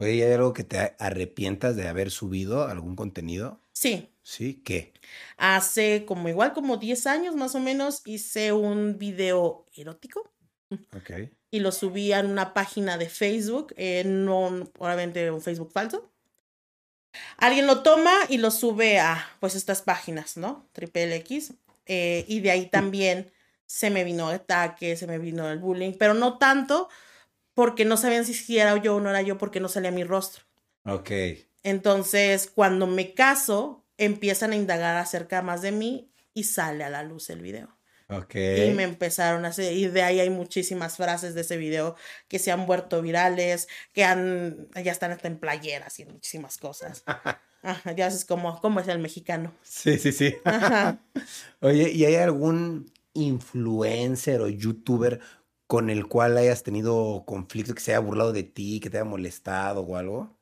Oye, 0.00 0.24
¿hay 0.24 0.32
algo 0.32 0.52
que 0.52 0.62
te 0.62 0.94
arrepientas 0.98 1.74
de 1.74 1.88
haber 1.88 2.12
subido 2.12 2.68
algún 2.68 2.94
contenido? 2.94 3.60
Sí. 3.72 4.08
¿Sí? 4.22 4.62
¿Qué? 4.64 4.92
Hace 5.36 6.04
como 6.06 6.28
igual 6.28 6.52
como 6.52 6.76
10 6.76 7.06
años 7.06 7.34
más 7.34 7.54
o 7.56 7.60
menos 7.60 8.02
hice 8.04 8.52
un 8.52 8.96
video 8.98 9.66
erótico. 9.74 10.30
Ok. 10.96 11.30
Y 11.50 11.60
lo 11.60 11.72
subí 11.72 12.12
a 12.12 12.20
una 12.20 12.54
página 12.54 12.96
de 12.96 13.08
Facebook, 13.08 13.74
eh, 13.76 14.04
no, 14.04 14.70
obviamente 14.78 15.30
un 15.30 15.40
Facebook 15.40 15.72
falso. 15.72 16.08
Alguien 17.38 17.66
lo 17.66 17.82
toma 17.82 18.14
y 18.28 18.38
lo 18.38 18.50
sube 18.50 19.00
a 19.00 19.26
pues 19.40 19.56
estas 19.56 19.82
páginas, 19.82 20.36
¿no? 20.36 20.68
Triple 20.72 21.16
X. 21.16 21.54
Eh, 21.86 22.24
y 22.28 22.40
de 22.40 22.50
ahí 22.50 22.66
también 22.66 23.32
se 23.66 23.90
me 23.90 24.04
vino 24.04 24.28
el 24.30 24.36
ataque, 24.36 24.96
se 24.96 25.06
me 25.06 25.18
vino 25.18 25.50
el 25.50 25.58
bullying, 25.58 25.94
pero 25.98 26.14
no 26.14 26.38
tanto 26.38 26.88
porque 27.58 27.84
no 27.84 27.96
sabían 27.96 28.24
si 28.24 28.56
era 28.56 28.80
yo 28.80 28.94
o 28.94 29.00
no 29.00 29.10
era 29.10 29.20
yo 29.20 29.36
porque 29.36 29.58
no 29.58 29.68
salía 29.68 29.90
mi 29.90 30.04
rostro. 30.04 30.44
Ok. 30.84 31.10
Entonces, 31.64 32.48
cuando 32.54 32.86
me 32.86 33.14
caso, 33.14 33.84
empiezan 33.96 34.52
a 34.52 34.54
indagar 34.54 34.96
acerca 34.96 35.42
más 35.42 35.60
de 35.60 35.72
mí 35.72 36.12
y 36.34 36.44
sale 36.44 36.84
a 36.84 36.88
la 36.88 37.02
luz 37.02 37.30
el 37.30 37.42
video. 37.42 37.76
Okay. 38.08 38.70
Y 38.70 38.74
me 38.74 38.84
empezaron 38.84 39.44
a 39.44 39.48
hacer, 39.48 39.72
y 39.72 39.88
de 39.88 40.02
ahí 40.02 40.20
hay 40.20 40.30
muchísimas 40.30 40.96
frases 40.96 41.34
de 41.34 41.40
ese 41.40 41.56
video 41.56 41.96
que 42.28 42.38
se 42.38 42.52
han 42.52 42.64
vuelto 42.64 43.02
virales, 43.02 43.66
que 43.92 44.04
han, 44.04 44.68
ya 44.76 44.92
están 44.92 45.10
hasta 45.10 45.26
en 45.26 45.40
playeras 45.40 45.98
y 45.98 46.02
en 46.02 46.12
muchísimas 46.12 46.58
cosas. 46.58 47.02
Ajá, 47.62 47.90
ya 47.90 48.06
es 48.06 48.24
como, 48.24 48.60
cómo 48.60 48.78
es 48.78 48.86
el 48.86 49.00
mexicano. 49.00 49.52
Sí, 49.64 49.98
sí, 49.98 50.12
sí. 50.12 50.36
Ajá. 50.44 51.00
Oye, 51.60 51.90
¿y 51.90 52.04
hay 52.04 52.14
algún 52.14 52.92
influencer 53.14 54.40
o 54.42 54.48
youtuber 54.48 55.18
con 55.68 55.90
el 55.90 56.08
cual 56.08 56.36
hayas 56.38 56.62
tenido 56.62 57.24
conflicto, 57.26 57.74
que 57.74 57.80
se 57.80 57.92
haya 57.92 58.00
burlado 58.00 58.32
de 58.32 58.42
ti, 58.42 58.80
que 58.80 58.88
te 58.90 58.96
haya 58.96 59.04
molestado 59.04 59.82
o 59.82 59.96
algo? 59.96 60.36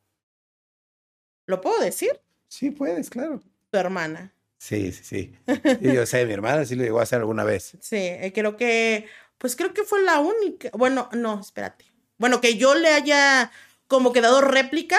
¿Lo 1.46 1.60
puedo 1.60 1.80
decir? 1.80 2.20
Sí, 2.48 2.70
puedes, 2.70 3.10
claro. 3.10 3.42
Tu 3.70 3.76
hermana. 3.76 4.32
Sí, 4.56 4.92
sí, 4.92 5.04
sí. 5.50 5.78
yo 5.80 6.06
sé, 6.06 6.24
mi 6.26 6.32
hermana 6.32 6.64
sí 6.64 6.76
lo 6.76 6.84
llegó 6.84 7.00
a 7.00 7.02
hacer 7.02 7.18
alguna 7.18 7.42
vez. 7.42 7.76
Sí, 7.80 7.96
eh, 7.96 8.32
creo 8.32 8.56
que, 8.56 9.08
pues 9.36 9.56
creo 9.56 9.74
que 9.74 9.82
fue 9.82 10.00
la 10.02 10.20
única. 10.20 10.70
Bueno, 10.72 11.08
no, 11.12 11.40
espérate. 11.40 11.84
Bueno, 12.18 12.40
que 12.40 12.56
yo 12.56 12.76
le 12.76 12.88
haya 12.88 13.50
como 13.88 14.12
que 14.12 14.20
dado 14.20 14.40
réplica, 14.40 14.96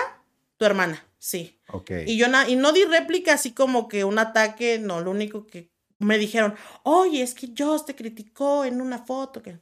tu 0.58 0.66
hermana, 0.66 1.06
sí. 1.20 1.58
Ok. 1.70 1.92
Y 2.06 2.18
yo 2.18 2.28
y 2.48 2.58
no 2.58 2.74
di 2.74 2.84
réplica 2.84 3.34
así 3.34 3.54
como 3.54 3.88
que 3.88 4.04
un 4.04 4.20
ataque, 4.20 4.78
no, 4.78 5.00
lo 5.00 5.12
único 5.12 5.48
que 5.48 5.72
me 6.00 6.18
dijeron, 6.18 6.56
oye, 6.84 7.24
es 7.24 7.34
que 7.34 7.54
Joss 7.58 7.86
te 7.86 7.96
criticó 7.96 8.66
en 8.66 8.82
una 8.82 9.00
foto 9.00 9.42
que. 9.42 9.60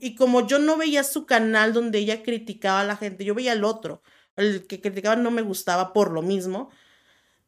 Y, 0.00 0.14
como 0.16 0.46
yo 0.46 0.58
no 0.58 0.76
veía 0.76 1.02
su 1.04 1.26
canal 1.26 1.72
donde 1.72 1.98
ella 1.98 2.22
criticaba 2.22 2.80
a 2.80 2.84
la 2.84 2.96
gente, 2.96 3.24
yo 3.24 3.34
veía 3.34 3.52
el 3.52 3.64
otro, 3.64 4.02
el 4.36 4.66
que 4.66 4.80
criticaba 4.80 5.16
no 5.16 5.30
me 5.30 5.42
gustaba 5.42 5.92
por 5.92 6.10
lo 6.12 6.22
mismo. 6.22 6.70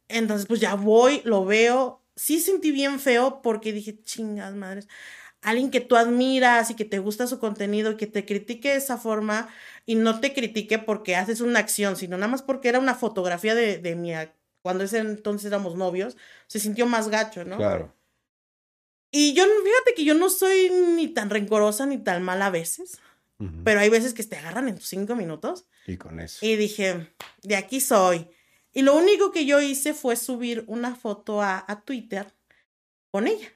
Entonces, 0.08 0.46
pues 0.46 0.60
ya 0.60 0.74
voy, 0.74 1.20
lo 1.24 1.44
veo. 1.44 2.02
Sí 2.14 2.40
sentí 2.40 2.70
bien 2.70 3.00
feo 3.00 3.42
porque 3.42 3.72
dije, 3.72 4.00
chingas 4.02 4.54
madres. 4.54 4.88
Alguien 5.42 5.70
que 5.70 5.80
tú 5.80 5.96
admiras 5.96 6.70
y 6.70 6.74
que 6.74 6.84
te 6.84 6.98
gusta 6.98 7.26
su 7.26 7.38
contenido 7.38 7.92
y 7.92 7.96
que 7.96 8.06
te 8.06 8.24
critique 8.24 8.70
de 8.70 8.76
esa 8.76 8.96
forma 8.96 9.48
y 9.84 9.96
no 9.96 10.20
te 10.20 10.32
critique 10.32 10.78
porque 10.78 11.14
haces 11.14 11.40
una 11.40 11.60
acción, 11.60 11.96
sino 11.96 12.16
nada 12.16 12.28
más 12.28 12.42
porque 12.42 12.68
era 12.68 12.78
una 12.78 12.94
fotografía 12.94 13.54
de, 13.54 13.78
de 13.78 13.96
mi. 13.96 14.12
Cuando 14.62 14.84
ese 14.84 14.98
entonces 14.98 15.46
éramos 15.46 15.76
novios, 15.76 16.16
se 16.46 16.58
sintió 16.58 16.86
más 16.86 17.08
gacho, 17.08 17.44
¿no? 17.44 17.58
Claro. 17.58 17.95
Y 19.10 19.34
yo, 19.34 19.44
fíjate 19.44 19.94
que 19.94 20.04
yo 20.04 20.14
no 20.14 20.28
soy 20.28 20.70
ni 20.70 21.08
tan 21.08 21.30
rencorosa 21.30 21.86
ni 21.86 21.98
tan 21.98 22.22
mala 22.22 22.46
a 22.46 22.50
veces, 22.50 22.98
pero 23.64 23.80
hay 23.80 23.90
veces 23.90 24.14
que 24.14 24.24
te 24.24 24.36
agarran 24.36 24.68
en 24.68 24.76
tus 24.76 24.88
cinco 24.88 25.14
minutos. 25.14 25.66
Y 25.86 25.96
con 25.96 26.20
eso. 26.20 26.44
Y 26.44 26.56
dije, 26.56 27.14
de 27.42 27.56
aquí 27.56 27.80
soy. 27.80 28.28
Y 28.72 28.82
lo 28.82 28.94
único 28.94 29.30
que 29.30 29.46
yo 29.46 29.60
hice 29.60 29.94
fue 29.94 30.16
subir 30.16 30.64
una 30.66 30.94
foto 30.96 31.40
a, 31.42 31.64
a 31.66 31.82
Twitter 31.82 32.34
con 33.10 33.26
ella. 33.26 33.48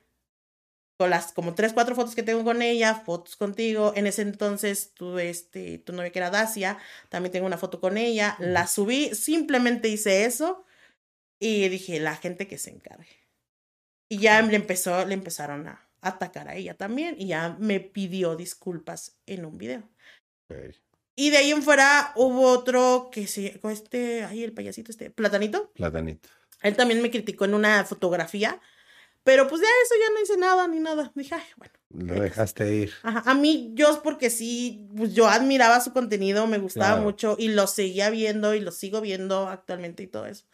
Con 0.97 1.11
las 1.11 1.33
como 1.33 1.55
tres, 1.55 1.73
cuatro 1.73 1.95
fotos 1.95 2.15
que 2.15 2.23
tengo 2.23 2.45
con 2.45 2.63
ella, 2.63 2.95
fotos 2.95 3.37
contigo. 3.37 3.93
En 3.97 4.07
ese 4.07 4.23
entonces 4.23 4.93
tu, 4.95 5.19
este, 5.19 5.79
tu 5.79 5.93
novia 5.93 6.11
que 6.11 6.19
era 6.19 6.31
Dacia, 6.31 6.79
también 7.09 7.33
tengo 7.33 7.47
una 7.47 7.59
foto 7.59 7.81
con 7.81 7.97
ella. 7.97 8.37
La 8.39 8.67
subí, 8.67 9.15
simplemente 9.15 9.89
hice 9.89 10.25
eso 10.25 10.65
y 11.39 11.69
dije, 11.69 12.01
la 12.01 12.17
gente 12.17 12.47
que 12.47 12.59
se 12.59 12.71
encargue. 12.71 13.20
Y 14.11 14.19
ya 14.19 14.43
le, 14.43 14.57
empezó, 14.57 15.05
le 15.07 15.15
empezaron 15.15 15.69
a 15.69 15.89
atacar 16.01 16.49
a 16.49 16.57
ella 16.57 16.75
también 16.75 17.15
y 17.19 17.29
ya 17.29 17.57
me 17.59 17.79
pidió 17.81 18.35
disculpas 18.35 19.19
en 19.27 19.45
un 19.45 19.57
video. 19.57 19.89
Y 21.17 21.31
de 21.31 21.37
ahí 21.37 21.51
en 21.53 21.63
fuera 21.63 22.13
hubo 22.17 22.51
otro 22.51 23.09
que 23.13 23.27
se, 23.27 23.61
con 23.61 23.71
este, 23.71 24.25
ay, 24.25 24.43
el 24.43 24.53
payasito 24.53 24.91
este, 24.91 25.11
Platanito. 25.11 25.71
Platanito. 25.75 26.29
Él 26.63 26.77
también 26.77 27.01
me 27.03 27.11
criticó 27.11 27.45
en 27.45 27.55
una 27.55 27.85
fotografía, 27.85 28.61
pero 29.23 29.47
pues 29.47 29.61
ya 29.61 29.69
eso 29.85 29.95
ya 30.01 30.15
no 30.15 30.23
hice 30.23 30.37
nada 30.37 30.67
ni 30.67 30.81
nada. 30.81 31.13
Dije, 31.15 31.35
ay, 31.35 31.43
bueno. 31.57 31.75
Lo 31.91 32.21
dejaste 32.21 32.75
ir. 32.75 32.93
Ajá. 33.03 33.23
A 33.31 33.35
mí, 33.35 33.71
yo 33.75 34.03
porque 34.03 34.31
sí, 34.31 34.89
pues 34.97 35.15
yo 35.15 35.29
admiraba 35.29 35.81
su 35.81 35.93
contenido, 35.93 36.47
me 36.47 36.59
gustaba 36.59 37.01
mucho 37.01 37.37
y 37.39 37.49
lo 37.49 37.67
seguía 37.67 38.11
viendo 38.11 38.55
y 38.55 38.61
lo 38.61 38.73
sigo 38.73 39.01
viendo 39.01 39.49
actualmente 39.49 40.03
y 40.03 40.07
todo 40.07 40.27
eso. 40.27 40.47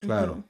Claro. 0.00 0.48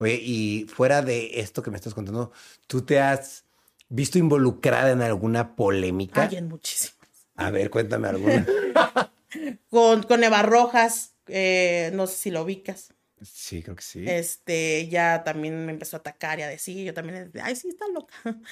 Oye, 0.00 0.14
y 0.14 0.66
fuera 0.66 1.02
de 1.02 1.40
esto 1.40 1.62
que 1.62 1.70
me 1.70 1.76
estás 1.76 1.92
contando, 1.92 2.32
¿tú 2.66 2.82
te 2.82 3.00
has 3.00 3.44
visto 3.90 4.18
involucrada 4.18 4.92
en 4.92 5.02
alguna 5.02 5.54
polémica? 5.54 6.22
Ay, 6.22 6.38
en 6.38 6.48
muchísimas. 6.48 6.96
A 7.36 7.50
ver, 7.50 7.68
cuéntame 7.68 8.08
alguna. 8.08 8.46
con, 9.70 10.02
con 10.04 10.24
Eva 10.24 10.40
Rojas, 10.42 11.12
eh, 11.28 11.90
no 11.92 12.06
sé 12.06 12.16
si 12.16 12.30
lo 12.30 12.42
ubicas. 12.42 12.94
Sí, 13.22 13.62
creo 13.62 13.76
que 13.76 13.82
sí. 13.82 14.04
Este, 14.08 14.88
ya 14.88 15.22
también 15.22 15.66
me 15.66 15.72
empezó 15.72 15.96
a 15.96 16.00
atacar 16.00 16.38
y 16.38 16.42
a 16.42 16.48
decir, 16.48 16.82
yo 16.82 16.94
también, 16.94 17.30
ay, 17.42 17.54
sí, 17.54 17.68
está 17.68 17.86
loca. 17.88 18.14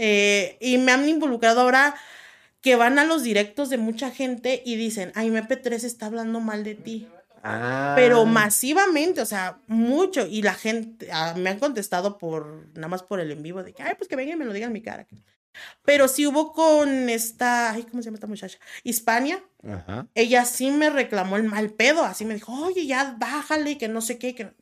Eh, 0.00 0.58
y 0.60 0.78
me 0.78 0.92
han 0.92 1.08
involucrado 1.08 1.62
ahora 1.62 1.96
que 2.60 2.76
van 2.76 3.00
a 3.00 3.04
los 3.04 3.24
directos 3.24 3.68
de 3.70 3.78
mucha 3.78 4.10
gente 4.12 4.62
y 4.64 4.76
dicen, 4.76 5.10
ay, 5.16 5.30
MP3 5.30 5.82
está 5.84 6.06
hablando 6.06 6.38
mal 6.38 6.62
de 6.62 6.74
ti. 6.76 7.08
Ah. 7.42 7.94
Pero 7.96 8.24
masivamente, 8.26 9.20
o 9.20 9.26
sea, 9.26 9.60
mucho. 9.66 10.26
Y 10.26 10.42
la 10.42 10.54
gente 10.54 11.08
ah, 11.12 11.34
me 11.36 11.50
han 11.50 11.58
contestado 11.58 12.18
por, 12.18 12.68
nada 12.74 12.88
más 12.88 13.02
por 13.02 13.20
el 13.20 13.30
en 13.30 13.42
vivo, 13.42 13.62
de 13.62 13.72
que, 13.72 13.82
ay, 13.82 13.94
pues 13.96 14.08
que 14.08 14.16
vengan 14.16 14.36
y 14.36 14.38
me 14.38 14.44
lo 14.44 14.52
digan 14.52 14.68
en 14.68 14.74
mi 14.74 14.82
cara. 14.82 15.06
Pero 15.84 16.08
sí 16.08 16.26
hubo 16.26 16.52
con 16.52 17.08
esta, 17.08 17.72
ay, 17.72 17.82
¿cómo 17.84 18.02
se 18.02 18.06
llama 18.06 18.16
esta 18.16 18.26
muchacha? 18.26 18.58
Hispania. 18.84 19.42
Ajá. 19.62 20.06
Ella 20.14 20.44
sí 20.44 20.70
me 20.70 20.90
reclamó 20.90 21.36
el 21.36 21.44
mal 21.44 21.70
pedo, 21.70 22.04
así 22.04 22.24
me 22.24 22.34
dijo, 22.34 22.52
oye, 22.52 22.86
ya 22.86 23.16
bájale, 23.18 23.78
que 23.78 23.88
no 23.88 24.00
sé 24.00 24.18
qué. 24.18 24.34
Que... 24.34 24.52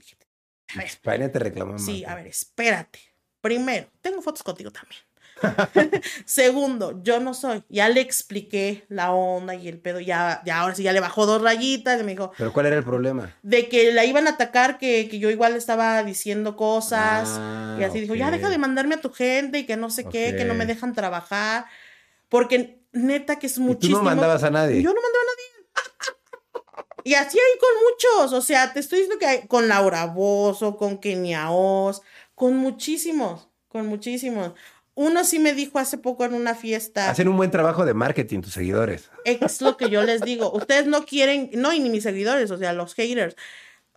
Hispania 0.84 1.30
te 1.30 1.38
reclamó 1.38 1.72
mal. 1.72 1.80
Sí, 1.80 2.04
a 2.04 2.14
ver, 2.14 2.26
espérate. 2.26 2.98
Primero, 3.40 3.88
tengo 4.00 4.22
fotos 4.22 4.42
contigo 4.42 4.70
también. 4.70 5.00
Segundo, 6.24 7.02
yo 7.02 7.20
no 7.20 7.34
soy. 7.34 7.62
Ya 7.68 7.88
le 7.88 8.00
expliqué 8.00 8.84
la 8.88 9.12
onda 9.12 9.54
y 9.54 9.68
el 9.68 9.78
pedo. 9.78 10.00
Ya, 10.00 10.42
ya 10.44 10.60
ahora 10.60 10.74
sí 10.74 10.82
ya 10.82 10.92
le 10.92 11.00
bajó 11.00 11.26
dos 11.26 11.42
rayitas 11.42 12.00
y 12.00 12.04
me 12.04 12.12
dijo. 12.12 12.32
¿Pero 12.36 12.52
cuál 12.52 12.66
era 12.66 12.76
el 12.76 12.84
problema? 12.84 13.34
De 13.42 13.68
que 13.68 13.92
la 13.92 14.04
iban 14.04 14.26
a 14.26 14.30
atacar, 14.30 14.78
que, 14.78 15.08
que 15.08 15.18
yo 15.18 15.30
igual 15.30 15.56
estaba 15.56 16.02
diciendo 16.02 16.56
cosas. 16.56 17.40
y 17.78 17.84
así 17.84 18.00
dijo, 18.00 18.14
ya 18.14 18.30
deja 18.30 18.48
de 18.48 18.58
mandarme 18.58 18.96
a 18.96 19.00
tu 19.00 19.12
gente 19.12 19.58
y 19.58 19.66
que 19.66 19.76
no 19.76 19.90
sé 19.90 20.04
qué, 20.04 20.34
que 20.36 20.44
no 20.44 20.54
me 20.54 20.66
dejan 20.66 20.94
trabajar. 20.94 21.66
Porque 22.28 22.80
neta 22.92 23.38
que 23.38 23.46
es 23.46 23.58
muchísimo. 23.58 23.98
¿Y 23.98 24.00
tú 24.00 24.04
no 24.04 24.10
mandabas 24.10 24.42
a 24.42 24.50
nadie. 24.50 24.82
Yo 24.82 24.90
no 24.90 25.00
mandaba 25.00 25.22
a 25.22 25.26
nadie. 25.26 25.56
Y 27.04 27.14
así 27.14 27.38
hay 27.38 27.58
con 27.60 27.70
muchos, 27.84 28.32
o 28.32 28.42
sea, 28.42 28.72
te 28.72 28.80
estoy 28.80 28.98
diciendo 28.98 29.20
que 29.20 29.26
hay 29.26 29.46
con 29.46 29.68
Laura 29.68 30.06
Bozo, 30.06 30.76
con 30.76 30.98
Kenia 30.98 31.52
Oz, 31.52 32.02
con 32.34 32.56
muchísimos, 32.56 33.48
con 33.68 33.86
muchísimos. 33.86 34.54
Uno 34.96 35.24
sí 35.24 35.38
me 35.38 35.52
dijo 35.52 35.78
hace 35.78 35.98
poco 35.98 36.24
en 36.24 36.32
una 36.32 36.54
fiesta. 36.54 37.10
Hacen 37.10 37.28
un 37.28 37.36
buen 37.36 37.50
trabajo 37.50 37.84
de 37.84 37.92
marketing 37.92 38.40
tus 38.40 38.54
seguidores. 38.54 39.10
Es 39.26 39.60
lo 39.60 39.76
que 39.76 39.90
yo 39.90 40.02
les 40.02 40.22
digo. 40.22 40.50
Ustedes 40.52 40.86
no 40.86 41.04
quieren, 41.04 41.50
no, 41.52 41.74
y 41.74 41.80
ni 41.80 41.90
mis 41.90 42.02
seguidores, 42.02 42.50
o 42.50 42.56
sea, 42.56 42.72
los 42.72 42.94
haters. 42.94 43.36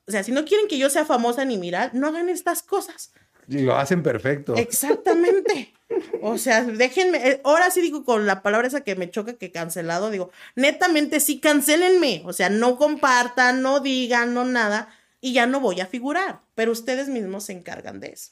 O 0.08 0.12
sea, 0.12 0.24
si 0.24 0.34
no 0.34 0.44
quieren 0.44 0.68
que 0.68 0.78
yo 0.78 0.90
sea 0.90 1.06
famosa 1.06 1.46
ni 1.46 1.58
mirar, 1.58 1.92
no 1.94 2.08
hagan 2.08 2.28
estas 2.28 2.64
cosas. 2.64 3.14
Y 3.48 3.60
lo 3.60 3.78
hacen 3.78 4.04
perfecto. 4.04 4.56
Exactamente. 4.58 5.74
O 6.22 6.38
sea, 6.38 6.66
déjenme. 6.66 7.30
Eh, 7.30 7.42
ahora 7.46 7.72
sí 7.72 7.80
digo 7.80 8.04
con 8.04 8.26
la 8.26 8.42
palabra 8.42 8.68
esa 8.68 8.82
que 8.82 8.98
me 8.98 9.10
choca 9.10 9.38
que 9.38 9.54
cancelado, 9.54 10.12
digo, 10.12 10.32
netamente 10.56 11.22
sí, 11.22 11.40
cancelenme. 11.40 12.24
O 12.26 12.34
sea, 12.34 12.50
no 12.50 12.78
compartan, 12.78 13.62
no 13.62 13.80
digan, 13.80 14.34
no 14.34 14.44
nada. 14.44 14.90
Y 15.22 15.32
ya 15.32 15.46
no 15.46 15.62
voy 15.62 15.80
a 15.80 15.86
figurar. 15.86 16.42
Pero 16.56 16.74
ustedes 16.74 17.08
mismos 17.08 17.46
se 17.46 17.54
encargan 17.54 18.02
de 18.02 18.10
eso. 18.10 18.32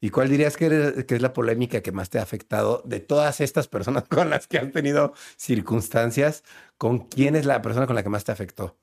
¿Y 0.00 0.10
cuál 0.10 0.28
dirías 0.28 0.56
que, 0.56 1.04
es 1.08 1.22
la 1.22 1.32
polémica 1.32 1.82
que 1.82 1.92
más 1.92 2.10
te 2.10 2.18
ha 2.18 2.22
afectado 2.22 2.82
de 2.84 3.00
todas 3.00 3.40
estas 3.40 3.68
personas 3.68 4.04
con 4.08 4.30
las 4.30 4.46
que 4.46 4.58
has 4.58 4.72
tenido 4.72 5.14
circunstancias? 5.36 6.44
¿Con 6.76 7.08
quién 7.08 7.36
es 7.36 7.46
la 7.46 7.62
persona 7.62 7.86
con 7.86 7.96
la 7.96 8.02
que 8.02 8.08
más 8.08 8.24
te 8.24 8.32
afectó? 8.32 8.76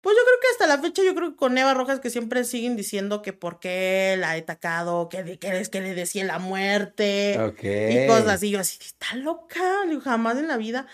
Pues 0.00 0.16
yo 0.16 0.22
creo 0.24 0.40
que 0.40 0.46
hasta 0.52 0.66
la 0.68 0.80
fecha, 0.80 1.02
yo 1.02 1.14
creo 1.14 1.30
que 1.30 1.36
con 1.36 1.58
Eva 1.58 1.74
Rojas, 1.74 1.98
que 1.98 2.10
siempre 2.10 2.44
siguen 2.44 2.76
diciendo 2.76 3.20
que 3.20 3.32
por 3.32 3.58
qué 3.58 4.16
la 4.18 4.36
he 4.36 4.40
atacado, 4.40 5.08
que, 5.08 5.38
que 5.38 5.68
que 5.70 5.80
le 5.80 5.94
decía 5.94 6.24
la 6.24 6.38
muerte 6.38 7.32
y 7.62 8.06
cosas 8.06 8.28
así. 8.28 8.50
Yo 8.50 8.60
así, 8.60 8.78
está 8.80 9.16
loca, 9.16 9.60
jamás 10.04 10.38
en 10.38 10.46
la 10.46 10.56
vida. 10.56 10.86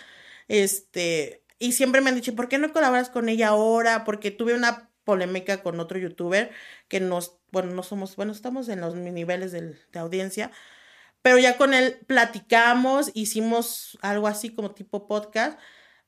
Este, 0.48 1.44
y 1.58 1.72
siempre 1.72 2.00
me 2.00 2.10
han 2.10 2.16
dicho, 2.16 2.34
¿por 2.34 2.48
qué 2.48 2.58
no 2.58 2.72
colaboras 2.72 3.10
con 3.10 3.28
ella 3.28 3.48
ahora? 3.48 4.04
Porque 4.04 4.30
tuve 4.30 4.54
una 4.54 4.90
polémica 5.04 5.62
con 5.62 5.80
otro 5.80 5.98
youtuber 5.98 6.50
que 6.88 7.00
nos, 7.00 7.38
bueno, 7.54 7.72
no 7.72 7.82
somos, 7.82 8.16
bueno, 8.16 8.32
estamos 8.32 8.68
en 8.68 8.80
los 8.80 8.94
niveles 8.96 9.52
de 9.52 9.98
audiencia, 9.98 10.50
pero 11.22 11.38
ya 11.38 11.56
con 11.56 11.72
él 11.72 12.00
platicamos, 12.06 13.10
hicimos 13.14 13.96
algo 14.02 14.26
así 14.26 14.54
como 14.54 14.72
tipo 14.72 15.06
podcast, 15.06 15.58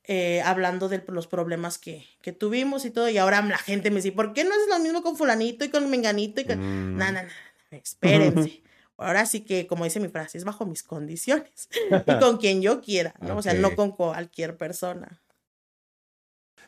eh, 0.04 0.42
hablando 0.42 0.88
de 0.88 1.02
los 1.08 1.26
problemas 1.26 1.78
que, 1.78 2.04
que, 2.20 2.32
tuvimos 2.32 2.84
y 2.84 2.90
todo, 2.90 3.08
y 3.08 3.16
ahora 3.16 3.40
la 3.42 3.58
gente 3.58 3.90
me 3.90 3.96
dice, 3.96 4.12
¿por 4.12 4.34
qué 4.34 4.44
no 4.44 4.50
es 4.50 4.68
lo 4.68 4.78
mismo 4.80 5.02
con 5.02 5.16
fulanito 5.16 5.64
y 5.64 5.70
con 5.70 5.88
menganito? 5.88 6.40
Y 6.42 6.44
con... 6.44 6.98
No, 6.98 7.12
no, 7.12 7.22
no, 7.22 7.28
espérense. 7.70 8.62
Ahora 8.98 9.24
sí 9.24 9.42
que, 9.42 9.66
como 9.66 9.84
dice 9.84 10.00
mi 10.00 10.08
frase, 10.08 10.38
es 10.38 10.44
bajo 10.44 10.66
mis 10.66 10.82
condiciones 10.82 11.68
y 12.06 12.18
con 12.18 12.38
quien 12.38 12.60
yo 12.60 12.80
quiera, 12.80 13.14
¿no? 13.20 13.36
O 13.36 13.42
sea, 13.42 13.54
no 13.54 13.76
con 13.76 13.92
cualquier 13.92 14.56
persona. 14.56 15.22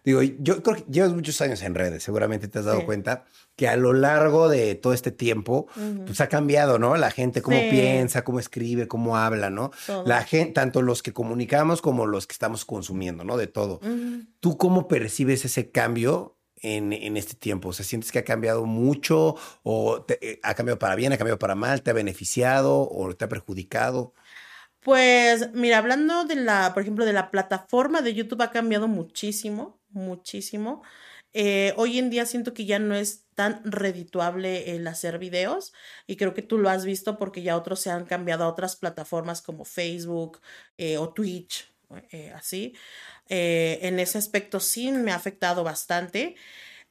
Digo, 0.08 0.22
yo 0.22 0.62
creo 0.62 0.76
que 0.76 0.84
llevas 0.90 1.12
muchos 1.12 1.38
años 1.42 1.60
en 1.60 1.74
redes, 1.74 2.02
seguramente 2.02 2.48
te 2.48 2.60
has 2.60 2.64
dado 2.64 2.86
cuenta 2.86 3.26
que 3.56 3.68
a 3.68 3.76
lo 3.76 3.92
largo 3.92 4.48
de 4.48 4.74
todo 4.74 4.94
este 4.94 5.10
tiempo, 5.10 5.66
pues 6.06 6.22
ha 6.22 6.30
cambiado, 6.30 6.78
¿no? 6.78 6.96
La 6.96 7.10
gente 7.10 7.42
cómo 7.42 7.58
piensa, 7.68 8.24
cómo 8.24 8.40
escribe, 8.40 8.88
cómo 8.88 9.18
habla, 9.18 9.50
¿no? 9.50 9.70
La 10.06 10.24
gente, 10.24 10.54
tanto 10.54 10.80
los 10.80 11.02
que 11.02 11.12
comunicamos 11.12 11.82
como 11.82 12.06
los 12.06 12.26
que 12.26 12.32
estamos 12.32 12.64
consumiendo, 12.64 13.22
¿no? 13.22 13.36
De 13.36 13.48
todo. 13.48 13.80
¿Tú 14.40 14.56
cómo 14.56 14.88
percibes 14.88 15.44
ese 15.44 15.70
cambio 15.70 16.38
en, 16.56 16.94
en, 16.94 17.18
este 17.18 17.34
tiempo? 17.34 17.68
O 17.68 17.72
sea, 17.74 17.84
¿sientes 17.84 18.10
que 18.10 18.20
ha 18.20 18.24
cambiado 18.24 18.64
mucho 18.64 19.36
o 19.62 20.06
eh, 20.22 20.40
ha 20.42 20.54
cambiado 20.54 20.78
para 20.78 20.94
bien, 20.94 21.12
ha 21.12 21.18
cambiado 21.18 21.38
para 21.38 21.54
mal, 21.54 21.82
te 21.82 21.90
ha 21.90 21.92
beneficiado 21.92 22.88
o 22.90 23.14
te 23.14 23.26
ha 23.26 23.28
perjudicado? 23.28 24.14
Pues 24.80 25.52
mira, 25.52 25.76
hablando 25.76 26.24
de 26.24 26.36
la, 26.36 26.72
por 26.72 26.82
ejemplo, 26.82 27.04
de 27.04 27.12
la 27.12 27.30
plataforma 27.30 28.00
de 28.00 28.14
YouTube 28.14 28.40
ha 28.40 28.50
cambiado 28.50 28.88
muchísimo 28.88 29.77
muchísimo. 29.90 30.82
Eh, 31.34 31.74
hoy 31.76 31.98
en 31.98 32.10
día 32.10 32.24
siento 32.26 32.54
que 32.54 32.64
ya 32.64 32.78
no 32.78 32.94
es 32.94 33.26
tan 33.34 33.60
redituable 33.64 34.74
el 34.74 34.86
hacer 34.86 35.18
videos 35.18 35.72
y 36.06 36.16
creo 36.16 36.32
que 36.34 36.42
tú 36.42 36.58
lo 36.58 36.70
has 36.70 36.84
visto 36.84 37.18
porque 37.18 37.42
ya 37.42 37.56
otros 37.56 37.80
se 37.80 37.90
han 37.90 38.06
cambiado 38.06 38.44
a 38.44 38.48
otras 38.48 38.76
plataformas 38.76 39.42
como 39.42 39.64
Facebook 39.64 40.40
eh, 40.78 40.96
o 40.96 41.12
Twitch, 41.12 41.70
eh, 42.10 42.32
así. 42.34 42.74
en 43.28 43.98
ese 44.00 44.18
aspecto 44.18 44.58
sí 44.60 44.90
me 44.90 45.12
ha 45.12 45.16
afectado 45.16 45.64
bastante. 45.64 46.36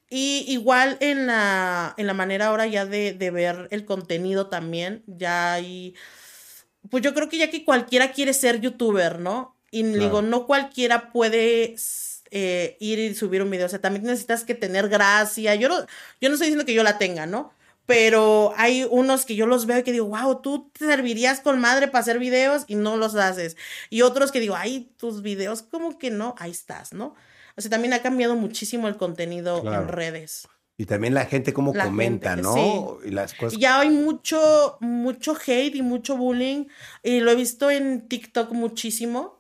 Y 0.09 0.45
igual 0.47 0.97
en 1.01 1.27
la, 1.27 1.93
en 1.97 2.07
la 2.07 2.13
manera 2.13 2.47
ahora 2.47 2.65
ya 2.65 2.85
de, 2.85 3.13
de 3.13 3.31
ver 3.31 3.67
el 3.71 3.83
contenido 3.85 4.47
también, 4.47 5.03
ya 5.05 5.53
hay, 5.53 5.95
pues 6.89 7.03
yo 7.03 7.13
creo 7.13 7.27
que 7.27 7.37
ya 7.37 7.49
que 7.49 7.65
cualquiera 7.65 8.13
quiere 8.13 8.33
ser 8.33 8.61
youtuber, 8.61 9.19
¿no? 9.19 9.57
Y 9.69 9.83
digo, 9.83 10.21
no 10.21 10.47
cualquiera 10.47 11.11
puede 11.11 11.75
eh, 12.31 12.77
ir 12.79 12.99
y 12.99 13.15
subir 13.15 13.41
un 13.41 13.49
video. 13.49 13.65
O 13.65 13.69
sea, 13.69 13.79
también 13.79 14.05
necesitas 14.05 14.43
que 14.43 14.55
tener 14.55 14.89
gracia. 14.89 15.55
Yo 15.55 15.69
no, 15.69 15.79
yo 16.21 16.29
no 16.29 16.33
estoy 16.35 16.47
diciendo 16.47 16.65
que 16.65 16.73
yo 16.73 16.83
la 16.83 16.97
tenga, 16.97 17.25
¿no? 17.25 17.51
Pero 17.85 18.53
hay 18.57 18.85
unos 18.89 19.25
que 19.25 19.35
yo 19.35 19.45
los 19.47 19.65
veo 19.65 19.79
y 19.79 19.83
que 19.83 19.93
digo, 19.93 20.07
wow, 20.07 20.41
tú 20.41 20.69
te 20.77 20.85
servirías 20.85 21.39
con 21.39 21.59
madre 21.59 21.87
para 21.87 22.01
hacer 22.01 22.19
videos 22.19 22.65
y 22.67 22.75
no 22.75 22.97
los 22.97 23.15
haces. 23.15 23.55
Y 23.89 24.01
otros 24.01 24.33
que 24.33 24.41
digo, 24.41 24.55
ay, 24.55 24.91
tus 24.97 25.21
videos, 25.21 25.61
como 25.61 25.97
que 25.97 26.11
no, 26.11 26.35
ahí 26.37 26.51
estás, 26.51 26.91
¿no? 26.91 27.15
O 27.55 27.61
sea, 27.61 27.71
también 27.71 27.93
ha 27.93 28.01
cambiado 28.01 28.35
muchísimo 28.35 28.89
el 28.89 28.97
contenido 28.97 29.63
en 29.73 29.87
redes. 29.87 30.47
Y 30.77 30.85
también 30.85 31.13
la 31.13 31.25
gente 31.25 31.53
como 31.53 31.73
comenta, 31.73 32.35
¿no? 32.35 32.99
Y 33.03 33.09
las 33.09 33.33
cosas. 33.33 33.57
Ya 33.57 33.79
hay 33.79 33.89
mucho, 33.89 34.77
mucho 34.79 35.35
hate 35.35 35.75
y 35.75 35.81
mucho 35.81 36.17
bullying. 36.17 36.65
Y 37.01 37.21
lo 37.21 37.31
he 37.31 37.35
visto 37.35 37.71
en 37.71 38.07
TikTok 38.07 38.51
muchísimo 38.51 39.36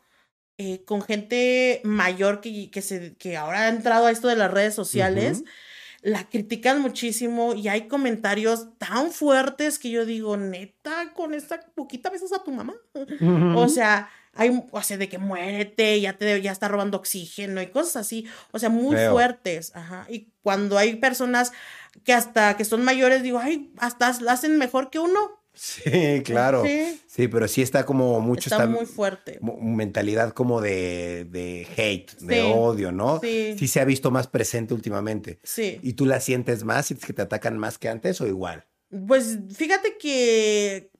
eh, 0.57 0.83
con 0.85 1.01
gente 1.01 1.81
mayor 1.83 2.41
que, 2.41 2.69
que, 2.71 2.81
se, 2.81 3.15
que 3.15 3.37
ahora 3.37 3.63
ha 3.63 3.69
entrado 3.69 4.07
a 4.07 4.11
esto 4.11 4.27
de 4.27 4.35
las 4.35 4.51
redes 4.51 4.73
sociales, 4.73 5.43
la 6.01 6.27
critican 6.29 6.81
muchísimo 6.81 7.53
y 7.53 7.67
hay 7.67 7.87
comentarios 7.87 8.67
tan 8.77 9.11
fuertes 9.11 9.77
que 9.79 9.89
yo 9.89 10.05
digo, 10.05 10.37
neta, 10.37 11.13
con 11.13 11.33
esta 11.33 11.59
poquita 11.75 12.09
veces 12.09 12.31
a 12.33 12.43
tu 12.43 12.51
mamá. 12.51 12.75
O 13.55 13.67
sea, 13.67 14.09
hay, 14.33 14.63
o 14.71 14.81
sea, 14.81 14.97
de 14.97 15.09
que 15.09 15.17
muérete, 15.17 15.99
ya 15.99 16.13
te 16.13 16.41
ya 16.41 16.51
está 16.51 16.67
robando 16.67 16.97
oxígeno 16.97 17.61
y 17.61 17.67
cosas 17.67 17.97
así, 17.97 18.27
o 18.51 18.59
sea, 18.59 18.69
muy 18.69 18.95
fuertes, 19.09 19.71
ajá. 19.75 20.05
Y 20.09 20.29
cuando 20.43 20.77
hay 20.77 20.95
personas 20.95 21.51
que 22.03 22.13
hasta 22.13 22.55
que 22.55 22.63
son 22.63 22.83
mayores, 22.83 23.23
digo, 23.23 23.39
ay, 23.39 23.71
hasta 23.77 24.11
la 24.21 24.33
hacen 24.33 24.57
mejor 24.57 24.89
que 24.89 24.99
uno. 24.99 25.41
Sí, 25.57 26.21
claro. 26.23 26.63
Sí. 27.07 27.27
pero 27.27 27.47
sí 27.47 27.61
está 27.61 27.85
como 27.85 28.19
mucho. 28.19 28.49
Está, 28.49 28.67
muy 28.67 28.85
fuerte. 28.85 29.39
Mentalidad 29.41 30.33
como 30.33 30.61
de, 30.61 31.25
de 31.25 31.67
hate, 31.75 32.15
de 32.19 32.43
odio, 32.43 32.91
¿no? 32.91 33.19
Sí. 33.19 33.55
Sí 33.57 33.67
se 33.67 33.79
ha 33.79 33.85
visto 33.85 34.11
más 34.11 34.27
presente 34.27 34.73
últimamente. 34.73 35.39
Sí. 35.43 35.79
¿Y 35.81 35.93
tú 35.93 36.05
la 36.05 36.19
sientes 36.19 36.63
más? 36.63 36.85
¿Sientes 36.85 37.05
que 37.05 37.13
te 37.13 37.23
atacan 37.23 37.57
más 37.57 37.77
que 37.77 37.89
antes 37.89 38.21
o 38.21 38.27
igual? 38.27 38.65
Pues 39.07 39.39
fíjate 39.53 39.97
que. 39.97 40.91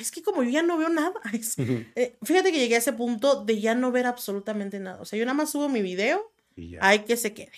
Es 0.00 0.10
que 0.10 0.22
como 0.22 0.42
yo 0.42 0.50
ya 0.50 0.62
no 0.62 0.76
veo 0.78 0.88
nada. 0.88 1.12
Eh, 1.96 2.16
fíjate 2.22 2.50
que 2.50 2.58
llegué 2.58 2.74
a 2.74 2.78
ese 2.78 2.92
punto 2.92 3.44
de 3.44 3.60
ya 3.60 3.74
no 3.74 3.92
ver 3.92 4.06
absolutamente 4.06 4.80
nada. 4.80 5.00
O 5.00 5.04
sea, 5.04 5.18
yo 5.18 5.24
nada 5.24 5.36
más 5.36 5.50
subo 5.50 5.68
mi 5.68 5.82
video, 5.82 6.32
hay 6.80 7.00
que 7.00 7.16
se 7.16 7.34
quede. 7.34 7.52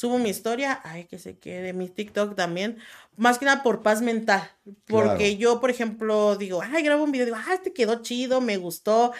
Subo 0.00 0.16
mi 0.16 0.30
historia, 0.30 0.80
hay 0.82 1.04
que 1.04 1.18
se 1.18 1.38
quede. 1.38 1.74
Mi 1.74 1.90
TikTok 1.90 2.34
también 2.34 2.78
más 3.18 3.38
que 3.38 3.44
nada 3.44 3.62
por 3.62 3.82
paz 3.82 4.00
mental. 4.00 4.50
Porque 4.86 5.36
yo, 5.36 5.60
por 5.60 5.68
ejemplo, 5.68 6.36
digo, 6.36 6.62
ay, 6.62 6.82
grabo 6.82 7.04
un 7.04 7.12
video, 7.12 7.26
digo, 7.26 7.36
ah, 7.38 7.52
este 7.52 7.74
quedó 7.74 8.00
chido, 8.00 8.40
me 8.40 8.56
gustó. 8.56 9.12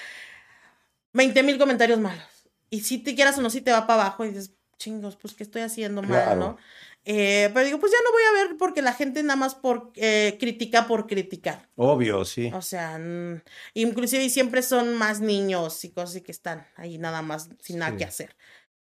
20 1.13 1.43
mil 1.43 1.59
comentarios 1.59 2.01
malos. 2.01 2.25
Y 2.71 2.81
si 2.81 2.97
te 2.97 3.15
quieras 3.15 3.37
o 3.37 3.43
no, 3.43 3.51
si 3.51 3.61
te 3.61 3.73
va 3.73 3.87
para 3.87 4.05
abajo 4.05 4.25
y 4.25 4.29
dices, 4.29 4.55
chingos, 4.79 5.17
pues, 5.17 5.35
¿qué 5.35 5.43
estoy 5.43 5.61
haciendo 5.61 6.01
mal, 6.01 6.39
no? 6.39 6.57
Eh, 7.05 7.51
pero 7.53 7.67
digo, 7.67 7.79
pues 7.79 7.93
ya 7.93 7.99
no 8.03 8.13
voy 8.13 8.23
a 8.23 8.45
ver 8.45 8.57
porque 8.57 8.81
la 8.81 8.95
gente 8.95 9.23
nada 9.23 9.37
más 9.37 9.55
por 9.55 9.93
eh, 9.97 10.39
critica 10.41 10.87
por 10.87 11.07
criticar. 11.07 11.69
Obvio, 11.77 12.25
sí. 12.25 12.51
O 12.55 12.63
sea, 12.63 12.99
inclusive 13.75 14.31
siempre 14.31 14.63
son 14.63 14.95
más 14.95 15.21
niños 15.21 15.85
y 15.85 15.91
cosas 15.91 16.23
que 16.23 16.33
están 16.33 16.67
ahí 16.77 16.97
nada 16.97 17.21
más 17.21 17.51
sin 17.61 17.79
nada 17.79 17.97
que 17.97 18.05
hacer. 18.05 18.35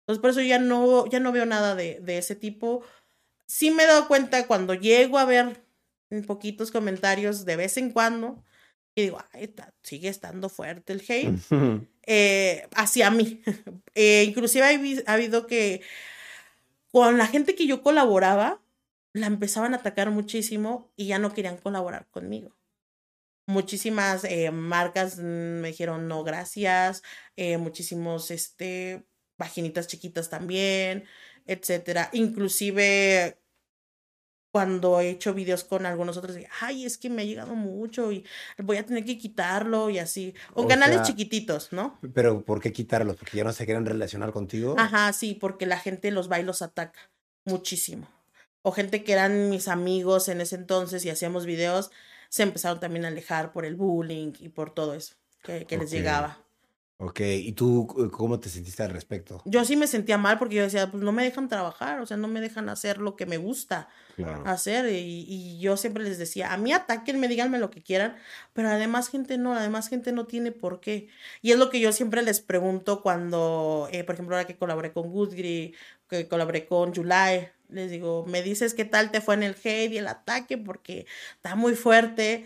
Entonces 0.09 0.21
por 0.21 0.31
eso 0.31 0.41
ya 0.41 0.57
no, 0.57 1.05
ya 1.07 1.19
no 1.19 1.31
veo 1.31 1.45
nada 1.45 1.75
de, 1.75 1.99
de 2.01 2.17
ese 2.17 2.35
tipo 2.35 2.83
sí 3.49 3.71
me 3.71 3.83
he 3.83 3.87
dado 3.87 4.07
cuenta 4.07 4.45
cuando 4.45 4.75
llego 4.75 5.17
a 5.17 5.25
ver 5.25 5.65
en 6.11 6.23
poquitos 6.23 6.71
comentarios 6.71 7.45
de 7.45 7.55
vez 7.55 7.77
en 7.77 7.91
cuando 7.91 8.43
y 8.95 9.03
digo, 9.03 9.19
sigue 9.81 10.09
estando 10.09 10.49
fuerte 10.49 10.93
el 10.93 11.03
hate 11.07 11.39
eh, 12.05 12.67
hacia 12.75 13.09
mí. 13.11 13.41
eh, 13.95 14.25
inclusive 14.27 14.65
ha, 15.05 15.13
habido 15.13 15.47
que 15.47 15.81
con 16.91 17.17
la 17.17 17.27
gente 17.27 17.55
que 17.55 17.65
yo 17.65 17.81
colaboraba, 17.81 18.61
la 19.13 19.27
empezaban 19.27 19.73
a 19.73 19.77
atacar 19.77 20.11
muchísimo 20.11 20.91
y 20.95 21.07
ya 21.07 21.17
no 21.17 21.33
querían 21.33 21.57
colaborar 21.57 22.07
conmigo. 22.09 22.55
Muchísimas 23.47 24.25
eh, 24.25 24.51
marcas 24.51 25.17
me 25.17 25.69
dijeron 25.69 26.07
no, 26.07 26.23
gracias. 26.23 27.01
Eh, 27.35 27.57
muchísimos, 27.57 28.31
este, 28.31 29.07
paginitas 29.39 29.87
chiquitas 29.87 30.29
también 30.29 31.05
etcétera. 31.49 32.09
Inclusive 32.13 33.37
cuando 34.51 34.99
he 34.99 35.09
hecho 35.09 35.33
videos 35.33 35.63
con 35.63 35.85
algunos 35.85 36.17
otros, 36.17 36.37
ay, 36.61 36.85
es 36.85 36.97
que 36.97 37.09
me 37.09 37.21
ha 37.21 37.25
llegado 37.25 37.55
mucho 37.55 38.11
y 38.11 38.25
voy 38.57 38.77
a 38.77 38.85
tener 38.85 39.03
que 39.03 39.17
quitarlo 39.17 39.89
y 39.89 39.99
así. 39.99 40.33
Con 40.53 40.67
canales 40.67 41.03
chiquititos, 41.03 41.71
¿no? 41.71 41.99
Pero 42.13 42.43
¿por 42.43 42.61
qué 42.61 42.71
quitarlos? 42.71 43.15
¿Porque 43.15 43.37
ya 43.37 43.43
no 43.43 43.53
se 43.53 43.65
quieren 43.65 43.85
relacionar 43.85 44.31
contigo? 44.31 44.75
Ajá, 44.77 45.11
sí, 45.13 45.35
porque 45.35 45.65
la 45.65 45.79
gente 45.79 46.11
los 46.11 46.31
va 46.31 46.39
y 46.39 46.43
los 46.43 46.61
ataca 46.61 46.99
muchísimo. 47.45 48.07
O 48.61 48.71
gente 48.71 49.03
que 49.03 49.13
eran 49.13 49.49
mis 49.49 49.67
amigos 49.67 50.29
en 50.29 50.41
ese 50.41 50.55
entonces 50.55 51.05
y 51.05 51.09
hacíamos 51.09 51.45
videos, 51.45 51.91
se 52.29 52.43
empezaron 52.43 52.79
también 52.79 53.05
a 53.05 53.07
alejar 53.07 53.51
por 53.53 53.65
el 53.65 53.75
bullying 53.75 54.33
y 54.39 54.49
por 54.49 54.73
todo 54.73 54.93
eso 54.93 55.15
que, 55.43 55.65
que 55.65 55.77
les 55.77 55.89
llegaba. 55.89 56.39
Ok, 57.01 57.21
¿y 57.21 57.53
tú 57.53 57.87
cómo 58.11 58.41
te 58.41 58.49
sentiste 58.49 58.83
al 58.83 58.89
respecto? 58.89 59.41
Yo 59.45 59.63
sí 59.63 59.77
me 59.77 59.87
sentía 59.87 60.17
mal 60.17 60.37
porque 60.37 60.55
yo 60.55 60.63
decía, 60.63 60.91
pues 60.91 61.01
no 61.01 61.13
me 61.13 61.23
dejan 61.23 61.47
trabajar, 61.47 62.01
o 62.01 62.05
sea, 62.05 62.17
no 62.17 62.27
me 62.27 62.41
dejan 62.41 62.67
hacer 62.67 62.97
lo 62.97 63.15
que 63.15 63.25
me 63.25 63.37
gusta 63.37 63.87
hacer. 64.43 64.91
Y, 64.91 65.25
y, 65.25 65.59
yo 65.61 65.77
siempre 65.77 66.03
les 66.03 66.17
decía, 66.17 66.51
a 66.51 66.57
mí 66.57 66.73
me 67.15 67.27
díganme 67.29 67.57
lo 67.57 67.69
que 67.69 67.81
quieran, 67.81 68.17
pero 68.51 68.67
además 68.67 69.07
gente 69.07 69.37
no, 69.37 69.53
además 69.53 69.87
gente 69.87 70.11
no 70.11 70.25
tiene 70.25 70.51
por 70.51 70.81
qué. 70.81 71.07
Y 71.41 71.51
es 71.53 71.57
lo 71.57 71.69
que 71.69 71.79
yo 71.79 71.93
siempre 71.93 72.21
les 72.21 72.41
pregunto 72.41 73.01
cuando, 73.01 73.87
eh, 73.93 74.03
por 74.03 74.15
ejemplo, 74.15 74.35
ahora 74.35 74.45
que 74.45 74.57
colaboré 74.57 74.91
con 74.91 75.09
Goodgri, 75.09 75.73
que 76.09 76.27
colaboré 76.27 76.65
con 76.65 76.93
July, 76.93 77.47
les 77.69 77.91
digo, 77.91 78.25
me 78.27 78.41
dices 78.41 78.73
qué 78.73 78.83
tal 78.83 79.11
te 79.11 79.21
fue 79.21 79.35
en 79.35 79.43
el 79.43 79.55
hate 79.63 79.93
y 79.93 79.99
el 79.99 80.07
ataque 80.07 80.57
porque 80.57 81.05
está 81.35 81.55
muy 81.55 81.75
fuerte. 81.75 82.45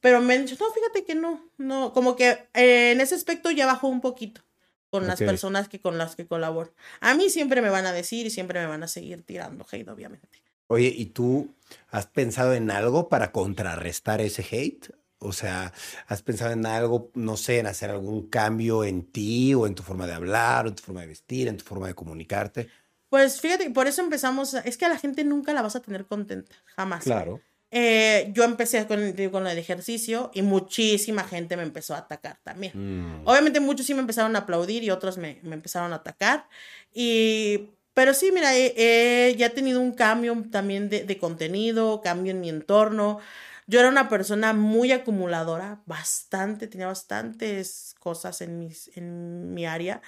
Pero 0.00 0.20
me 0.20 0.34
han 0.34 0.46
dicho, 0.46 0.56
no, 0.60 0.72
fíjate 0.72 1.04
que 1.04 1.14
no, 1.14 1.50
no, 1.56 1.92
como 1.92 2.14
que 2.16 2.48
eh, 2.54 2.92
en 2.92 3.00
ese 3.00 3.14
aspecto 3.14 3.50
ya 3.50 3.66
bajó 3.66 3.88
un 3.88 4.00
poquito 4.00 4.42
con 4.90 5.06
las 5.06 5.18
personas 5.18 5.68
que 5.68 5.80
con 5.80 5.98
las 5.98 6.16
que 6.16 6.26
colaboro. 6.26 6.72
A 7.00 7.14
mí 7.14 7.28
siempre 7.30 7.60
me 7.60 7.68
van 7.68 7.86
a 7.86 7.92
decir 7.92 8.26
y 8.26 8.30
siempre 8.30 8.60
me 8.60 8.66
van 8.66 8.82
a 8.82 8.88
seguir 8.88 9.22
tirando 9.22 9.66
hate, 9.70 9.88
obviamente. 9.88 10.42
Oye, 10.68 10.92
¿y 10.94 11.06
tú 11.06 11.54
has 11.90 12.06
pensado 12.06 12.54
en 12.54 12.70
algo 12.70 13.08
para 13.08 13.32
contrarrestar 13.32 14.20
ese 14.20 14.46
hate? 14.50 14.90
O 15.18 15.32
sea, 15.32 15.72
¿has 16.06 16.22
pensado 16.22 16.52
en 16.52 16.64
algo, 16.64 17.10
no 17.14 17.36
sé, 17.36 17.58
en 17.58 17.66
hacer 17.66 17.90
algún 17.90 18.28
cambio 18.28 18.84
en 18.84 19.02
ti 19.02 19.54
o 19.54 19.66
en 19.66 19.74
tu 19.74 19.82
forma 19.82 20.06
de 20.06 20.14
hablar, 20.14 20.66
o 20.66 20.68
en 20.68 20.74
tu 20.74 20.82
forma 20.82 21.00
de 21.00 21.08
vestir, 21.08 21.48
en 21.48 21.56
tu 21.56 21.64
forma 21.64 21.88
de 21.88 21.94
comunicarte? 21.94 22.70
Pues 23.08 23.40
fíjate, 23.40 23.70
por 23.70 23.86
eso 23.86 24.02
empezamos, 24.02 24.54
es 24.54 24.76
que 24.76 24.84
a 24.84 24.90
la 24.90 24.98
gente 24.98 25.24
nunca 25.24 25.52
la 25.54 25.62
vas 25.62 25.74
a 25.74 25.80
tener 25.80 26.06
contenta, 26.06 26.54
jamás. 26.76 27.04
Claro. 27.04 27.40
Eh, 27.70 28.30
yo 28.32 28.44
empecé 28.44 28.86
con, 28.86 29.12
con 29.30 29.46
el 29.46 29.58
ejercicio 29.58 30.30
y 30.32 30.42
muchísima 30.42 31.22
gente 31.24 31.56
me 31.56 31.62
empezó 31.62 31.94
a 31.94 31.98
atacar 31.98 32.38
también. 32.42 32.72
Mm. 32.74 33.26
Obviamente 33.26 33.60
muchos 33.60 33.86
sí 33.86 33.94
me 33.94 34.00
empezaron 34.00 34.34
a 34.36 34.40
aplaudir 34.40 34.82
y 34.82 34.90
otros 34.90 35.18
me, 35.18 35.38
me 35.42 35.54
empezaron 35.54 35.92
a 35.92 35.96
atacar. 35.96 36.48
Y, 36.94 37.70
pero 37.94 38.14
sí, 38.14 38.30
mira, 38.32 38.56
he, 38.56 39.34
ya 39.36 39.46
he 39.46 39.50
tenido 39.50 39.80
un 39.80 39.92
cambio 39.92 40.44
también 40.50 40.88
de, 40.88 41.04
de, 41.04 41.18
contenido, 41.18 42.00
cambio 42.00 42.30
en 42.30 42.40
mi 42.40 42.48
entorno. 42.48 43.18
Yo 43.66 43.80
era 43.80 43.88
una 43.90 44.08
persona 44.08 44.54
muy 44.54 44.92
acumuladora, 44.92 45.82
bastante, 45.84 46.68
tenía 46.68 46.86
bastantes 46.86 47.94
cosas 47.98 48.40
en, 48.40 48.58
mis, 48.60 48.90
en 48.96 49.52
mi 49.52 49.66
área. 49.66 50.00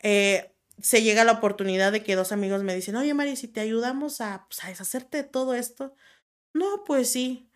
Eh, 0.00 0.52
se 0.80 1.02
llega 1.02 1.24
la 1.24 1.32
oportunidad 1.32 1.92
de 1.92 2.02
que 2.02 2.16
dos 2.16 2.32
amigos 2.32 2.62
me 2.62 2.74
dicen, 2.74 2.96
oye 2.96 3.12
Mari, 3.14 3.36
si 3.36 3.48
te 3.48 3.60
ayudamos 3.60 4.20
a, 4.20 4.46
pues, 4.48 4.64
a 4.64 4.68
deshacerte 4.68 5.18
de 5.18 5.24
todo 5.24 5.54
esto. 5.54 5.94
No, 6.54 6.84
pues 6.86 7.10
sí. 7.10 7.50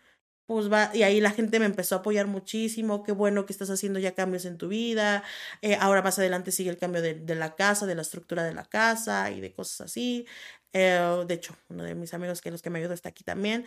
Pues 0.47 0.71
va, 0.71 0.91
y 0.95 1.03
ahí 1.03 1.21
la 1.21 1.31
gente 1.31 1.59
me 1.59 1.65
empezó 1.67 1.95
a 1.95 1.99
apoyar 1.99 2.27
muchísimo, 2.27 3.03
qué 3.03 3.13
bueno 3.13 3.45
que 3.45 3.53
estás 3.53 3.69
haciendo 3.69 3.99
ya 3.99 4.15
cambios 4.15 4.45
en 4.45 4.57
tu 4.57 4.67
vida, 4.67 5.23
eh, 5.61 5.77
ahora 5.79 6.01
más 6.01 6.19
adelante 6.19 6.51
sigue 6.51 6.71
el 6.71 6.77
cambio 6.77 7.01
de, 7.03 7.13
de, 7.15 7.35
la 7.35 7.55
casa, 7.55 7.85
de 7.85 7.95
la 7.95 8.01
estructura 8.03 8.43
de 8.43 8.53
la 8.53 8.65
casa 8.65 9.31
y 9.31 9.41
de 9.41 9.53
cosas 9.53 9.81
así. 9.81 10.27
Eh, 10.73 11.23
de 11.27 11.33
hecho, 11.35 11.55
uno 11.69 11.83
de 11.85 11.95
mis 11.95 12.13
amigos 12.15 12.41
que 12.41 12.51
los 12.51 12.61
que 12.63 12.71
me 12.71 12.79
ayudó 12.79 12.93
está 12.95 13.09
aquí 13.09 13.23
también. 13.23 13.65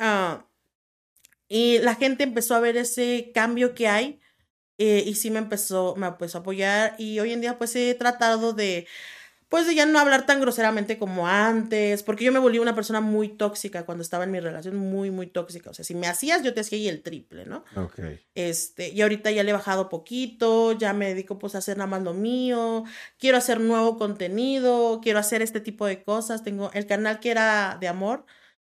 Uh, 0.00 0.42
y 1.48 1.78
la 1.80 1.94
gente 1.94 2.24
empezó 2.24 2.54
a 2.54 2.60
ver 2.60 2.76
ese 2.76 3.30
cambio 3.34 3.74
que 3.74 3.88
hay 3.88 4.20
eh, 4.78 5.04
y 5.06 5.14
sí 5.16 5.30
me 5.30 5.38
empezó, 5.40 5.96
me 5.96 6.06
empezó 6.08 6.38
a 6.38 6.40
apoyar 6.42 6.96
y 6.98 7.20
hoy 7.20 7.32
en 7.32 7.40
día 7.42 7.58
pues 7.58 7.76
he 7.76 7.94
tratado 7.94 8.52
de, 8.54 8.88
pues 9.52 9.66
de 9.66 9.74
ya 9.74 9.84
no 9.84 9.98
hablar 9.98 10.24
tan 10.24 10.40
groseramente 10.40 10.96
como 10.96 11.28
antes, 11.28 12.02
porque 12.02 12.24
yo 12.24 12.32
me 12.32 12.38
volví 12.38 12.58
una 12.58 12.74
persona 12.74 13.02
muy 13.02 13.28
tóxica 13.28 13.84
cuando 13.84 14.00
estaba 14.00 14.24
en 14.24 14.30
mi 14.30 14.40
relación, 14.40 14.76
muy, 14.76 15.10
muy 15.10 15.26
tóxica. 15.26 15.68
O 15.68 15.74
sea, 15.74 15.84
si 15.84 15.94
me 15.94 16.06
hacías, 16.06 16.42
yo 16.42 16.54
te 16.54 16.60
hacía 16.60 16.78
y 16.78 16.88
el 16.88 17.02
triple, 17.02 17.44
¿no? 17.44 17.62
Ok. 17.76 18.00
Este, 18.34 18.88
y 18.88 19.02
ahorita 19.02 19.30
ya 19.30 19.42
le 19.42 19.50
he 19.50 19.52
bajado 19.52 19.90
poquito, 19.90 20.72
ya 20.72 20.94
me 20.94 21.08
dedico 21.08 21.38
pues 21.38 21.54
a 21.54 21.58
hacer 21.58 21.76
nada 21.76 21.86
más 21.86 22.00
lo 22.00 22.14
mío, 22.14 22.84
quiero 23.18 23.36
hacer 23.36 23.60
nuevo 23.60 23.98
contenido, 23.98 25.00
quiero 25.02 25.18
hacer 25.18 25.42
este 25.42 25.60
tipo 25.60 25.84
de 25.84 26.02
cosas. 26.02 26.42
Tengo 26.42 26.70
el 26.72 26.86
canal 26.86 27.20
que 27.20 27.30
era 27.30 27.76
de 27.78 27.88
amor, 27.88 28.24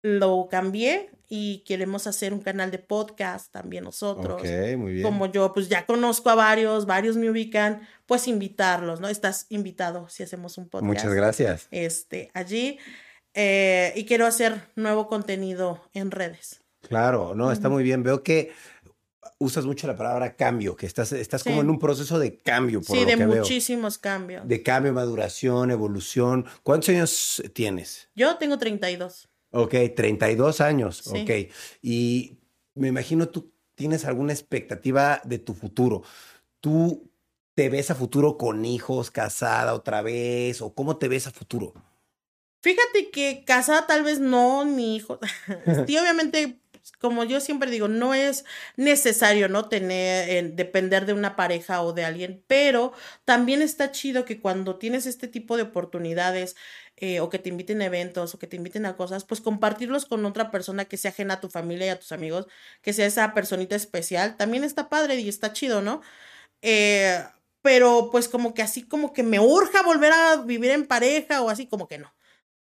lo 0.01 0.49
cambié 0.51 1.14
y 1.29 1.63
queremos 1.65 2.07
hacer 2.07 2.33
un 2.33 2.39
canal 2.39 2.71
de 2.71 2.79
podcast 2.79 3.51
también 3.51 3.83
nosotros. 3.83 4.41
Ok, 4.41 4.77
muy 4.77 4.93
bien. 4.93 5.03
Como 5.03 5.25
yo, 5.25 5.53
pues 5.53 5.69
ya 5.69 5.85
conozco 5.85 6.29
a 6.29 6.35
varios, 6.35 6.85
varios 6.85 7.17
me 7.17 7.29
ubican, 7.29 7.87
pues 8.05 8.27
invitarlos, 8.27 8.99
¿no? 8.99 9.09
Estás 9.09 9.47
invitado 9.49 10.07
si 10.09 10.23
hacemos 10.23 10.57
un 10.57 10.69
podcast. 10.69 10.85
Muchas 10.85 11.13
gracias. 11.13 11.67
Este, 11.71 12.31
allí. 12.33 12.79
Eh, 13.33 13.91
y 13.95 14.05
quiero 14.05 14.25
hacer 14.25 14.61
nuevo 14.75 15.07
contenido 15.07 15.81
en 15.93 16.11
redes. 16.11 16.61
Claro, 16.87 17.33
no, 17.35 17.51
está 17.51 17.67
muy 17.67 17.83
bien. 17.83 18.03
Veo 18.03 18.23
que 18.23 18.53
usas 19.39 19.65
mucho 19.65 19.87
la 19.87 19.95
palabra 19.95 20.35
cambio, 20.35 20.75
que 20.75 20.85
estás, 20.85 21.11
estás 21.11 21.43
como 21.43 21.61
en 21.61 21.69
un 21.69 21.79
proceso 21.79 22.19
de 22.19 22.37
cambio. 22.37 22.81
Por 22.81 22.97
sí, 22.97 23.05
de 23.05 23.17
muchísimos 23.17 23.97
cambios. 23.97 24.47
De 24.47 24.63
cambio, 24.63 24.93
maduración, 24.93 25.71
evolución. 25.71 26.45
¿Cuántos 26.63 26.89
años 26.89 27.43
tienes? 27.53 28.09
Yo 28.15 28.37
tengo 28.37 28.57
32. 28.57 29.27
Ok, 29.55 29.73
32 29.95 30.59
años. 30.59 31.07
Ok. 31.07 31.31
Y 31.81 32.39
me 32.73 32.89
imagino 32.89 33.29
tú 33.29 33.53
tienes 33.73 34.03
alguna 34.03 34.33
expectativa 34.33 35.21
de 35.23 35.39
tu 35.39 35.53
futuro. 35.53 36.03
¿Tú 36.59 37.09
te 37.53 37.69
ves 37.69 37.89
a 37.89 37.95
futuro 37.95 38.37
con 38.37 38.65
hijos, 38.65 39.11
casada 39.11 39.73
otra 39.73 40.01
vez? 40.01 40.61
¿O 40.61 40.75
cómo 40.75 40.97
te 40.97 41.07
ves 41.07 41.27
a 41.27 41.31
futuro? 41.31 41.73
Fíjate 42.61 43.11
que 43.11 43.45
casada 43.45 43.87
tal 43.87 44.03
vez 44.03 44.19
no, 44.19 44.65
ni 44.65 44.97
hijo. 44.97 45.19
sí, 45.87 45.97
obviamente 45.97 46.59
como 46.99 47.23
yo 47.23 47.39
siempre 47.39 47.71
digo, 47.71 47.87
no 47.87 48.13
es 48.13 48.45
necesario, 48.75 49.49
¿no? 49.49 49.69
Tener, 49.69 50.53
depender 50.53 51.05
de 51.05 51.13
una 51.13 51.35
pareja 51.35 51.81
o 51.81 51.93
de 51.93 52.05
alguien, 52.05 52.43
pero 52.47 52.93
también 53.25 53.61
está 53.61 53.91
chido 53.91 54.25
que 54.25 54.39
cuando 54.39 54.77
tienes 54.77 55.05
este 55.05 55.27
tipo 55.27 55.57
de 55.57 55.63
oportunidades 55.63 56.55
eh, 56.97 57.19
o 57.19 57.29
que 57.29 57.39
te 57.39 57.49
inviten 57.49 57.81
a 57.81 57.85
eventos 57.85 58.33
o 58.33 58.39
que 58.39 58.47
te 58.47 58.55
inviten 58.55 58.85
a 58.85 58.95
cosas, 58.95 59.25
pues 59.25 59.41
compartirlos 59.41 60.05
con 60.05 60.25
otra 60.25 60.51
persona 60.51 60.85
que 60.85 60.97
sea 60.97 61.11
ajena 61.11 61.35
a 61.35 61.41
tu 61.41 61.49
familia 61.49 61.87
y 61.87 61.89
a 61.89 61.99
tus 61.99 62.11
amigos, 62.11 62.47
que 62.81 62.93
sea 62.93 63.05
esa 63.07 63.33
personita 63.33 63.75
especial, 63.75 64.37
también 64.37 64.63
está 64.63 64.89
padre 64.89 65.15
y 65.15 65.29
está 65.29 65.53
chido, 65.53 65.81
¿no? 65.81 66.01
Eh, 66.61 67.23
pero 67.61 68.09
pues 68.11 68.29
como 68.29 68.53
que 68.53 68.61
así 68.61 68.83
como 68.87 69.13
que 69.13 69.23
me 69.23 69.39
urja 69.39 69.83
volver 69.83 70.11
a 70.13 70.37
vivir 70.37 70.71
en 70.71 70.87
pareja 70.87 71.41
o 71.41 71.49
así 71.49 71.67
como 71.67 71.87
que 71.87 71.97
no 71.99 72.13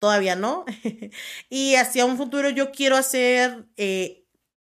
todavía 0.03 0.35
no. 0.35 0.65
y 1.49 1.77
hacia 1.77 2.05
un 2.05 2.17
futuro 2.17 2.51
yo 2.51 2.73
quiero 2.73 2.97
hacer, 2.97 3.67
eh, 3.77 4.27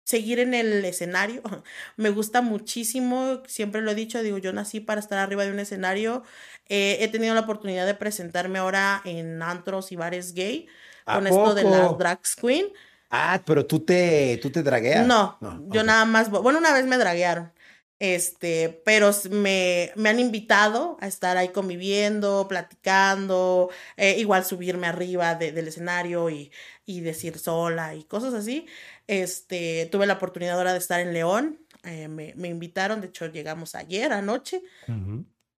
seguir 0.05 0.39
en 0.39 0.55
el 0.55 0.85
escenario. 0.85 1.43
Me 1.97 2.11
gusta 2.11 2.43
muchísimo, 2.43 3.43
siempre 3.49 3.83
lo 3.83 3.91
he 3.91 3.97
dicho, 3.97 4.23
digo, 4.23 4.39
yo 4.39 4.53
nací 4.53 4.79
para 4.79 5.01
estar 5.01 5.19
arriba 5.19 5.45
de 5.45 5.51
un 5.51 5.59
escenario. 5.59 6.23
Eh, 6.69 6.99
he 7.01 7.09
tenido 7.09 7.35
la 7.35 7.41
oportunidad 7.41 7.87
de 7.87 7.95
presentarme 7.95 8.61
ahora 8.61 9.03
en 9.05 9.43
antros 9.43 9.91
y 9.91 9.97
bares 9.97 10.33
gay 10.33 10.69
con 11.05 11.27
esto 11.27 11.57
de 11.57 11.65
las 11.65 11.99
drag 11.99 12.21
queen. 12.41 12.69
Ah, 13.11 13.43
pero 13.45 13.67
tú 13.67 13.81
te, 13.81 14.39
tú 14.41 14.51
te 14.51 14.63
dragueas. 14.63 15.05
No, 15.09 15.39
yo 15.71 15.83
nada 15.83 16.05
más, 16.05 16.31
bueno, 16.31 16.61
una 16.61 16.73
vez 16.73 16.87
me 16.87 16.99
draguearon. 16.99 17.51
Este, 17.99 18.83
pero 18.85 19.11
me, 19.31 19.91
me 19.97 20.11
han 20.11 20.21
invitado 20.21 20.99
a 21.01 21.07
estar 21.07 21.39
ahí 21.39 21.49
conviviendo, 21.49 22.47
platicando, 22.47 23.71
eh, 23.97 24.17
igual 24.19 24.45
subirme 24.45 24.87
arriba 24.87 25.35
del 25.35 25.67
escenario 25.67 26.29
y, 26.29 26.53
y, 26.85 27.01
decir 27.01 27.39
sola 27.39 27.95
y 27.95 28.05
cosas 28.05 28.35
así. 28.35 28.67
Este, 29.07 29.89
tuve 29.91 30.07
la 30.07 30.15
oportunidad 30.15 30.59
ahora 30.59 30.73
de 30.73 30.79
estar 30.79 31.01
en 31.01 31.15
León, 31.15 31.59
eh, 31.85 32.09
me, 32.09 32.35
me, 32.37 32.49
invitaron, 32.49 33.01
de 33.01 33.07
hecho 33.07 33.27
llegamos 33.27 33.75
ayer 33.75 34.13
anoche. 34.13 34.63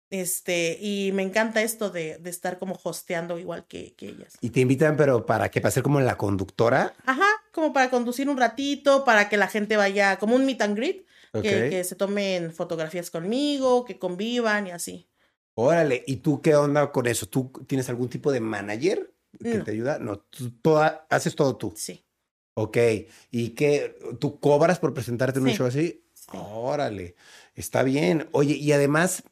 Este, 0.10 0.78
y 0.80 1.12
me 1.14 1.24
encanta 1.24 1.62
esto 1.62 1.90
de, 1.90 2.18
de 2.20 2.30
estar 2.30 2.60
como 2.60 2.80
hosteando 2.82 3.40
igual 3.40 3.66
que, 3.68 3.94
que, 3.96 4.10
ellas. 4.10 4.38
¿Y 4.42 4.52
te 4.52 4.62
invitan, 4.62 4.96
pero 4.96 5.26
para 5.26 5.50
qué? 5.50 5.60
¿Para 5.60 5.72
ser 5.72 5.84
como 5.84 6.00
la 6.00 6.18
conductora? 6.18 6.94
Ajá, 7.06 7.28
como 7.52 7.74
para 7.74 7.90
conducir 7.90 8.30
un 8.30 8.38
ratito, 8.38 9.04
para 9.04 9.28
que 9.28 9.38
la 9.38 9.48
gente 9.48 9.76
vaya, 9.76 10.18
como 10.18 10.36
un 10.36 10.46
meet 10.46 10.62
and 10.62 10.78
greet 10.78 11.08
que, 11.42 11.84
se 11.84 11.96
tomen 11.96 12.52
fotografías 12.52 13.12
conmigo, 13.12 13.86
que 13.86 13.98
convivan 14.00 14.68
y 14.68 14.72
así. 14.72 15.08
Órale, 15.56 16.04
¿y 16.06 16.18
tú 16.18 16.42
qué 16.42 16.56
onda 16.56 16.92
con 16.92 17.08
eso? 17.08 17.26
¿Tú 17.28 17.52
tienes 17.66 17.90
algún 17.90 18.10
tipo 18.10 18.32
de 18.32 18.40
manager 18.40 19.12
que 19.42 19.60
te 19.60 19.72
ayuda? 19.72 19.98
No, 20.00 20.20
tú 20.62 20.78
haces 21.10 21.36
todo 21.36 21.56
tú. 21.58 21.74
Sí. 21.76 22.06
Ok, 22.54 22.78
¿y 23.32 23.50
qué? 23.50 23.98
¿Tú 24.20 24.40
cobras 24.40 24.80
por 24.80 24.94
presentarte 24.94 25.40
en 25.40 25.46
un 25.46 25.52
show 25.52 25.68
así? 25.68 26.04
Órale, 26.32 27.16
está 27.56 27.84
bien. 27.84 28.30
Oye, 28.32 28.56
y 28.56 28.72
además 28.72 29.24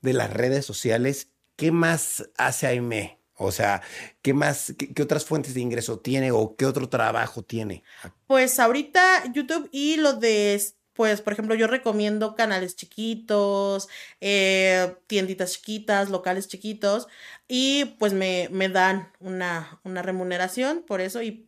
de 0.00 0.12
las 0.12 0.32
redes 0.32 0.66
sociales, 0.66 1.28
¿qué 1.56 1.72
más 1.72 2.28
hace 2.36 2.66
Aime? 2.66 3.18
O 3.34 3.50
sea, 3.50 3.82
¿qué 4.20 4.34
más, 4.34 4.74
qué, 4.76 4.92
qué, 4.92 5.02
otras 5.02 5.24
fuentes 5.24 5.54
de 5.54 5.60
ingreso 5.60 5.98
tiene 5.98 6.30
o 6.32 6.54
qué 6.56 6.66
otro 6.66 6.88
trabajo 6.88 7.42
tiene? 7.42 7.82
Pues 8.26 8.58
ahorita 8.60 9.32
YouTube 9.32 9.68
y 9.72 9.96
lo 9.96 10.14
de 10.14 10.54
pues, 10.94 11.20
por 11.20 11.32
ejemplo, 11.32 11.54
yo 11.54 11.66
recomiendo 11.66 12.34
canales 12.34 12.76
chiquitos, 12.76 13.88
eh, 14.20 14.94
tienditas 15.06 15.52
chiquitas, 15.52 16.10
locales 16.10 16.48
chiquitos, 16.48 17.08
y 17.48 17.96
pues 17.98 18.12
me, 18.12 18.48
me 18.50 18.68
dan 18.68 19.10
una, 19.20 19.80
una 19.84 20.02
remuneración 20.02 20.82
por 20.86 21.00
eso 21.00 21.22
y 21.22 21.46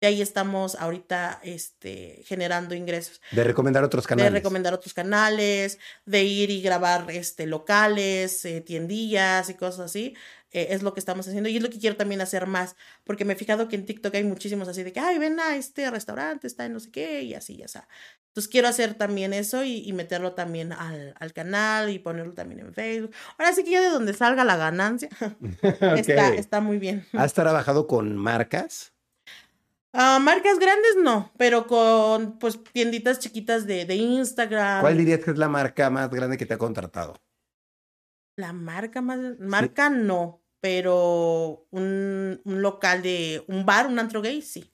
de 0.00 0.06
ahí 0.06 0.22
estamos 0.22 0.76
ahorita 0.76 1.40
este, 1.42 2.22
generando 2.24 2.74
ingresos. 2.74 3.20
De 3.32 3.42
recomendar 3.42 3.82
otros 3.82 4.06
canales. 4.06 4.32
De 4.32 4.38
recomendar 4.38 4.72
otros 4.72 4.94
canales, 4.94 5.78
de 6.06 6.22
ir 6.22 6.50
y 6.50 6.62
grabar 6.62 7.10
este, 7.10 7.46
locales, 7.46 8.44
eh, 8.44 8.60
tiendillas 8.60 9.50
y 9.50 9.54
cosas 9.54 9.86
así. 9.86 10.14
Eh, 10.52 10.68
es 10.70 10.82
lo 10.82 10.94
que 10.94 11.00
estamos 11.00 11.28
haciendo 11.28 11.50
y 11.50 11.56
es 11.56 11.62
lo 11.62 11.68
que 11.68 11.78
quiero 11.78 11.96
también 11.96 12.20
hacer 12.20 12.46
más, 12.46 12.74
porque 13.04 13.24
me 13.24 13.34
he 13.34 13.36
fijado 13.36 13.68
que 13.68 13.76
en 13.76 13.84
TikTok 13.84 14.14
hay 14.14 14.24
muchísimos 14.24 14.66
así 14.68 14.82
de 14.82 14.92
que, 14.92 15.00
ay, 15.00 15.18
ven 15.18 15.38
a 15.40 15.56
este 15.56 15.90
restaurante, 15.90 16.46
está 16.46 16.64
en 16.64 16.72
no 16.72 16.80
sé 16.80 16.90
qué, 16.90 17.22
y 17.22 17.34
así, 17.34 17.56
ya 17.56 17.68
sea. 17.68 17.86
Entonces 18.28 18.50
quiero 18.50 18.68
hacer 18.68 18.94
también 18.94 19.32
eso 19.32 19.64
y, 19.64 19.92
meterlo 19.92 20.32
también 20.32 20.72
al, 20.72 21.14
al, 21.18 21.32
canal 21.32 21.90
y 21.90 21.98
ponerlo 21.98 22.32
también 22.34 22.60
en 22.60 22.72
Facebook. 22.72 23.12
Ahora 23.36 23.52
sí 23.52 23.64
que 23.64 23.72
ya 23.72 23.82
de 23.82 23.90
donde 23.90 24.14
salga 24.14 24.44
la 24.44 24.56
ganancia, 24.56 25.08
está, 25.96 26.28
está 26.34 26.60
muy 26.60 26.78
bien. 26.78 27.04
¿Has 27.12 27.34
trabajado 27.34 27.86
con 27.86 28.16
marcas? 28.16 28.92
Uh, 29.92 30.20
marcas 30.20 30.58
grandes 30.58 30.96
no, 31.02 31.32
pero 31.36 31.66
con 31.66 32.38
pues 32.38 32.62
tienditas 32.72 33.18
chiquitas 33.18 33.66
de, 33.66 33.84
de 33.84 33.96
Instagram. 33.96 34.82
¿Cuál 34.82 34.96
dirías 34.96 35.20
que 35.20 35.32
es 35.32 35.38
la 35.38 35.48
marca 35.48 35.90
más 35.90 36.08
grande 36.10 36.36
que 36.36 36.46
te 36.46 36.54
ha 36.54 36.58
contratado? 36.58 37.14
La 38.38 38.52
marca 38.52 39.00
más, 39.02 39.18
marca 39.40 39.90
no, 39.90 40.44
pero 40.60 41.66
un, 41.70 42.40
un, 42.44 42.62
local 42.62 43.02
de, 43.02 43.42
un 43.48 43.66
bar, 43.66 43.88
un 43.88 43.98
antro 43.98 44.22
gay, 44.22 44.42
sí. 44.42 44.72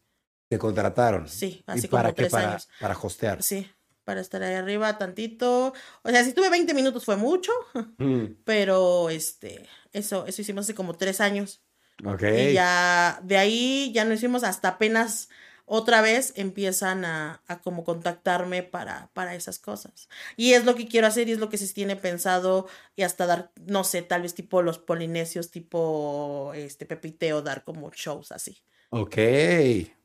¿Te 0.50 0.58
contrataron? 0.58 1.26
Sí, 1.26 1.64
así 1.66 1.86
¿Y 1.86 1.88
para 1.88 2.12
qué? 2.12 2.26
Para, 2.26 2.58
para 2.78 2.94
hostear. 2.94 3.42
Sí, 3.42 3.66
para 4.04 4.20
estar 4.20 4.42
ahí 4.42 4.52
arriba 4.52 4.98
tantito. 4.98 5.72
O 6.02 6.10
sea, 6.10 6.22
si 6.24 6.34
tuve 6.34 6.50
20 6.50 6.74
minutos 6.74 7.06
fue 7.06 7.16
mucho, 7.16 7.52
mm. 7.96 8.42
pero 8.44 9.08
este, 9.08 9.66
eso, 9.94 10.26
eso 10.26 10.42
hicimos 10.42 10.66
hace 10.66 10.74
como 10.74 10.94
tres 10.94 11.22
años. 11.22 11.62
Ok. 12.04 12.22
Y 12.22 12.52
ya, 12.52 13.18
de 13.22 13.38
ahí 13.38 13.92
ya 13.94 14.04
no 14.04 14.12
hicimos 14.12 14.44
hasta 14.44 14.68
apenas 14.68 15.30
otra 15.66 16.00
vez 16.02 16.32
empiezan 16.36 17.04
a, 17.04 17.42
a, 17.46 17.60
como 17.60 17.84
contactarme 17.84 18.62
para, 18.62 19.10
para 19.14 19.34
esas 19.34 19.58
cosas. 19.58 20.08
Y 20.36 20.52
es 20.52 20.64
lo 20.64 20.74
que 20.74 20.88
quiero 20.88 21.06
hacer 21.06 21.28
y 21.28 21.32
es 21.32 21.38
lo 21.38 21.48
que 21.48 21.58
se 21.58 21.72
tiene 21.72 21.96
pensado 21.96 22.66
y 22.96 23.02
hasta 23.02 23.26
dar, 23.26 23.52
no 23.66 23.84
sé, 23.84 24.02
tal 24.02 24.22
vez 24.22 24.34
tipo 24.34 24.62
los 24.62 24.78
polinesios, 24.78 25.50
tipo 25.50 26.52
este 26.54 26.86
Pepiteo, 26.86 27.42
dar 27.42 27.64
como 27.64 27.90
shows 27.90 28.32
así. 28.32 28.58
Ok, 28.90 29.18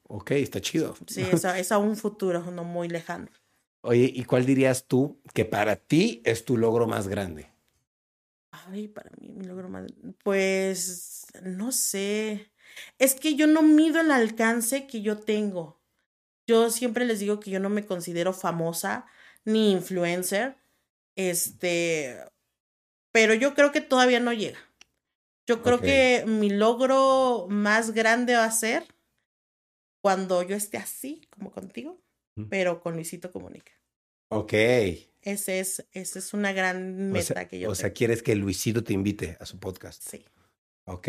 ok, 0.03 0.31
está 0.31 0.61
chido. 0.61 0.95
Sí, 1.07 1.21
es 1.31 1.45
a, 1.45 1.59
es 1.59 1.71
a 1.71 1.77
un 1.77 1.97
futuro 1.97 2.51
no 2.51 2.63
muy 2.63 2.87
lejano. 2.87 3.27
Oye, 3.81 4.11
¿y 4.13 4.23
cuál 4.25 4.45
dirías 4.45 4.85
tú 4.87 5.21
que 5.33 5.45
para 5.45 5.77
ti 5.77 6.21
es 6.25 6.43
tu 6.43 6.57
logro 6.57 6.87
más 6.87 7.07
grande? 7.07 7.49
Ay, 8.51 8.87
para 8.87 9.11
mí, 9.19 9.29
mi 9.29 9.45
logro 9.45 9.69
más. 9.69 9.85
Pues, 10.23 11.27
no 11.43 11.71
sé. 11.71 12.51
Es 12.97 13.15
que 13.15 13.35
yo 13.35 13.47
no 13.47 13.61
mido 13.61 14.01
el 14.01 14.11
alcance 14.11 14.87
que 14.87 15.01
yo 15.01 15.17
tengo. 15.17 15.79
Yo 16.47 16.69
siempre 16.71 17.05
les 17.05 17.19
digo 17.19 17.39
que 17.39 17.51
yo 17.51 17.59
no 17.59 17.69
me 17.69 17.85
considero 17.85 18.33
famosa 18.33 19.05
ni 19.45 19.71
influencer. 19.71 20.57
Este. 21.15 22.17
Pero 23.11 23.33
yo 23.33 23.53
creo 23.53 23.71
que 23.71 23.81
todavía 23.81 24.19
no 24.19 24.33
llega. 24.33 24.59
Yo 25.47 25.63
creo 25.63 25.81
que 25.81 26.25
mi 26.27 26.51
logro 26.51 27.47
más 27.49 27.91
grande 27.91 28.35
va 28.35 28.45
a 28.45 28.51
ser 28.51 28.85
cuando 29.99 30.43
yo 30.43 30.55
esté 30.55 30.77
así, 30.77 31.27
como 31.31 31.51
contigo, 31.51 31.99
pero 32.49 32.81
con 32.81 32.93
Luisito 32.93 33.31
Comunica. 33.31 33.71
Ok. 34.29 34.53
Ese 35.21 35.59
es, 35.59 35.85
esa 35.91 36.19
es 36.19 36.33
una 36.33 36.53
gran 36.53 37.11
meta 37.11 37.47
que 37.47 37.59
yo 37.59 37.69
O 37.71 37.75
sea, 37.75 37.93
quieres 37.93 38.23
que 38.23 38.35
Luisito 38.35 38.83
te 38.83 38.93
invite 38.93 39.37
a 39.39 39.45
su 39.45 39.59
podcast. 39.59 40.01
Sí. 40.07 40.23
Ok, 40.89 41.07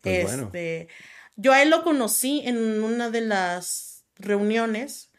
pues 0.00 0.24
bueno. 0.24 0.44
Este, 0.44 0.88
yo 1.36 1.52
a 1.52 1.62
él 1.62 1.70
lo 1.70 1.82
conocí 1.82 2.42
en 2.44 2.82
una 2.82 3.10
de 3.10 3.22
las 3.22 4.04
reuniones, 4.16 5.10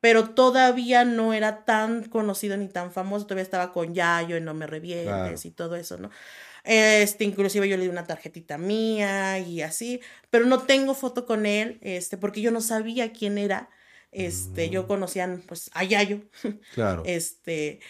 pero 0.00 0.30
todavía 0.30 1.04
no 1.04 1.34
era 1.34 1.66
tan 1.66 2.04
conocido 2.08 2.56
ni 2.56 2.68
tan 2.68 2.92
famoso. 2.92 3.26
Todavía 3.26 3.42
estaba 3.42 3.72
con 3.72 3.94
Yayo 3.94 4.36
en 4.36 4.46
No 4.46 4.54
Me 4.54 4.66
Revientes 4.66 5.44
y 5.44 5.50
todo 5.50 5.76
eso, 5.76 5.98
¿no? 5.98 6.10
Este, 6.64 7.24
inclusive 7.24 7.68
yo 7.68 7.76
le 7.76 7.84
di 7.84 7.88
una 7.88 8.06
tarjetita 8.06 8.58
mía 8.58 9.38
y 9.38 9.62
así, 9.62 10.00
pero 10.30 10.46
no 10.46 10.62
tengo 10.62 10.94
foto 10.94 11.26
con 11.26 11.46
él, 11.46 11.78
este, 11.82 12.16
porque 12.16 12.40
yo 12.40 12.50
no 12.50 12.60
sabía 12.60 13.12
quién 13.12 13.38
era. 13.38 13.70
Este, 14.12 14.70
yo 14.70 14.82
mm. 14.82 14.86
conocía 14.86 15.40
pues 15.46 15.70
a 15.72 15.84
Yayo. 15.84 16.22
Claro. 16.74 17.02
Este, 17.06 17.80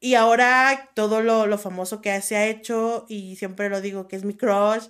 y 0.00 0.14
ahora 0.14 0.90
todo 0.94 1.22
lo, 1.22 1.46
lo 1.46 1.58
famoso 1.58 2.00
que 2.00 2.20
se 2.22 2.36
ha 2.36 2.46
hecho, 2.46 3.06
y 3.08 3.36
siempre 3.36 3.68
lo 3.68 3.80
digo 3.80 4.08
que 4.08 4.16
es 4.16 4.24
mi 4.24 4.34
crush, 4.34 4.88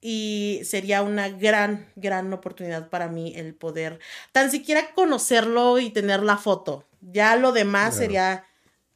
y 0.00 0.60
sería 0.64 1.02
una 1.02 1.28
gran, 1.28 1.92
gran 1.96 2.32
oportunidad 2.32 2.88
para 2.88 3.08
mí 3.08 3.34
el 3.36 3.54
poder 3.54 3.98
tan 4.32 4.50
siquiera 4.50 4.94
conocerlo 4.94 5.78
y 5.78 5.90
tener 5.90 6.22
la 6.22 6.38
foto. 6.38 6.86
Ya 7.02 7.36
lo 7.36 7.52
demás 7.52 7.96
sería 7.96 8.44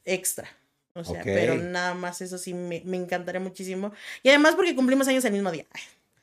extra. 0.03 0.49
O 0.93 1.03
sea, 1.03 1.21
pero 1.23 1.55
nada 1.55 1.93
más 1.93 2.21
eso 2.21 2.37
sí 2.37 2.53
me, 2.53 2.81
me, 2.85 2.97
encantaría 2.97 3.41
muchísimo. 3.41 3.91
Y 4.23 4.29
además 4.29 4.55
porque 4.55 4.75
cumplimos 4.75 5.07
años 5.07 5.25
el 5.25 5.33
mismo 5.33 5.51
día. 5.51 5.65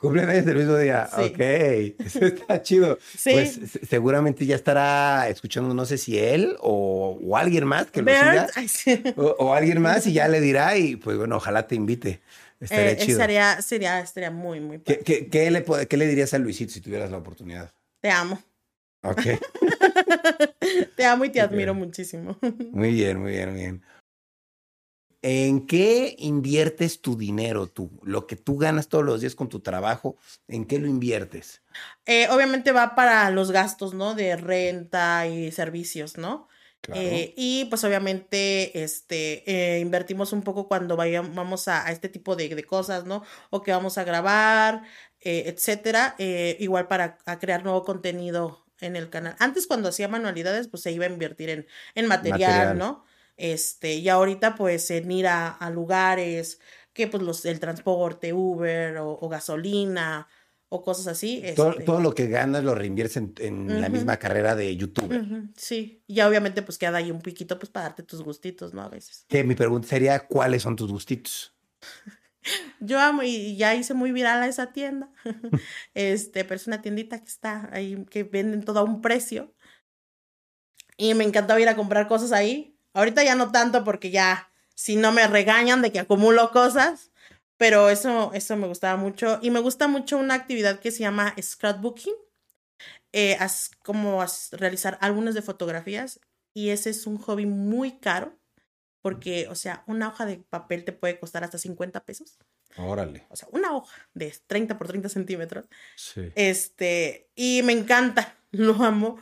Cumplen 0.02 0.28
años 0.28 0.48
el 0.48 0.56
mismo 0.56 0.76
día. 0.76 1.08
Ok, 1.16 1.38
eso 2.04 2.26
está 2.26 2.60
chido. 2.60 2.98
Sí. 3.16 3.30
Pues 3.30 3.60
seguramente 3.88 4.44
ya 4.44 4.56
estará 4.56 5.28
escuchando, 5.28 5.74
no 5.74 5.86
sé 5.86 5.96
si 5.96 6.18
él 6.18 6.56
o, 6.58 7.20
o 7.24 7.36
alguien 7.36 7.66
más 7.66 7.86
que 7.92 8.02
lo 8.02 8.10
siga. 8.10 8.48
o, 9.16 9.54
alguien 9.54 9.80
más 9.80 10.04
y 10.08 10.12
ya 10.12 10.26
le 10.26 10.40
dirá 10.40 10.76
y 10.76 10.96
pues 10.96 11.16
bueno, 11.16 11.36
ojalá 11.36 11.68
te 11.68 11.76
invite. 11.76 12.20
Estaría 12.58 12.90
eh, 12.90 12.96
chido. 12.96 13.20
Estaría, 13.20 13.62
sería, 13.62 14.00
estaría 14.00 14.32
muy, 14.32 14.58
muy 14.58 14.80
¿Qué, 14.80 14.98
qué, 14.98 15.28
qué, 15.28 15.48
le, 15.52 15.64
¿Qué 15.88 15.96
le 15.96 16.08
dirías 16.08 16.34
a 16.34 16.38
Luisito 16.38 16.72
si 16.72 16.80
tuvieras 16.80 17.12
la 17.12 17.18
oportunidad? 17.18 17.72
Te 18.00 18.10
amo. 18.10 18.42
Ok. 19.04 19.22
te 20.96 21.04
amo 21.04 21.24
y 21.26 21.30
te 21.30 21.40
admiro 21.40 21.74
muchísimo. 21.74 22.36
Muy 22.72 22.92
bien, 22.92 23.20
muy 23.20 23.30
bien, 23.30 23.50
muy 23.52 23.60
bien. 23.60 23.82
¿En 25.22 25.68
qué 25.68 26.16
inviertes 26.18 27.00
tu 27.00 27.16
dinero 27.16 27.68
tú? 27.68 28.00
Lo 28.02 28.26
que 28.26 28.34
tú 28.34 28.58
ganas 28.58 28.88
todos 28.88 29.04
los 29.04 29.20
días 29.20 29.36
con 29.36 29.48
tu 29.48 29.60
trabajo, 29.60 30.16
¿en 30.48 30.64
qué 30.64 30.80
lo 30.80 30.88
inviertes? 30.88 31.62
Eh, 32.06 32.26
obviamente 32.28 32.72
va 32.72 32.96
para 32.96 33.30
los 33.30 33.52
gastos, 33.52 33.94
¿no? 33.94 34.14
De 34.14 34.34
renta 34.34 35.28
y 35.28 35.52
servicios, 35.52 36.18
¿no? 36.18 36.48
Eh, 36.92 37.32
y 37.36 37.66
pues 37.66 37.84
obviamente 37.84 38.82
este, 38.82 39.44
eh, 39.48 39.78
invertimos 39.78 40.32
un 40.32 40.42
poco 40.42 40.66
cuando 40.66 40.96
vayamos 40.96 41.68
a, 41.68 41.86
a 41.86 41.92
este 41.92 42.08
tipo 42.08 42.34
de, 42.34 42.48
de, 42.48 42.64
cosas, 42.64 43.04
¿no? 43.04 43.22
O 43.50 43.62
que 43.62 43.70
vamos 43.70 43.98
a 43.98 44.04
grabar, 44.04 44.82
etcétera. 45.20 46.16
igual 46.18 46.88
para 46.88 47.18
crear 47.38 47.62
nuevo 47.62 47.84
contenido 47.84 48.66
en 48.80 48.96
el 48.96 49.08
canal. 49.08 49.36
Antes 49.38 49.68
cuando 49.68 49.88
hacía 49.88 50.08
manualidades, 50.08 50.66
pues 50.66 50.82
se 50.82 50.90
iba 50.90 51.06
a 51.06 51.10
invertir 51.10 51.48
en, 51.50 51.66
en 51.94 52.06
material. 52.08 52.76
¿no? 52.76 53.04
Este, 53.42 53.94
y 53.94 54.08
ahorita 54.08 54.54
pues 54.54 54.88
en 54.92 55.10
ir 55.10 55.26
a, 55.26 55.68
lugares 55.74 56.60
que 56.92 57.08
pues 57.08 57.24
los, 57.24 57.44
el 57.44 57.58
transporte, 57.58 58.32
Uber 58.32 58.98
o, 58.98 59.28
gasolina 59.28 60.28
o 60.68 60.80
cosas 60.80 61.08
así. 61.08 61.42
Todo, 61.56 61.72
este 61.72 61.82
todo, 61.82 61.98
lo 61.98 62.14
que 62.14 62.28
ganas 62.28 62.62
lo 62.62 62.76
reinviertes 62.76 63.16
en, 63.16 63.80
la 63.80 63.88
misma 63.88 64.16
carrera 64.18 64.54
de 64.54 64.76
YouTube. 64.76 65.50
Sí, 65.56 66.04
y 66.06 66.20
obviamente 66.20 66.62
pues 66.62 66.78
queda 66.78 66.98
ahí 66.98 67.10
un 67.10 67.20
piquito 67.20 67.58
pues 67.58 67.68
para 67.68 67.86
darte 67.86 68.04
tus 68.04 68.22
gustitos, 68.22 68.74
¿no? 68.74 68.82
A 68.82 68.88
veces. 68.88 69.24
Que 69.26 69.42
mi 69.42 69.56
pregunta 69.56 69.88
sería, 69.88 70.20
¿cuáles 70.20 70.62
son 70.62 70.76
tus 70.76 70.92
gustitos? 70.92 71.52
Yo 72.78 73.00
amo 73.00 73.24
y 73.24 73.56
ya 73.56 73.74
hice 73.74 73.92
muy 73.92 74.12
viral 74.12 74.40
a 74.40 74.46
esa 74.46 74.72
tienda. 74.72 75.10
este, 75.94 76.44
pero 76.44 76.54
es 76.54 76.68
una 76.68 76.80
tiendita 76.80 77.18
que 77.18 77.28
está 77.28 77.68
ahí, 77.72 78.06
que 78.08 78.22
venden 78.22 78.62
todo 78.62 78.78
a 78.78 78.84
un 78.84 79.00
precio. 79.00 79.52
Y 80.96 81.14
me 81.14 81.24
encantaba 81.24 81.60
ir 81.60 81.68
a 81.68 81.74
comprar 81.74 82.06
cosas 82.06 82.30
ahí 82.30 82.71
Ahorita 82.94 83.24
ya 83.24 83.34
no 83.34 83.50
tanto 83.50 83.84
porque 83.84 84.10
ya, 84.10 84.50
si 84.74 84.96
no 84.96 85.12
me 85.12 85.26
regañan 85.26 85.82
de 85.82 85.92
que 85.92 86.00
acumulo 86.00 86.50
cosas, 86.50 87.10
pero 87.56 87.90
eso, 87.90 88.32
eso 88.34 88.56
me 88.56 88.66
gustaba 88.66 88.96
mucho. 88.96 89.38
Y 89.42 89.50
me 89.50 89.60
gusta 89.60 89.88
mucho 89.88 90.18
una 90.18 90.34
actividad 90.34 90.80
que 90.80 90.90
se 90.90 91.00
llama 91.00 91.34
scrapbooking, 91.40 92.14
eh, 93.12 93.38
como 93.84 94.24
realizar 94.52 94.98
álbumes 95.00 95.34
de 95.34 95.42
fotografías. 95.42 96.20
Y 96.54 96.70
ese 96.70 96.90
es 96.90 97.06
un 97.06 97.18
hobby 97.18 97.46
muy 97.46 97.98
caro, 97.98 98.36
porque, 99.00 99.48
o 99.48 99.54
sea, 99.54 99.84
una 99.86 100.08
hoja 100.08 100.26
de 100.26 100.38
papel 100.38 100.84
te 100.84 100.92
puede 100.92 101.18
costar 101.18 101.44
hasta 101.44 101.58
50 101.58 102.04
pesos. 102.04 102.38
Órale. 102.76 103.26
O 103.30 103.36
sea, 103.36 103.48
una 103.52 103.74
hoja 103.74 104.08
de 104.14 104.34
30 104.46 104.76
por 104.78 104.88
30 104.88 105.08
centímetros. 105.08 105.66
Sí. 105.96 106.32
Este, 106.34 107.30
y 107.34 107.62
me 107.64 107.72
encanta, 107.72 108.36
lo 108.50 108.74
amo 108.82 109.18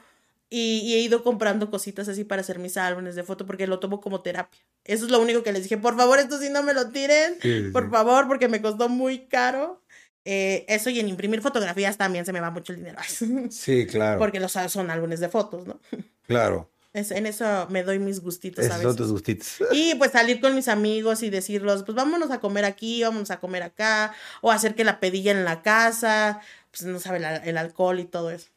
y, 0.53 0.95
he 0.95 0.99
ido 0.99 1.23
comprando 1.23 1.71
cositas 1.71 2.09
así 2.09 2.25
para 2.25 2.41
hacer 2.41 2.59
mis 2.59 2.77
álbumes 2.77 3.15
de 3.15 3.23
foto 3.23 3.47
porque 3.47 3.69
lo 3.69 3.79
tomo 3.79 4.01
como 4.01 4.21
terapia. 4.21 4.61
Eso 4.85 5.05
es 5.05 5.11
lo 5.13 5.21
único 5.21 5.45
que 5.45 5.53
les 5.53 5.63
dije, 5.63 5.79
por 5.79 5.97
favor, 5.97 6.19
esto 6.19 6.39
sí 6.39 6.51
no 6.51 6.65
me 6.65 6.75
lo 6.75 6.91
tiren, 6.91 7.39
por 7.73 7.89
favor, 7.91 8.27
porque 8.27 8.49
me 8.49 8.61
costó 8.61 8.89
muy 8.89 9.27
caro. 9.27 9.81
Eh, 10.25 10.67
eso 10.69 10.91
y 10.91 11.01
en 11.01 11.09
imprimir 11.09 11.41
fotografías 11.41 11.97
también 11.97 12.27
se 12.27 12.33
me 12.33 12.41
va 12.41 12.51
mucho 12.51 12.73
el 12.73 12.79
dinero. 12.79 12.99
Sí, 13.51 13.87
claro. 13.87 14.19
Porque 14.19 14.41
los 14.41 14.53
son 14.53 14.91
álbumes 14.91 15.21
de 15.21 15.29
fotos, 15.29 15.67
¿no? 15.67 15.81
Claro. 16.27 16.71
Es, 16.93 17.13
en 17.13 17.27
eso 17.27 17.67
me 17.71 17.85
doy 17.85 18.01
mis 18.01 18.21
gustitos. 18.21 18.65
Esos 18.65 18.83
son 18.83 18.97
tus 18.97 19.13
gustitos. 19.13 19.59
Y 19.73 19.95
pues 19.95 20.11
salir 20.11 20.41
con 20.41 20.55
mis 20.55 20.69
amigos 20.69 21.23
y 21.23 21.31
decirlos, 21.31 21.85
pues 21.85 21.95
vámonos 21.95 22.31
a 22.33 22.41
comer 22.41 22.65
aquí, 22.65 23.03
vámonos 23.03 23.31
a 23.31 23.39
comer 23.39 23.63
acá, 23.63 24.13
o 24.41 24.51
hacer 24.51 24.75
que 24.75 24.85
la 24.85 24.99
pedilla 24.99 25.31
en 25.31 25.45
la 25.45 25.63
casa, 25.63 26.41
pues 26.71 26.83
no 26.85 26.99
sabe 26.99 27.21
el 27.45 27.57
alcohol 27.57 28.01
y 28.01 28.05
todo 28.05 28.31
eso. 28.31 28.49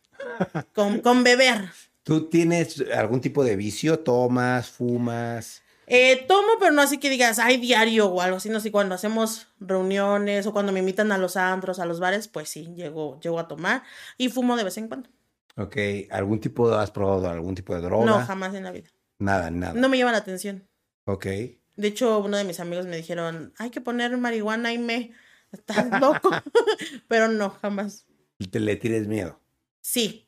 Con, 0.74 0.99
con 0.99 1.24
beber. 1.24 1.69
¿Tú 2.03 2.30
tienes 2.30 2.84
algún 2.95 3.21
tipo 3.21 3.43
de 3.43 3.55
vicio? 3.55 3.99
¿Tomas, 3.99 4.69
fumas? 4.69 5.63
Eh, 5.88 6.26
tomo, 6.28 6.47
pero 6.59 6.71
no 6.71 6.82
así 6.82 6.97
que 6.97 7.09
digas, 7.09 7.39
hay 7.39 7.57
diario 7.57 8.07
o 8.07 8.21
algo 8.21 8.38
así, 8.38 8.49
no 8.49 8.59
sé, 8.59 8.71
cuando 8.71 8.95
hacemos 8.95 9.47
reuniones 9.59 10.47
o 10.47 10.53
cuando 10.53 10.71
me 10.71 10.80
invitan 10.80 11.11
a 11.11 11.17
los 11.17 11.36
antros, 11.36 11.80
a 11.80 11.86
los 11.86 11.99
bares, 11.99 12.28
pues 12.28 12.49
sí, 12.49 12.74
llego, 12.76 13.19
llego 13.19 13.39
a 13.39 13.47
tomar 13.47 13.84
y 14.17 14.30
fumo 14.30 14.55
de 14.55 14.63
vez 14.63 14.78
en 14.78 14.88
cuando. 14.88 15.09
Ok, 15.55 15.78
¿algún 16.09 16.39
tipo, 16.39 16.74
has 16.74 16.89
probado 16.91 17.30
algún 17.30 17.53
tipo 17.53 17.76
de 17.76 17.82
droga? 17.82 18.05
No, 18.05 18.26
jamás 18.26 18.55
en 18.55 18.63
la 18.63 18.71
vida. 18.71 18.89
Nada, 19.19 19.51
nada. 19.51 19.74
No 19.74 19.89
me 19.89 19.97
llama 19.97 20.13
la 20.13 20.17
atención. 20.19 20.67
Ok. 21.05 21.26
De 21.26 21.88
hecho, 21.88 22.19
uno 22.19 22.38
de 22.38 22.43
mis 22.43 22.59
amigos 22.59 22.86
me 22.86 22.97
dijeron, 22.97 23.53
hay 23.57 23.69
que 23.69 23.82
poner 23.82 24.15
marihuana 24.17 24.74
y 24.74 24.78
me... 24.78 25.11
Estás 25.51 26.01
loco. 26.01 26.32
pero 27.07 27.28
no, 27.28 27.51
jamás. 27.51 28.07
¿Y 28.39 28.47
te 28.47 28.59
le 28.59 28.76
tienes 28.76 29.07
miedo? 29.07 29.39
Sí, 29.84 30.25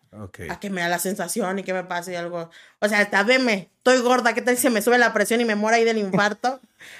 a 0.49 0.59
que 0.59 0.69
me 0.69 0.81
da 0.81 0.89
la 0.89 0.99
sensación 0.99 1.59
y 1.59 1.63
que 1.63 1.73
me 1.73 1.85
pase 1.85 2.17
algo. 2.17 2.49
O 2.79 2.89
sea, 2.89 2.99
hasta 2.99 3.23
veme, 3.23 3.69
estoy 3.77 3.99
gorda, 3.99 4.33
¿qué 4.33 4.41
tal 4.41 4.57
si 4.57 4.63
se 4.63 4.69
me 4.69 4.81
sube 4.81 4.97
la 4.97 5.13
presión 5.13 5.39
y 5.39 5.45
me 5.45 5.55
muero 5.55 5.77
ahí 5.77 5.85
del 5.85 5.97
infarto? 5.97 6.59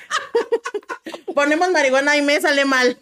Ponemos 1.35 1.69
marihuana 1.71 2.15
y 2.15 2.21
me 2.21 2.39
sale 2.39 2.63
mal. 2.63 2.97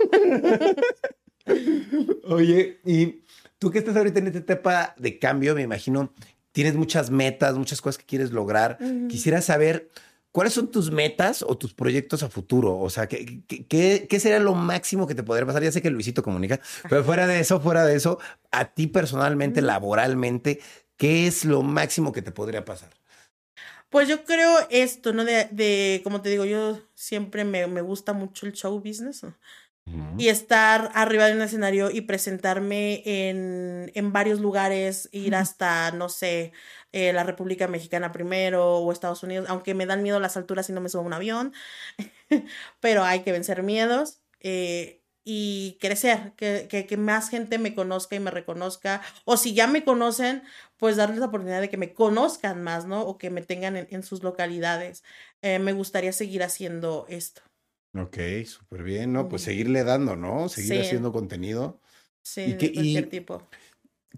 Oye, 2.26 2.80
y 2.84 3.22
tú 3.60 3.70
que 3.70 3.78
estás 3.78 3.96
ahorita 3.96 4.20
en 4.20 4.28
esta 4.28 4.40
etapa 4.40 4.96
de 4.98 5.20
cambio, 5.20 5.54
me 5.54 5.62
imagino, 5.62 6.12
tienes 6.52 6.74
muchas 6.74 7.12
metas, 7.12 7.54
muchas 7.56 7.80
cosas 7.80 8.00
que 8.00 8.06
quieres 8.06 8.32
lograr. 8.32 8.80
Quisiera 9.08 9.40
saber 9.40 9.92
¿Cuáles 10.34 10.54
son 10.54 10.72
tus 10.72 10.90
metas 10.90 11.44
o 11.44 11.56
tus 11.60 11.76
proyectos 11.76 12.24
a 12.24 12.30
futuro? 12.30 12.80
O 12.80 12.90
sea, 12.90 13.08
¿qué, 13.08 13.44
qué, 13.46 14.20
sería 14.20 14.40
lo 14.40 14.56
máximo 14.56 15.06
que 15.06 15.14
te 15.14 15.22
podría 15.22 15.46
pasar? 15.46 15.62
Ya 15.62 15.72
sé 15.72 15.80
que 15.80 15.92
Luisito 15.92 16.24
comunica, 16.24 16.60
pero 16.90 17.04
fuera 17.04 17.28
de 17.28 17.40
eso, 17.40 17.60
fuera 17.60 17.86
de 17.86 17.96
eso, 17.96 18.18
a 18.50 18.74
ti 18.74 18.88
personalmente, 18.88 19.62
laboralmente, 19.62 20.60
¿qué 20.98 21.28
es 21.28 21.46
lo 21.46 21.62
máximo 21.62 22.12
que 22.12 22.24
te 22.24 22.32
podría 22.32 22.66
pasar? 22.66 22.90
Pues 23.92 24.08
yo 24.08 24.24
creo 24.24 24.58
esto, 24.72 25.14
¿no? 25.14 25.24
De, 25.24 25.50
de 25.52 26.02
como 26.04 26.24
te 26.24 26.30
digo, 26.30 26.46
yo 26.46 26.80
siempre 26.96 27.44
me, 27.44 27.68
me 27.68 27.82
gusta 27.82 28.14
mucho 28.14 28.48
el 28.48 28.54
show 28.54 28.80
business. 28.80 29.22
y 30.18 30.30
estar 30.30 30.90
arriba 30.96 31.28
de 31.28 31.36
un 31.36 31.44
escenario 31.44 31.92
y 31.92 32.02
presentarme 32.02 33.04
en, 33.06 33.92
en 33.94 34.12
varios 34.12 34.40
lugares, 34.40 35.10
ir 35.12 35.36
hasta, 35.36 35.92
no 35.92 36.10
sé, 36.10 36.54
eh, 36.94 37.12
la 37.12 37.24
República 37.24 37.68
Mexicana 37.68 38.12
primero 38.12 38.78
o 38.78 38.92
Estados 38.92 39.24
Unidos, 39.24 39.48
aunque 39.50 39.74
me 39.74 39.86
dan 39.86 40.04
miedo 40.04 40.20
las 40.20 40.38
alturas 40.38 40.70
y 40.70 40.74
no 40.74 40.80
me 40.80 40.90
subo 40.90 41.02
a 41.02 41.06
un 41.06 41.14
avión, 41.14 41.54
pero 42.80 43.04
hay 43.04 43.22
que 43.22 43.32
vencer 43.32 43.64
miedos. 43.64 44.22
Eh, 44.40 45.02
y 45.26 45.78
crecer, 45.80 46.34
que, 46.36 46.68
que, 46.70 46.86
que, 46.86 46.98
más 46.98 47.30
gente 47.30 47.58
me 47.58 47.74
conozca 47.74 48.16
y 48.16 48.20
me 48.20 48.30
reconozca, 48.30 49.02
o 49.24 49.38
si 49.38 49.54
ya 49.54 49.68
me 49.68 49.86
conocen, 49.86 50.44
pues 50.78 50.98
darles 50.98 51.20
la 51.20 51.28
oportunidad 51.28 51.62
de 51.62 51.70
que 51.70 51.78
me 51.78 51.94
conozcan 51.94 52.62
más, 52.62 52.86
¿no? 52.86 53.04
O 53.04 53.18
que 53.18 53.30
me 53.30 53.42
tengan 53.42 53.78
en, 53.78 54.04
sus 54.04 54.22
localidades. 54.22 55.04
Eh, 55.42 55.60
me 55.60 55.72
gustaría 55.72 56.12
seguir 56.12 56.44
haciendo 56.44 57.06
esto. 57.08 57.42
Ok, 57.96 58.18
súper 58.46 58.84
bien, 58.84 59.14
¿no? 59.14 59.30
Pues 59.30 59.44
seguirle 59.44 59.86
dando, 59.86 60.18
¿no? 60.18 60.50
Seguir 60.50 60.82
haciendo 60.82 61.14
contenido. 61.14 61.80
Sí, 62.22 62.42
¿Y 62.42 62.54
de 62.54 62.74
cualquier 62.74 63.10
tipo. 63.10 63.48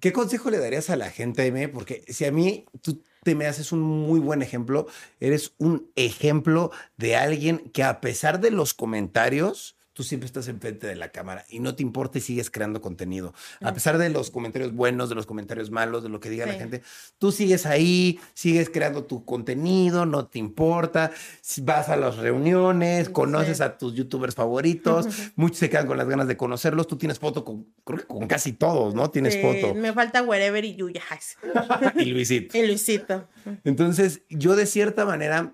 ¿Qué 0.01 0.11
consejo 0.11 0.49
le 0.49 0.59
darías 0.59 0.89
a 0.89 0.95
la 0.95 1.09
gente? 1.09 1.67
Porque 1.69 2.03
si 2.07 2.25
a 2.25 2.31
mí 2.31 2.65
tú 2.81 3.01
te 3.23 3.33
me 3.33 3.47
haces 3.47 3.71
un 3.71 3.81
muy 3.81 4.19
buen 4.19 4.41
ejemplo, 4.41 4.87
eres 5.19 5.53
un 5.57 5.89
ejemplo 5.95 6.71
de 6.97 7.15
alguien 7.15 7.59
que 7.73 7.83
a 7.83 8.01
pesar 8.01 8.39
de 8.39 8.51
los 8.51 8.73
comentarios, 8.73 9.74
tú 9.95 10.03
siempre 10.03 10.27
estás 10.27 10.49
enfrente 10.49 10.87
de 10.87 10.95
la 10.97 11.09
cámara 11.09 11.45
y 11.49 11.59
no 11.59 11.73
te 11.73 11.81
importa 11.81 12.17
y 12.17 12.21
sigues 12.21 12.51
creando 12.51 12.81
contenido. 12.81 13.33
A 13.61 13.73
pesar 13.73 13.97
de 13.97 14.09
los 14.09 14.29
comentarios 14.29 14.73
buenos, 14.73 15.07
de 15.07 15.15
los 15.15 15.25
comentarios 15.25 15.71
malos, 15.71 16.03
de 16.03 16.09
lo 16.09 16.19
que 16.19 16.29
diga 16.29 16.45
la 16.45 16.55
gente, 16.55 16.81
tú 17.17 17.31
sigues 17.31 17.65
ahí, 17.65 18.19
sigues 18.33 18.69
creando 18.69 19.05
tu 19.05 19.23
contenido, 19.23 20.05
no 20.05 20.27
te 20.27 20.37
importa. 20.37 21.11
Vas 21.61 21.87
a 21.87 21.95
las 21.95 22.17
reuniones, 22.17 23.07
conoces 23.07 23.61
a 23.61 23.77
tus 23.77 23.95
youtubers 23.95 24.35
favoritos, 24.35 25.07
muchos 25.37 25.59
se 25.59 25.69
quedan 25.69 25.87
con 25.87 25.97
las 25.97 26.09
ganas 26.09 26.27
de 26.27 26.35
conocerlos. 26.35 26.87
Tú 26.87 26.97
tienes 26.97 27.17
foto 27.17 27.45
con, 27.45 27.65
creo 27.85 27.99
que 27.99 28.05
con 28.05 28.27
casi 28.27 28.51
todos, 28.51 28.93
¿no? 28.93 29.09
Tienes 29.11 29.41
foto. 29.41 29.73
Me 29.75 29.93
falta 29.93 30.23
Wherever 30.23 30.65
y 30.65 30.75
Yuya. 30.75 31.03
y 31.95 32.05
Luisito. 32.05 32.57
Y 32.57 32.67
Luisito. 32.67 33.29
Entonces, 33.63 34.23
yo 34.29 34.57
de 34.57 34.65
cierta 34.65 35.05
manera 35.05 35.53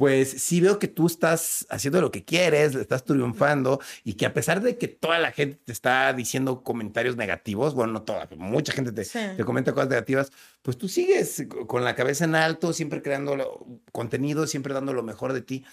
pues 0.00 0.30
sí 0.30 0.62
veo 0.62 0.78
que 0.78 0.88
tú 0.88 1.06
estás 1.06 1.66
haciendo 1.68 2.00
lo 2.00 2.10
que 2.10 2.24
quieres, 2.24 2.74
estás 2.74 3.04
triunfando 3.04 3.80
y 4.02 4.14
que 4.14 4.24
a 4.24 4.32
pesar 4.32 4.62
de 4.62 4.78
que 4.78 4.88
toda 4.88 5.18
la 5.18 5.30
gente 5.30 5.60
te 5.62 5.72
está 5.72 6.10
diciendo 6.14 6.62
comentarios 6.62 7.16
negativos, 7.16 7.74
bueno, 7.74 7.92
no 7.92 8.00
toda, 8.00 8.26
mucha 8.38 8.72
gente 8.72 8.92
te, 8.92 9.04
te, 9.04 9.44
comenta 9.44 9.74
cosas 9.74 9.90
negativas, 9.90 10.32
pues 10.62 10.78
tú 10.78 10.88
sigues 10.88 11.44
con 11.66 11.84
la 11.84 11.96
cabeza 11.96 12.24
en 12.24 12.34
alto, 12.34 12.72
siempre 12.72 13.02
creando 13.02 13.66
contenido, 13.92 14.46
siempre 14.46 14.72
dando 14.72 14.94
lo 14.94 15.02
mejor 15.02 15.34
de 15.34 15.42
ti. 15.42 15.66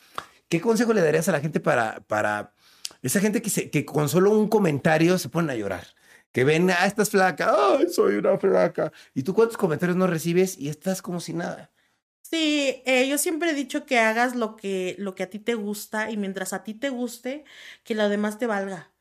¿Qué 0.49 0.59
consejo 0.59 0.91
le 0.91 0.99
darías 0.99 1.29
a 1.29 1.31
la 1.31 1.39
gente 1.39 1.61
para, 1.61 2.01
para 2.01 2.51
esa 3.03 3.21
gente 3.21 3.41
que, 3.41 3.49
se, 3.49 3.69
que 3.69 3.85
con 3.85 4.09
solo 4.09 4.37
un 4.37 4.49
comentario 4.49 5.17
se 5.19 5.29
ponen 5.29 5.51
a 5.51 5.55
llorar? 5.55 5.87
Que 6.33 6.43
ven, 6.43 6.69
ah, 6.69 6.85
estás 6.85 7.11
flaca, 7.11 7.55
ay, 7.57 7.87
soy 7.89 8.15
una 8.15 8.37
flaca. 8.37 8.91
Y 9.13 9.23
tú 9.23 9.33
cuántos 9.33 9.55
comentarios 9.55 9.95
no 9.95 10.05
recibes 10.05 10.57
y 10.57 10.67
estás 10.67 11.01
como 11.01 11.21
si 11.21 11.31
nada. 11.31 11.71
Sí, 12.29 12.81
eh, 12.85 13.07
yo 13.07 13.17
siempre 13.17 13.51
he 13.51 13.53
dicho 13.53 13.85
que 13.85 13.99
hagas 13.99 14.35
lo 14.35 14.57
que, 14.57 14.95
lo 14.99 15.15
que 15.15 15.23
a 15.23 15.29
ti 15.29 15.39
te 15.39 15.55
gusta 15.55 16.11
y 16.11 16.17
mientras 16.17 16.51
a 16.51 16.63
ti 16.63 16.73
te 16.73 16.89
guste, 16.89 17.45
que 17.83 17.95
lo 17.95 18.09
demás 18.09 18.37
te 18.37 18.47
valga. 18.47 18.93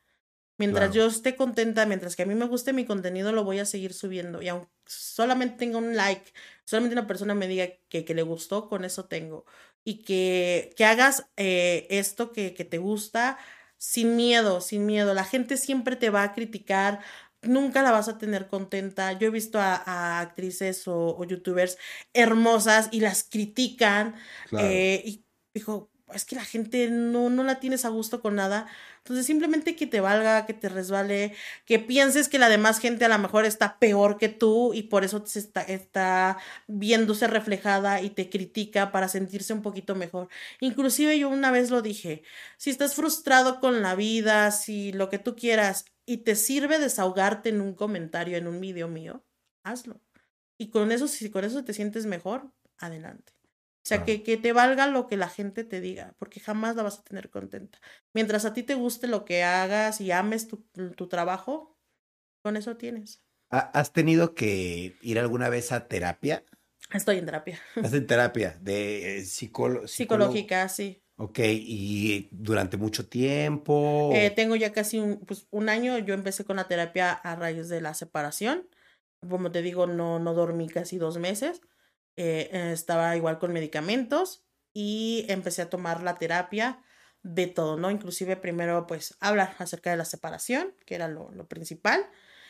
Mientras 0.57 0.91
yo 0.93 1.07
esté 1.07 1.35
contenta, 1.35 1.85
mientras 1.85 2.15
que 2.15 2.23
a 2.23 2.25
mí 2.27 2.35
me 2.35 2.47
guste 2.47 2.73
mi 2.73 2.85
contenido, 2.85 3.31
lo 3.33 3.43
voy 3.45 3.59
a 3.59 3.65
seguir 3.65 3.93
subiendo. 3.93 4.41
Y 4.41 4.49
aunque 4.49 4.69
solamente 4.87 5.57
tenga 5.57 5.79
un 5.79 5.95
like, 5.97 6.33
solamente 6.65 6.95
una 6.95 7.07
persona 7.07 7.35
me 7.35 7.47
diga 7.47 7.67
que, 7.89 8.05
que 8.05 8.15
le 8.15 8.23
gustó, 8.23 8.69
con 8.69 8.85
eso 8.85 9.05
tengo. 9.07 9.45
Y 9.83 10.03
que, 10.03 10.71
que 10.77 10.85
hagas 10.85 11.27
eh, 11.37 11.87
esto 11.91 12.31
que, 12.33 12.53
que 12.55 12.65
te 12.65 12.77
gusta 12.79 13.37
sin 13.77 14.15
miedo, 14.17 14.61
sin 14.61 14.85
miedo. 14.85 15.13
La 15.13 15.25
gente 15.25 15.57
siempre 15.57 15.95
te 15.97 16.09
va 16.11 16.23
a 16.23 16.33
criticar, 16.33 17.01
nunca 17.41 17.81
la 17.81 17.91
vas 17.91 18.07
a 18.07 18.17
tener 18.17 18.47
contenta. 18.47 19.13
Yo 19.13 19.27
he 19.27 19.31
visto 19.31 19.59
a, 19.59 20.19
actrices 20.19 20.87
o, 20.87 21.23
youtubers 21.23 21.77
hermosas 22.13 22.89
y 22.91 22.99
las 22.99 23.23
critican. 23.23 24.15
Eh, 24.51 25.01
y 25.05 25.25
dijo, 25.53 25.89
es 26.13 26.25
que 26.25 26.35
la 26.35 26.45
gente 26.45 26.89
no, 26.89 27.29
no 27.29 27.43
la 27.43 27.59
tienes 27.59 27.85
a 27.85 27.89
gusto 27.89 28.21
con 28.21 28.35
nada. 28.35 28.67
Entonces 28.99 29.25
simplemente 29.25 29.75
que 29.75 29.87
te 29.87 30.01
valga, 30.01 30.45
que 30.45 30.53
te 30.53 30.69
resbale, 30.69 31.33
que 31.65 31.79
pienses 31.79 32.29
que 32.29 32.39
la 32.39 32.49
demás 32.49 32.79
gente 32.79 33.05
a 33.05 33.09
lo 33.09 33.17
mejor 33.19 33.45
está 33.45 33.79
peor 33.79 34.17
que 34.17 34.29
tú 34.29 34.73
y 34.73 34.83
por 34.83 35.03
eso 35.03 35.25
se 35.25 35.39
está, 35.39 35.61
está 35.61 36.37
viéndose 36.67 37.27
reflejada 37.27 38.01
y 38.01 38.09
te 38.09 38.29
critica 38.29 38.91
para 38.91 39.07
sentirse 39.07 39.53
un 39.53 39.61
poquito 39.61 39.95
mejor. 39.95 40.29
Inclusive 40.59 41.17
yo 41.19 41.29
una 41.29 41.51
vez 41.51 41.69
lo 41.71 41.81
dije, 41.81 42.23
si 42.57 42.69
estás 42.69 42.95
frustrado 42.95 43.59
con 43.59 43.81
la 43.81 43.95
vida, 43.95 44.51
si 44.51 44.91
lo 44.93 45.09
que 45.09 45.19
tú 45.19 45.35
quieras 45.35 45.85
y 46.07 46.19
te 46.19 46.35
sirve 46.35 46.79
desahogarte 46.79 47.49
en 47.49 47.59
un 47.61 47.75
comentario, 47.75 48.37
en 48.37 48.47
un 48.47 48.61
video 48.61 48.87
mío, 48.87 49.25
hazlo. 49.63 50.01
Y 50.57 50.69
con 50.69 50.91
eso, 50.91 51.07
si 51.07 51.29
con 51.29 51.43
eso 51.43 51.63
te 51.65 51.73
sientes 51.73 52.05
mejor, 52.05 52.51
adelante. 52.77 53.33
O 53.43 53.87
sea, 53.87 54.03
que, 54.03 54.23
que, 54.23 54.37
te 54.37 54.53
valga 54.53 54.87
lo 54.87 55.07
que 55.07 55.17
la 55.17 55.29
gente 55.29 55.63
te 55.63 55.79
diga, 55.79 56.15
porque 56.17 56.39
jamás 56.39 56.75
la 56.75 56.83
vas 56.83 56.99
a 56.99 57.03
tener 57.03 57.29
contenta. 57.29 57.79
Mientras 58.13 58.45
a 58.45 58.53
ti 58.53 58.63
te 58.63 58.75
guste 58.75 59.07
lo 59.07 59.23
que 59.23 59.43
hagas 59.43 60.01
y 60.01 60.11
ames 60.11 60.47
tu, 60.47 60.65
tu 60.95 61.07
trabajo, 61.07 61.77
con 62.41 62.57
eso 62.57 62.77
tienes. 62.77 63.21
¿Has 63.49 63.93
tenido 63.93 64.33
que 64.33 64.97
ir 65.01 65.19
alguna 65.19 65.47
vez 65.49 65.71
a 65.71 65.87
terapia? 65.87 66.43
Estoy 66.93 67.17
en 67.17 67.25
terapia. 67.25 67.61
¿Estás 67.75 67.93
en 67.93 68.07
terapia 68.07 68.57
de 68.61 69.19
eh, 69.19 69.25
psicológica, 69.25 70.67
sí. 70.69 71.03
Ok, 71.19 71.39
¿y 71.39 72.29
durante 72.31 72.77
mucho 72.77 73.07
tiempo? 73.09 74.11
Eh, 74.13 74.29
tengo 74.31 74.55
ya 74.55 74.71
casi 74.71 74.99
un, 74.99 75.19
pues, 75.25 75.47
un 75.49 75.67
año. 75.67 75.97
Yo 75.97 76.13
empecé 76.13 76.45
con 76.45 76.57
la 76.57 76.67
terapia 76.67 77.11
a 77.11 77.35
raíz 77.35 77.69
de 77.69 77.81
la 77.81 77.95
separación. 77.95 78.67
Como 79.27 79.51
te 79.51 79.63
digo, 79.63 79.87
no, 79.87 80.19
no 80.19 80.35
dormí 80.35 80.69
casi 80.69 80.97
dos 80.99 81.17
meses. 81.17 81.61
Eh, 82.17 82.49
estaba 82.71 83.15
igual 83.15 83.39
con 83.39 83.51
medicamentos 83.51 84.45
y 84.73 85.25
empecé 85.27 85.63
a 85.63 85.69
tomar 85.71 86.03
la 86.03 86.19
terapia 86.19 86.83
de 87.23 87.47
todo, 87.47 87.77
¿no? 87.77 87.89
Inclusive 87.89 88.37
primero 88.37 88.85
pues 88.85 89.17
hablar 89.19 89.55
acerca 89.57 89.89
de 89.89 89.97
la 89.97 90.05
separación, 90.05 90.75
que 90.85 90.95
era 90.95 91.07
lo, 91.07 91.31
lo 91.31 91.47
principal. 91.47 92.05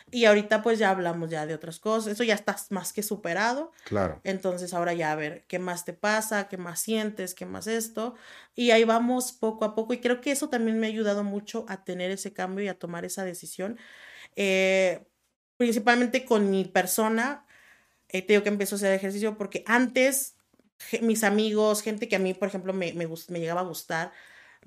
Y 0.10 0.24
ahorita 0.26 0.62
pues 0.62 0.80
ya 0.80 0.90
hablamos 0.90 1.30
ya 1.30 1.46
de 1.46 1.54
otras 1.54 1.80
cosas, 1.80 2.14
eso 2.14 2.24
ya 2.24 2.36
está 2.36 2.56
más 2.70 2.94
que 2.94 3.04
superado. 3.04 3.74
Claro. 3.84 4.22
Entonces 4.24 4.74
ahora 4.74 4.94
ya 4.94 5.12
a 5.12 5.16
ver 5.16 5.46
qué 5.48 5.60
más 5.60 5.84
te 5.84 5.94
pasa, 5.94 6.48
qué 6.48 6.58
más 6.58 6.80
sientes, 6.80 7.34
qué 7.36 7.46
más 7.46 7.68
esto. 7.68 8.16
Y 8.56 8.72
ahí 8.72 8.86
vamos 8.86 9.34
poco 9.34 9.66
a 9.66 9.76
poco 9.76 9.94
y 9.94 10.00
creo 10.00 10.22
que 10.22 10.32
eso 10.32 10.50
también 10.50 10.80
me 10.80 10.88
ha 10.88 10.90
ayudado 10.90 11.24
mucho 11.26 11.66
a 11.68 11.84
tener 11.84 12.10
ese 12.12 12.32
cambio 12.32 12.64
y 12.64 12.70
a 12.70 12.80
tomar 12.80 13.04
esa 13.04 13.26
decisión. 13.26 13.78
Eh, 14.38 15.06
principalmente 15.58 16.24
con 16.24 16.50
mi 16.50 16.64
persona, 16.66 17.46
eh, 18.10 18.22
tengo 18.22 18.44
que 18.44 18.50
empezar 18.50 18.76
a 18.76 18.78
hacer 18.78 18.94
ejercicio 18.94 19.38
porque 19.38 19.64
antes 19.68 20.38
mis 21.02 21.24
amigos, 21.24 21.82
gente 21.82 22.08
que 22.08 22.16
a 22.16 22.20
mí, 22.20 22.34
por 22.34 22.48
ejemplo, 22.48 22.74
me, 22.74 22.94
me, 22.94 23.08
me 23.08 23.40
llegaba 23.40 23.62
a 23.62 23.66
gustar, 23.66 24.12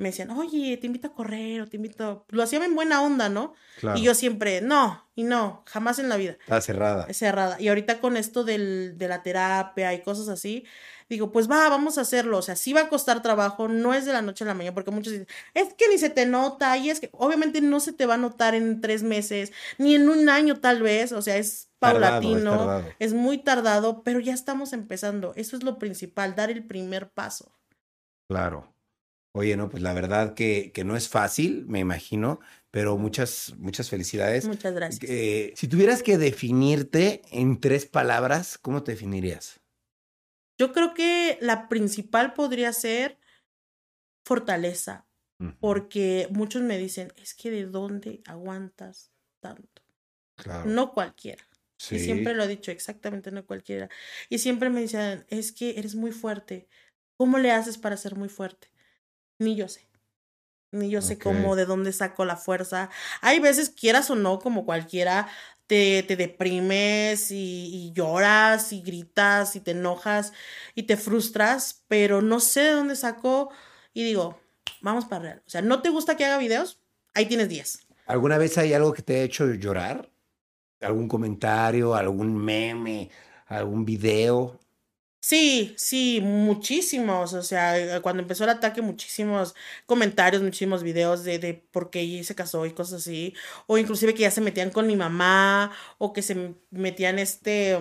me 0.00 0.08
decían, 0.08 0.30
oye, 0.30 0.78
te 0.78 0.86
invito 0.86 1.08
a 1.08 1.14
correr 1.14 1.60
o 1.60 1.66
te 1.66 1.76
invito. 1.76 2.24
Lo 2.30 2.42
hacían 2.42 2.62
en 2.62 2.74
buena 2.74 3.02
onda, 3.02 3.28
¿no? 3.28 3.52
Y 3.94 4.02
yo 4.02 4.14
siempre, 4.14 4.62
no, 4.62 5.06
y 5.14 5.24
no, 5.24 5.62
jamás 5.66 5.98
en 5.98 6.08
la 6.08 6.16
vida. 6.16 6.36
Está 6.40 6.60
cerrada. 6.62 7.06
Es 7.06 7.18
cerrada. 7.18 7.60
Y 7.60 7.68
ahorita 7.68 8.00
con 8.00 8.16
esto 8.16 8.42
del, 8.42 8.94
de 8.96 9.08
la 9.08 9.22
terapia 9.22 9.92
y 9.92 10.02
cosas 10.02 10.28
así, 10.28 10.64
digo, 11.10 11.32
pues 11.32 11.50
va, 11.50 11.68
vamos 11.68 11.98
a 11.98 12.00
hacerlo. 12.00 12.38
O 12.38 12.42
sea, 12.42 12.56
sí 12.56 12.72
va 12.72 12.82
a 12.82 12.88
costar 12.88 13.20
trabajo, 13.20 13.68
no 13.68 13.92
es 13.92 14.06
de 14.06 14.14
la 14.14 14.22
noche 14.22 14.44
a 14.44 14.46
la 14.46 14.54
mañana, 14.54 14.72
porque 14.72 14.90
muchos 14.90 15.12
dicen, 15.12 15.28
es 15.52 15.74
que 15.74 15.88
ni 15.88 15.98
se 15.98 16.08
te 16.08 16.24
nota, 16.24 16.78
y 16.78 16.88
es 16.88 16.98
que 16.98 17.10
obviamente 17.12 17.60
no 17.60 17.78
se 17.78 17.92
te 17.92 18.06
va 18.06 18.14
a 18.14 18.18
notar 18.18 18.54
en 18.54 18.80
tres 18.80 19.02
meses, 19.02 19.52
ni 19.76 19.94
en 19.94 20.08
un 20.08 20.30
año 20.30 20.60
tal 20.60 20.80
vez, 20.80 21.12
o 21.12 21.20
sea, 21.20 21.36
es 21.36 21.68
paulatino, 21.78 22.82
es, 22.98 23.12
muy 23.12 23.38
tardado, 23.38 24.02
pero 24.02 24.18
ya 24.20 24.32
estamos 24.32 24.72
empezando. 24.72 25.34
Eso 25.36 25.56
es 25.56 25.62
lo 25.62 25.78
principal, 25.78 26.34
dar 26.34 26.50
el 26.50 26.64
primer 26.64 27.10
paso. 27.10 27.52
Claro. 28.28 28.72
Oye, 29.32 29.56
no, 29.56 29.68
pues 29.68 29.82
la 29.82 29.92
verdad 29.92 30.34
que, 30.34 30.72
que 30.72 30.84
no 30.84 30.96
es 30.96 31.08
fácil, 31.08 31.64
me 31.66 31.78
imagino, 31.78 32.40
pero 32.70 32.96
muchas, 32.96 33.54
muchas 33.58 33.88
felicidades. 33.88 34.46
Muchas 34.46 34.74
gracias. 34.74 35.08
Eh, 35.08 35.52
si 35.56 35.68
tuvieras 35.68 36.02
que 36.02 36.18
definirte 36.18 37.22
en 37.30 37.60
tres 37.60 37.86
palabras, 37.86 38.58
¿cómo 38.58 38.82
te 38.82 38.92
definirías? 38.92 39.60
Yo 40.58 40.72
creo 40.72 40.94
que 40.94 41.38
la 41.40 41.68
principal 41.68 42.34
podría 42.34 42.72
ser 42.72 43.18
fortaleza, 44.26 45.06
porque 45.58 46.28
muchos 46.30 46.60
me 46.60 46.76
dicen, 46.76 47.14
es 47.16 47.32
que 47.34 47.50
de 47.50 47.64
dónde 47.64 48.20
aguantas 48.26 49.10
tanto. 49.40 49.82
Claro. 50.36 50.68
No 50.68 50.92
cualquiera. 50.92 51.42
Y 51.90 51.98
siempre 51.98 52.34
lo 52.34 52.42
he 52.42 52.48
dicho, 52.48 52.70
exactamente, 52.70 53.30
no 53.30 53.46
cualquiera. 53.46 53.88
Y 54.28 54.38
siempre 54.38 54.68
me 54.68 54.82
dicen, 54.82 55.24
es 55.28 55.52
que 55.52 55.78
eres 55.78 55.94
muy 55.94 56.12
fuerte. 56.12 56.68
¿Cómo 57.16 57.38
le 57.38 57.52
haces 57.52 57.78
para 57.78 57.96
ser 57.96 58.16
muy 58.16 58.28
fuerte? 58.28 58.69
Ni 59.40 59.56
yo 59.56 59.66
sé. 59.66 59.88
Ni 60.70 60.88
yo 60.88 61.02
sé 61.02 61.18
cómo, 61.18 61.56
de 61.56 61.66
dónde 61.66 61.92
saco 61.92 62.24
la 62.24 62.36
fuerza. 62.36 62.90
Hay 63.22 63.40
veces, 63.40 63.70
quieras 63.70 64.08
o 64.10 64.14
no, 64.14 64.38
como 64.38 64.64
cualquiera, 64.64 65.26
te, 65.66 66.04
te 66.04 66.14
deprimes 66.14 67.32
y, 67.32 67.90
lloras 67.92 68.72
y 68.72 68.82
gritas 68.82 69.56
y 69.56 69.60
te 69.60 69.72
enojas 69.72 70.32
y 70.76 70.84
te 70.84 70.96
frustras, 70.96 71.82
pero 71.88 72.22
no 72.22 72.38
sé 72.38 72.60
de 72.60 72.70
dónde 72.70 72.94
saco 72.94 73.50
y 73.92 74.04
digo, 74.04 74.38
vamos 74.80 75.06
para 75.06 75.22
real. 75.22 75.42
O 75.44 75.50
sea, 75.50 75.60
¿no 75.60 75.82
te 75.82 75.88
gusta 75.88 76.16
que 76.16 76.24
haga 76.24 76.38
videos? 76.38 76.80
ahí 77.14 77.26
tienes 77.26 77.48
10. 77.48 77.86
¿Alguna 78.06 78.38
vez 78.38 78.58
hay 78.58 78.72
algo 78.72 78.92
que 78.92 79.02
te 79.02 79.20
ha 79.20 79.22
hecho 79.22 79.46
llorar? 79.54 80.10
¿Algún 80.80 81.08
comentario, 81.08 81.94
algún 81.94 82.36
meme, 82.36 83.10
algún 83.46 83.84
video? 83.84 84.58
Sí, 85.22 85.74
sí, 85.76 86.20
muchísimos. 86.22 87.34
O 87.34 87.42
sea, 87.42 88.00
cuando 88.00 88.22
empezó 88.22 88.44
el 88.44 88.50
ataque, 88.50 88.80
muchísimos 88.82 89.54
comentarios, 89.86 90.42
muchísimos 90.42 90.82
videos 90.82 91.24
de, 91.24 91.38
de 91.38 91.54
por 91.54 91.90
qué 91.90 92.22
se 92.24 92.34
casó 92.34 92.64
y 92.66 92.72
cosas 92.72 93.02
así. 93.02 93.34
O 93.66 93.76
inclusive 93.78 94.14
que 94.14 94.22
ya 94.22 94.30
se 94.30 94.40
metían 94.40 94.70
con 94.70 94.86
mi 94.86 94.96
mamá, 94.96 95.72
o 95.98 96.12
que 96.12 96.22
se 96.22 96.54
metían 96.70 97.18
este 97.18 97.78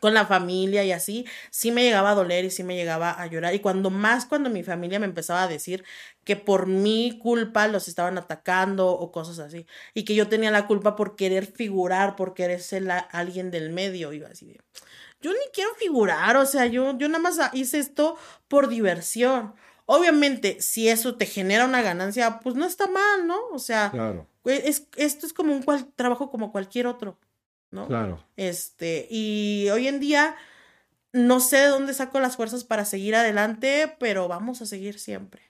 con 0.00 0.14
la 0.14 0.26
familia 0.26 0.84
y 0.84 0.92
así, 0.92 1.26
sí 1.50 1.72
me 1.72 1.82
llegaba 1.84 2.10
a 2.12 2.14
doler 2.16 2.44
y 2.44 2.50
sí 2.50 2.64
me 2.64 2.76
llegaba 2.76 3.10
a 3.12 3.26
llorar. 3.26 3.54
Y 3.54 3.60
cuando 3.60 3.90
más 3.90 4.26
cuando 4.26 4.50
mi 4.50 4.62
familia 4.64 4.98
me 5.00 5.06
empezaba 5.06 5.44
a 5.44 5.48
decir 5.48 5.84
que 6.24 6.36
por 6.36 6.66
mi 6.66 7.18
culpa 7.22 7.68
los 7.68 7.88
estaban 7.88 8.18
atacando 8.18 8.88
o 8.90 9.12
cosas 9.12 9.38
así. 9.40 9.66
Y 9.94 10.04
que 10.04 10.14
yo 10.14 10.28
tenía 10.28 10.50
la 10.50 10.66
culpa 10.66 10.96
por 10.96 11.16
querer 11.16 11.46
figurar, 11.46 12.16
por 12.16 12.34
querer 12.34 12.60
ser 12.62 12.88
alguien 13.12 13.50
del 13.50 13.70
medio. 13.70 14.12
Iba 14.12 14.28
así 14.28 14.56
yo 15.20 15.32
ni 15.32 15.38
quiero 15.52 15.74
figurar, 15.74 16.36
o 16.36 16.46
sea, 16.46 16.66
yo, 16.66 16.96
yo 16.98 17.08
nada 17.08 17.20
más 17.20 17.38
hice 17.52 17.78
esto 17.78 18.16
por 18.48 18.68
diversión. 18.68 19.54
Obviamente, 19.86 20.60
si 20.60 20.88
eso 20.88 21.16
te 21.16 21.26
genera 21.26 21.64
una 21.64 21.82
ganancia, 21.82 22.40
pues 22.40 22.54
no 22.54 22.66
está 22.66 22.86
mal, 22.88 23.26
¿no? 23.26 23.38
O 23.52 23.58
sea, 23.58 23.92
es, 24.44 24.86
esto 24.96 25.26
es 25.26 25.32
como 25.32 25.52
un 25.52 25.62
cual, 25.62 25.86
trabajo 25.96 26.30
como 26.30 26.52
cualquier 26.52 26.86
otro. 26.86 27.18
¿no? 27.70 27.86
Claro. 27.86 28.24
Este, 28.36 29.06
y 29.10 29.68
hoy 29.70 29.88
en 29.88 30.00
día 30.00 30.36
no 31.12 31.40
sé 31.40 31.58
de 31.58 31.66
dónde 31.68 31.94
saco 31.94 32.20
las 32.20 32.36
fuerzas 32.36 32.64
para 32.64 32.84
seguir 32.84 33.14
adelante, 33.14 33.94
pero 33.98 34.28
vamos 34.28 34.62
a 34.62 34.66
seguir 34.66 34.98
siempre. 34.98 35.42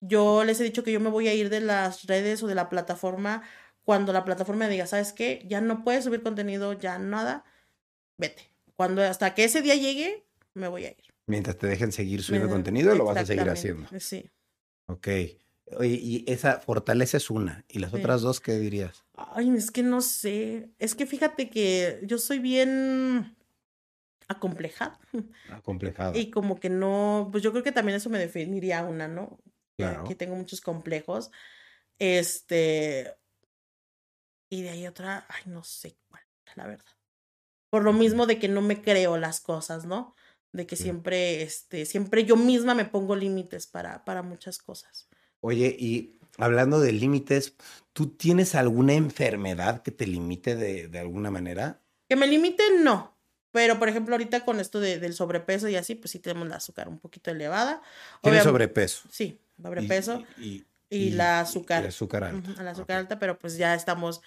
Yo 0.00 0.44
les 0.44 0.60
he 0.60 0.64
dicho 0.64 0.84
que 0.84 0.92
yo 0.92 1.00
me 1.00 1.10
voy 1.10 1.28
a 1.28 1.34
ir 1.34 1.50
de 1.50 1.60
las 1.60 2.06
redes 2.06 2.42
o 2.42 2.46
de 2.46 2.54
la 2.54 2.68
plataforma 2.68 3.42
cuando 3.84 4.12
la 4.12 4.24
plataforma 4.24 4.68
diga, 4.68 4.86
¿sabes 4.86 5.12
qué? 5.12 5.44
Ya 5.46 5.60
no 5.60 5.84
puedes 5.84 6.04
subir 6.04 6.22
contenido, 6.22 6.72
ya 6.72 6.98
nada, 6.98 7.44
vete. 8.16 8.50
Cuando 8.76 9.02
hasta 9.02 9.34
que 9.34 9.44
ese 9.44 9.62
día 9.62 9.74
llegue, 9.74 10.26
me 10.54 10.68
voy 10.68 10.84
a 10.86 10.90
ir. 10.90 11.04
Mientras 11.26 11.56
te 11.56 11.66
dejen 11.66 11.92
seguir 11.92 12.22
subiendo 12.22 12.50
contenido, 12.50 12.94
lo 12.94 13.04
vas 13.04 13.18
a 13.18 13.26
seguir 13.26 13.48
haciendo. 13.48 13.88
Sí. 13.98 14.30
Ok. 14.86 15.08
Oye, 15.78 15.98
y 16.00 16.24
esa 16.28 16.60
fortaleza 16.60 17.16
es 17.16 17.30
una. 17.30 17.64
¿Y 17.68 17.78
las 17.78 17.94
otras 17.94 18.20
dos 18.20 18.40
qué 18.40 18.52
dirías? 18.58 19.04
Ay, 19.14 19.50
es 19.56 19.70
que 19.70 19.82
no 19.82 20.02
sé. 20.02 20.70
Es 20.78 20.94
que 20.94 21.06
fíjate 21.06 21.48
que 21.48 22.00
yo 22.02 22.18
soy 22.18 22.38
bien 22.38 23.36
acomplejada. 24.28 25.00
Acomplejada. 25.50 26.16
Y 26.16 26.30
como 26.30 26.60
que 26.60 26.68
no, 26.68 27.28
pues 27.32 27.42
yo 27.42 27.52
creo 27.52 27.64
que 27.64 27.72
también 27.72 27.96
eso 27.96 28.10
me 28.10 28.18
definiría 28.18 28.84
una, 28.84 29.08
¿no? 29.08 29.38
Claro. 29.78 30.04
Que 30.04 30.14
tengo 30.14 30.36
muchos 30.36 30.60
complejos. 30.60 31.30
Este. 31.98 33.14
Y 34.50 34.62
de 34.62 34.70
ahí 34.70 34.86
otra, 34.86 35.26
ay, 35.30 35.42
no 35.46 35.64
sé 35.64 35.96
cuál, 36.08 36.22
la 36.54 36.66
verdad. 36.66 36.84
Por 37.74 37.82
lo 37.82 37.92
mismo 37.92 38.26
de 38.26 38.38
que 38.38 38.46
no 38.46 38.62
me 38.62 38.80
creo 38.80 39.16
las 39.16 39.40
cosas, 39.40 39.84
¿no? 39.84 40.14
De 40.52 40.64
que 40.64 40.76
siempre, 40.76 41.42
este, 41.42 41.86
siempre 41.86 42.24
yo 42.24 42.36
misma 42.36 42.72
me 42.72 42.84
pongo 42.84 43.16
límites 43.16 43.66
para, 43.66 44.04
para 44.04 44.22
muchas 44.22 44.58
cosas. 44.58 45.08
Oye, 45.40 45.74
y 45.76 46.20
hablando 46.38 46.78
de 46.78 46.92
límites, 46.92 47.54
¿tú 47.92 48.10
tienes 48.10 48.54
alguna 48.54 48.92
enfermedad 48.92 49.82
que 49.82 49.90
te 49.90 50.06
limite 50.06 50.54
de, 50.54 50.96
alguna 51.00 51.32
manera? 51.32 51.80
Que 52.08 52.14
me 52.14 52.28
limite, 52.28 52.62
no. 52.80 53.16
Pero, 53.50 53.80
por 53.80 53.88
ejemplo, 53.88 54.14
ahorita 54.14 54.44
con 54.44 54.60
esto 54.60 54.78
del 54.78 55.12
sobrepeso 55.12 55.68
y 55.68 55.74
así, 55.74 55.96
pues 55.96 56.12
sí 56.12 56.20
tenemos 56.20 56.46
la 56.46 56.58
azúcar 56.58 56.88
un 56.88 57.00
poquito 57.00 57.32
elevada. 57.32 57.82
¿Tienes 58.22 58.44
sobrepeso? 58.44 59.08
Sí, 59.10 59.40
sobrepeso. 59.60 60.22
Y, 60.38 60.64
la 61.10 61.40
azúcar. 61.40 61.82
Y 61.82 61.88
azúcar 61.88 62.22
alta. 62.22 62.62
la 62.62 62.70
azúcar 62.70 62.98
alta, 62.98 63.18
pero 63.18 63.36
pues 63.36 63.56
ya 63.56 63.74
estamos 63.74 64.22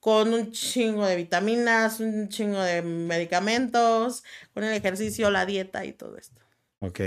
con 0.00 0.32
un 0.32 0.52
chingo 0.52 1.06
de 1.06 1.16
vitaminas, 1.16 2.00
un 2.00 2.28
chingo 2.28 2.60
de 2.60 2.82
medicamentos, 2.82 4.24
con 4.54 4.64
el 4.64 4.72
ejercicio, 4.74 5.30
la 5.30 5.46
dieta 5.46 5.84
y 5.84 5.92
todo 5.92 6.16
esto. 6.16 6.40
Ok. 6.80 7.00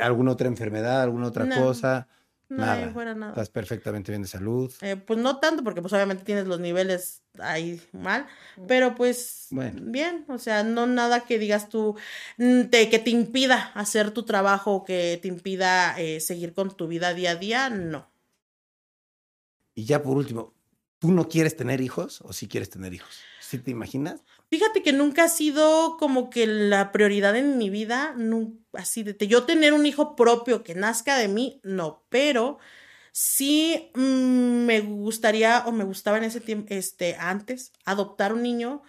¿Alguna 0.00 0.32
otra 0.32 0.48
enfermedad, 0.48 1.02
alguna 1.02 1.26
otra 1.26 1.48
cosa? 1.48 2.08
No, 2.48 2.66
nada. 2.66 2.90
fuera 2.90 3.14
nada. 3.14 3.32
Estás 3.32 3.48
perfectamente 3.48 4.12
bien 4.12 4.22
de 4.22 4.28
salud. 4.28 4.70
Eh, 4.82 4.96
pues 4.96 5.18
no 5.18 5.38
tanto, 5.38 5.64
porque 5.64 5.80
pues 5.80 5.92
obviamente 5.94 6.24
tienes 6.24 6.46
los 6.46 6.60
niveles 6.60 7.22
ahí 7.38 7.80
mal, 7.92 8.26
pero 8.68 8.94
pues 8.94 9.48
bien, 9.50 10.26
o 10.28 10.38
sea, 10.38 10.62
no 10.62 10.86
nada 10.86 11.20
que 11.20 11.38
digas 11.38 11.70
tú 11.70 11.96
mm, 12.36 12.64
te, 12.64 12.90
que 12.90 12.98
te 12.98 13.10
impida 13.10 13.72
hacer 13.74 14.10
tu 14.10 14.24
trabajo, 14.24 14.84
que 14.84 15.18
te 15.20 15.28
impida 15.28 15.98
eh, 15.98 16.20
seguir 16.20 16.52
con 16.52 16.76
tu 16.76 16.88
vida 16.88 17.14
día 17.14 17.32
a 17.32 17.36
día, 17.36 17.70
no. 17.70 18.10
Y 19.74 19.86
ya 19.86 20.02
por 20.02 20.18
último, 20.18 20.52
¿tú 21.02 21.10
no 21.10 21.28
quieres 21.28 21.56
tener 21.56 21.80
hijos 21.80 22.20
o 22.22 22.32
sí 22.32 22.46
quieres 22.46 22.70
tener 22.70 22.94
hijos? 22.94 23.18
¿Sí 23.40 23.58
te 23.58 23.72
imaginas? 23.72 24.22
Fíjate 24.50 24.84
que 24.84 24.92
nunca 24.92 25.24
ha 25.24 25.28
sido 25.28 25.96
como 25.98 26.30
que 26.30 26.46
la 26.46 26.92
prioridad 26.92 27.34
en 27.34 27.58
mi 27.58 27.70
vida, 27.70 28.14
así 28.72 29.02
de 29.02 29.26
yo 29.26 29.42
tener 29.42 29.72
un 29.72 29.84
hijo 29.84 30.14
propio 30.14 30.62
que 30.62 30.76
nazca 30.76 31.18
de 31.18 31.26
mí, 31.26 31.60
no, 31.64 32.04
pero 32.08 32.58
sí 33.10 33.90
mm, 33.96 34.64
me 34.64 34.80
gustaría 34.80 35.64
o 35.66 35.72
me 35.72 35.82
gustaba 35.82 36.18
en 36.18 36.24
ese 36.24 36.40
tiempo, 36.40 36.68
este, 36.70 37.16
antes, 37.16 37.72
adoptar 37.84 38.32
un 38.32 38.44
niño, 38.44 38.82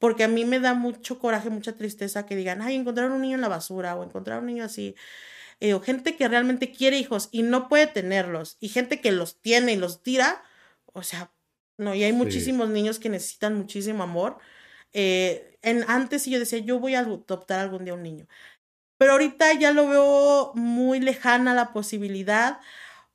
porque 0.00 0.24
a 0.24 0.28
mí 0.28 0.44
me 0.44 0.58
da 0.58 0.74
mucho 0.74 1.20
coraje, 1.20 1.50
mucha 1.50 1.76
tristeza 1.76 2.26
que 2.26 2.34
digan, 2.34 2.62
ay, 2.62 2.74
encontraron 2.74 3.12
un 3.12 3.22
niño 3.22 3.36
en 3.36 3.42
la 3.42 3.48
basura 3.48 3.94
o 3.94 4.02
encontraron 4.02 4.42
un 4.42 4.48
niño 4.48 4.64
así. 4.64 4.96
Eh, 5.60 5.74
o 5.74 5.80
gente 5.80 6.16
que 6.16 6.26
realmente 6.26 6.72
quiere 6.72 6.98
hijos 6.98 7.28
y 7.30 7.42
no 7.42 7.68
puede 7.68 7.86
tenerlos, 7.86 8.56
y 8.58 8.70
gente 8.70 9.00
que 9.00 9.12
los 9.12 9.40
tiene 9.40 9.74
y 9.74 9.76
los 9.76 10.02
tira, 10.02 10.42
o 10.92 11.04
sea, 11.04 11.30
no, 11.80 11.94
y 11.94 12.04
hay 12.04 12.12
muchísimos 12.12 12.68
niños 12.68 12.98
que 12.98 13.08
necesitan 13.08 13.56
muchísimo 13.56 14.02
amor 14.02 14.38
eh, 14.92 15.58
en, 15.62 15.84
antes 15.88 16.26
yo 16.26 16.38
decía, 16.38 16.58
yo 16.58 16.78
voy 16.78 16.94
a 16.94 17.00
adoptar 17.00 17.60
algún 17.60 17.84
día 17.84 17.94
un 17.94 18.02
niño. 18.02 18.26
Pero 18.98 19.12
ahorita 19.12 19.54
ya 19.54 19.72
lo 19.72 19.88
veo 19.88 20.52
muy 20.54 21.00
lejana 21.00 21.54
la 21.54 21.72
posibilidad 21.72 22.60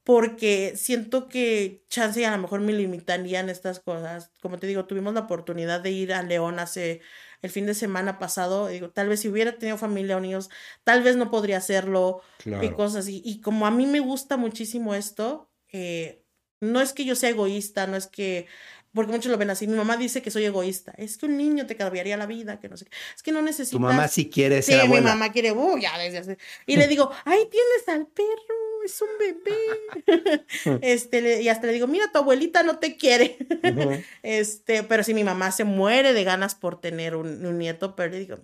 porque 0.04 0.74
siento 0.78 1.28
que 1.28 1.84
chance 1.90 2.22
y 2.22 2.24
a 2.24 2.32
lo 2.32 2.38
mejor 2.38 2.62
me 2.62 2.74
limitarían 2.74 3.50
estas 3.50 3.80
cosas. 3.80 4.32
Como 4.42 4.60
te 4.60 4.68
digo, 4.68 4.86
tuvimos 4.86 5.14
la 5.14 5.22
oportunidad 5.22 5.82
de 5.82 5.92
ir 5.92 6.14
a 6.14 6.24
León 6.24 6.60
hace 6.60 7.02
el 7.42 7.50
fin 7.52 7.66
de 7.66 7.74
semana 7.76 8.20
pasado. 8.20 8.68
Digo, 8.68 8.92
tal 8.92 9.10
vez 9.10 9.22
si 9.22 9.30
hubiera 9.30 9.58
tenido 9.58 9.78
familia 9.78 10.18
o 10.18 10.20
niños, 10.20 10.50
tal 10.84 11.04
vez 11.04 11.16
no 11.18 11.32
podría 11.32 11.58
hacerlo 11.58 12.22
y 12.46 12.70
cosas 12.72 13.06
así. 13.06 13.22
Y 13.26 13.42
como 13.42 13.68
a 13.68 13.72
mí 13.72 13.86
me 13.88 14.00
gusta 14.00 14.38
muchísimo 14.38 14.96
esto, 14.96 15.52
eh, 15.72 16.25
no 16.72 16.82
es 16.82 16.94
que 16.94 17.06
yo 17.06 17.16
sea 17.16 17.30
egoísta, 17.30 17.88
no 17.88 17.96
es 17.96 18.08
que 18.08 18.48
porque 18.96 19.12
muchos 19.12 19.30
lo 19.30 19.38
ven 19.38 19.50
así. 19.50 19.68
Mi 19.68 19.76
mamá 19.76 19.98
dice 19.98 20.22
que 20.22 20.32
soy 20.32 20.46
egoísta. 20.46 20.94
Es 20.98 21.18
que 21.18 21.26
un 21.26 21.36
niño 21.36 21.68
te 21.68 21.76
cambiaría 21.76 22.16
la 22.16 22.26
vida, 22.26 22.62
que 22.62 22.70
no 22.70 22.78
sé 22.78 22.86
qué. 22.86 22.92
Es 23.14 23.22
que 23.22 23.34
no 23.34 23.42
necesitas. 23.42 23.72
Tu 23.72 23.80
mamá 23.80 24.08
sí 24.08 24.30
quiere 24.30 24.62
ser 24.62 24.84
sí, 24.84 24.88
mi 24.88 25.02
mamá 25.02 25.34
quiere, 25.34 25.52
uh, 25.52 25.78
ya 25.78 25.98
desde 25.98 26.38
Y 26.66 26.78
le 26.78 26.88
digo, 26.88 27.12
ay, 27.26 27.40
tienes 27.52 27.90
al 27.90 28.08
perro, 28.08 28.84
es 28.86 29.02
un 29.02 29.10
bebé. 29.20 30.80
este, 30.82 31.42
y 31.42 31.50
hasta 31.50 31.68
le 31.68 31.74
digo, 31.74 31.88
mira, 31.88 32.10
tu 32.14 32.20
abuelita 32.20 32.64
no 32.64 32.80
te 32.80 32.96
quiere. 32.96 33.38
este, 34.24 34.84
pero 34.84 35.04
si 35.04 35.14
mi 35.14 35.26
mamá 35.26 35.52
se 35.52 35.66
muere 35.66 36.14
de 36.14 36.24
ganas 36.24 36.56
por 36.56 36.80
tener 36.80 37.18
un, 37.18 37.46
un 37.46 37.58
nieto, 37.58 37.98
pero 37.98 38.14
le 38.14 38.20
digo, 38.20 38.38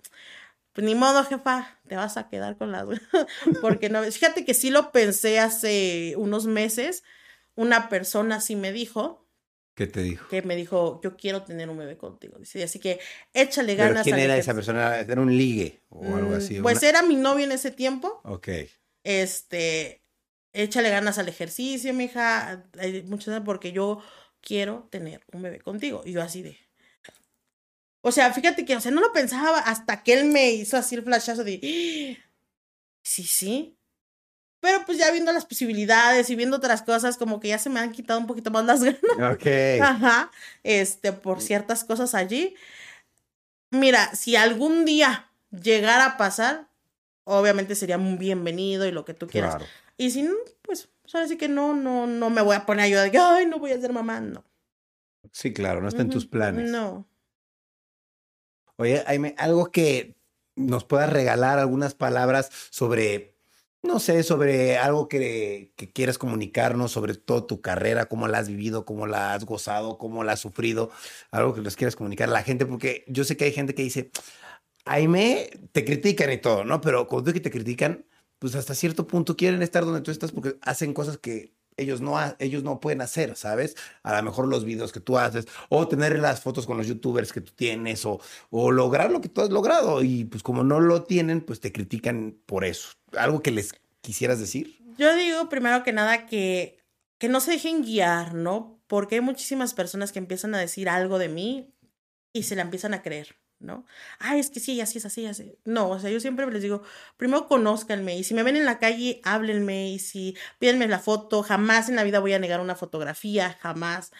pues 0.74 0.84
ni 0.84 0.94
modo, 0.94 1.24
jefa, 1.24 1.78
te 1.88 1.96
vas 1.96 2.18
a 2.18 2.28
quedar 2.28 2.58
con 2.58 2.72
la 2.72 2.86
Porque 3.62 3.88
no, 3.88 4.02
fíjate 4.02 4.44
que 4.44 4.52
sí 4.52 4.68
lo 4.68 4.92
pensé 4.92 5.38
hace 5.38 6.12
unos 6.18 6.44
meses. 6.44 7.04
Una 7.54 7.88
persona 7.88 8.40
sí 8.40 8.56
me 8.56 8.72
dijo, 8.72 9.22
¿Qué 9.74 9.86
te 9.86 10.02
dijo? 10.02 10.28
Que 10.28 10.42
me 10.42 10.54
dijo, 10.54 11.00
yo 11.02 11.16
quiero 11.16 11.42
tener 11.42 11.70
un 11.70 11.78
bebé 11.78 11.96
contigo. 11.96 12.38
Dice, 12.38 12.62
así 12.62 12.78
que 12.78 13.00
échale 13.32 13.74
ganas. 13.74 14.04
¿Quién 14.04 14.18
era 14.18 14.36
esa 14.36 14.54
persona? 14.54 14.98
¿Era 14.98 15.20
un 15.20 15.34
ligue 15.34 15.82
o 15.88 16.14
algo 16.14 16.34
así? 16.34 16.58
Mm, 16.58 16.62
pues 16.62 16.82
era 16.82 17.02
mi 17.02 17.16
novio 17.16 17.46
en 17.46 17.52
ese 17.52 17.70
tiempo. 17.70 18.20
Ok. 18.24 18.48
Este, 19.02 20.02
échale 20.52 20.90
ganas 20.90 21.18
al 21.18 21.28
ejercicio, 21.28 21.94
mija. 21.94 22.66
Muchas 23.06 23.26
gracias 23.26 23.46
porque 23.46 23.72
yo 23.72 24.02
quiero 24.42 24.88
tener 24.90 25.24
un 25.32 25.40
bebé 25.40 25.60
contigo. 25.60 26.02
Y 26.04 26.12
yo 26.12 26.22
así 26.22 26.42
de... 26.42 26.58
O 28.02 28.12
sea, 28.12 28.32
fíjate 28.32 28.64
que, 28.64 28.76
o 28.76 28.80
sea, 28.80 28.90
no 28.90 29.00
lo 29.00 29.12
pensaba 29.12 29.60
hasta 29.60 30.02
que 30.02 30.12
él 30.12 30.26
me 30.26 30.50
hizo 30.50 30.76
así 30.76 30.96
el 30.96 31.04
flashazo 31.04 31.44
de... 31.44 32.18
Sí, 33.02 33.22
sí, 33.24 33.76
pero 34.62 34.86
pues 34.86 34.96
ya 34.96 35.10
viendo 35.10 35.32
las 35.32 35.44
posibilidades 35.44 36.30
y 36.30 36.36
viendo 36.36 36.58
otras 36.58 36.82
cosas, 36.82 37.16
como 37.16 37.40
que 37.40 37.48
ya 37.48 37.58
se 37.58 37.68
me 37.68 37.80
han 37.80 37.90
quitado 37.90 38.20
un 38.20 38.28
poquito 38.28 38.52
más 38.52 38.64
las 38.64 38.80
ganas. 38.84 39.34
Ok. 39.34 39.46
Ajá. 39.82 40.30
Este, 40.62 41.12
por 41.12 41.40
ciertas 41.40 41.82
cosas 41.82 42.14
allí. 42.14 42.54
Mira, 43.72 44.14
si 44.14 44.36
algún 44.36 44.84
día 44.84 45.28
llegara 45.50 46.06
a 46.06 46.16
pasar, 46.16 46.68
obviamente 47.24 47.74
sería 47.74 47.98
muy 47.98 48.16
bienvenido 48.16 48.86
y 48.86 48.92
lo 48.92 49.04
que 49.04 49.14
tú 49.14 49.26
quieras. 49.26 49.56
Claro. 49.56 49.70
Y 49.96 50.12
si 50.12 50.22
no, 50.22 50.34
pues, 50.62 50.88
pues, 51.02 51.14
ahora 51.16 51.26
sí 51.26 51.36
que 51.36 51.48
no, 51.48 51.74
no, 51.74 52.06
no 52.06 52.30
me 52.30 52.40
voy 52.40 52.54
a 52.54 52.64
poner 52.64 52.82
a 52.82 52.86
ayudar 52.86 53.10
de 53.10 53.18
ay, 53.18 53.46
no 53.46 53.58
voy 53.58 53.72
a 53.72 53.80
ser 53.80 53.92
mamá, 53.92 54.20
no. 54.20 54.44
Sí, 55.32 55.52
claro, 55.52 55.80
no 55.80 55.88
está 55.88 56.02
en 56.02 56.10
tus 56.10 56.26
planes. 56.26 56.70
No. 56.70 57.08
Oye, 58.76 59.02
Jaime, 59.06 59.34
algo 59.38 59.72
que 59.72 60.14
nos 60.54 60.84
puedas 60.84 61.10
regalar 61.10 61.58
algunas 61.58 61.94
palabras 61.94 62.48
sobre 62.70 63.31
no 63.82 63.98
sé, 63.98 64.22
sobre 64.22 64.78
algo 64.78 65.08
que, 65.08 65.72
que, 65.76 65.92
quieras 65.92 66.18
comunicarnos, 66.18 66.92
sobre 66.92 67.14
todo 67.14 67.44
tu 67.44 67.60
carrera, 67.60 68.06
cómo 68.06 68.28
la 68.28 68.38
has 68.38 68.48
vivido, 68.48 68.84
cómo 68.84 69.06
la 69.06 69.34
has 69.34 69.44
gozado, 69.44 69.98
cómo 69.98 70.24
la 70.24 70.32
has 70.32 70.40
sufrido, 70.40 70.90
algo 71.30 71.54
que 71.54 71.60
les 71.60 71.76
quieras 71.76 71.96
comunicar 71.96 72.28
a 72.28 72.32
la 72.32 72.42
gente, 72.44 72.66
porque 72.66 73.04
yo 73.08 73.24
sé 73.24 73.36
que 73.36 73.44
hay 73.44 73.52
gente 73.52 73.74
que 73.74 73.82
dice, 73.82 74.10
Aime, 74.84 75.50
te 75.72 75.84
critican 75.84 76.32
y 76.32 76.38
todo, 76.38 76.64
¿no? 76.64 76.80
Pero 76.80 77.06
cuando 77.06 77.32
que 77.32 77.40
te 77.40 77.50
critican, 77.50 78.04
pues 78.38 78.54
hasta 78.56 78.74
cierto 78.74 79.06
punto 79.06 79.36
quieren 79.36 79.62
estar 79.62 79.84
donde 79.84 80.00
tú 80.00 80.10
estás 80.10 80.32
porque 80.32 80.56
hacen 80.62 80.92
cosas 80.94 81.18
que 81.18 81.54
ellos 81.76 82.00
no, 82.00 82.16
ellos 82.38 82.62
no 82.62 82.80
pueden 82.80 83.00
hacer, 83.00 83.36
¿sabes? 83.36 83.76
A 84.02 84.16
lo 84.16 84.22
mejor 84.22 84.48
los 84.48 84.64
videos 84.64 84.92
que 84.92 85.00
tú 85.00 85.18
haces, 85.18 85.46
o 85.68 85.88
tener 85.88 86.18
las 86.18 86.40
fotos 86.40 86.66
con 86.66 86.76
los 86.76 86.86
youtubers 86.86 87.32
que 87.32 87.40
tú 87.40 87.52
tienes, 87.54 88.04
o, 88.06 88.20
o 88.50 88.70
lograr 88.70 89.10
lo 89.10 89.20
que 89.20 89.28
tú 89.28 89.40
has 89.40 89.50
logrado. 89.50 90.02
Y 90.02 90.24
pues 90.24 90.42
como 90.42 90.64
no 90.64 90.80
lo 90.80 91.04
tienen, 91.04 91.40
pues 91.40 91.60
te 91.60 91.72
critican 91.72 92.36
por 92.46 92.64
eso. 92.64 92.90
¿Algo 93.16 93.42
que 93.42 93.50
les 93.50 93.74
quisieras 94.00 94.38
decir? 94.38 94.78
Yo 94.98 95.14
digo 95.14 95.48
primero 95.48 95.82
que 95.82 95.92
nada 95.92 96.26
que, 96.26 96.78
que 97.18 97.28
no 97.28 97.40
se 97.40 97.52
dejen 97.52 97.82
guiar, 97.82 98.34
¿no? 98.34 98.80
Porque 98.86 99.16
hay 99.16 99.20
muchísimas 99.20 99.74
personas 99.74 100.12
que 100.12 100.18
empiezan 100.18 100.54
a 100.54 100.58
decir 100.58 100.88
algo 100.88 101.18
de 101.18 101.28
mí 101.28 101.72
y 102.32 102.44
se 102.44 102.56
la 102.56 102.62
empiezan 102.62 102.94
a 102.94 103.02
creer. 103.02 103.36
¿No? 103.62 103.86
Ay, 104.18 104.40
es 104.40 104.50
que 104.50 104.60
sí, 104.60 104.80
así 104.80 104.98
es, 104.98 105.06
así, 105.06 105.26
así. 105.26 105.58
No, 105.64 105.90
o 105.90 105.98
sea, 105.98 106.10
yo 106.10 106.20
siempre 106.20 106.46
les 106.50 106.62
digo, 106.62 106.82
primero 107.16 107.46
conózcanme 107.46 108.16
y 108.18 108.24
si 108.24 108.34
me 108.34 108.42
ven 108.42 108.56
en 108.56 108.64
la 108.64 108.78
calle, 108.78 109.20
háblenme 109.24 109.90
y 109.90 109.98
si 109.98 110.36
pídenme 110.58 110.88
la 110.88 110.98
foto, 110.98 111.42
jamás 111.42 111.88
en 111.88 111.96
la 111.96 112.04
vida 112.04 112.20
voy 112.20 112.32
a 112.34 112.38
negar 112.38 112.60
una 112.60 112.74
fotografía, 112.76 113.56
jamás. 113.60 114.12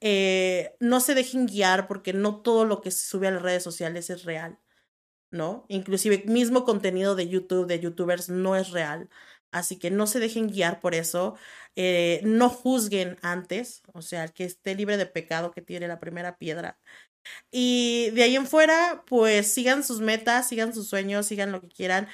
Eh, 0.00 0.76
no 0.80 1.00
se 1.00 1.14
dejen 1.14 1.46
guiar 1.46 1.88
porque 1.88 2.12
no 2.12 2.40
todo 2.42 2.64
lo 2.64 2.80
que 2.80 2.90
se 2.90 3.06
sube 3.06 3.28
a 3.28 3.30
las 3.32 3.42
redes 3.42 3.62
sociales 3.64 4.10
es 4.10 4.24
real, 4.24 4.58
¿no? 5.30 5.66
Inclusive 5.68 6.24
mismo 6.26 6.64
contenido 6.64 7.14
de 7.14 7.28
YouTube, 7.28 7.66
de 7.66 7.80
youtubers, 7.80 8.28
no 8.28 8.56
es 8.56 8.70
real. 8.70 9.08
Así 9.50 9.78
que 9.78 9.90
no 9.90 10.06
se 10.06 10.20
dejen 10.20 10.48
guiar 10.48 10.80
por 10.80 10.94
eso. 10.94 11.36
Eh, 11.76 12.20
no 12.24 12.50
juzguen 12.50 13.18
antes, 13.22 13.82
o 13.94 14.02
sea, 14.02 14.28
que 14.28 14.44
esté 14.44 14.74
libre 14.74 14.96
de 14.96 15.06
pecado, 15.06 15.50
que 15.52 15.62
tiene 15.62 15.88
la 15.88 16.00
primera 16.00 16.36
piedra. 16.38 16.78
Y 17.50 18.10
de 18.10 18.22
ahí 18.22 18.36
en 18.36 18.46
fuera, 18.46 19.04
pues 19.06 19.52
sigan 19.52 19.84
sus 19.84 20.00
metas, 20.00 20.48
sigan 20.48 20.74
sus 20.74 20.88
sueños, 20.88 21.26
sigan 21.26 21.52
lo 21.52 21.60
que 21.60 21.68
quieran, 21.68 22.08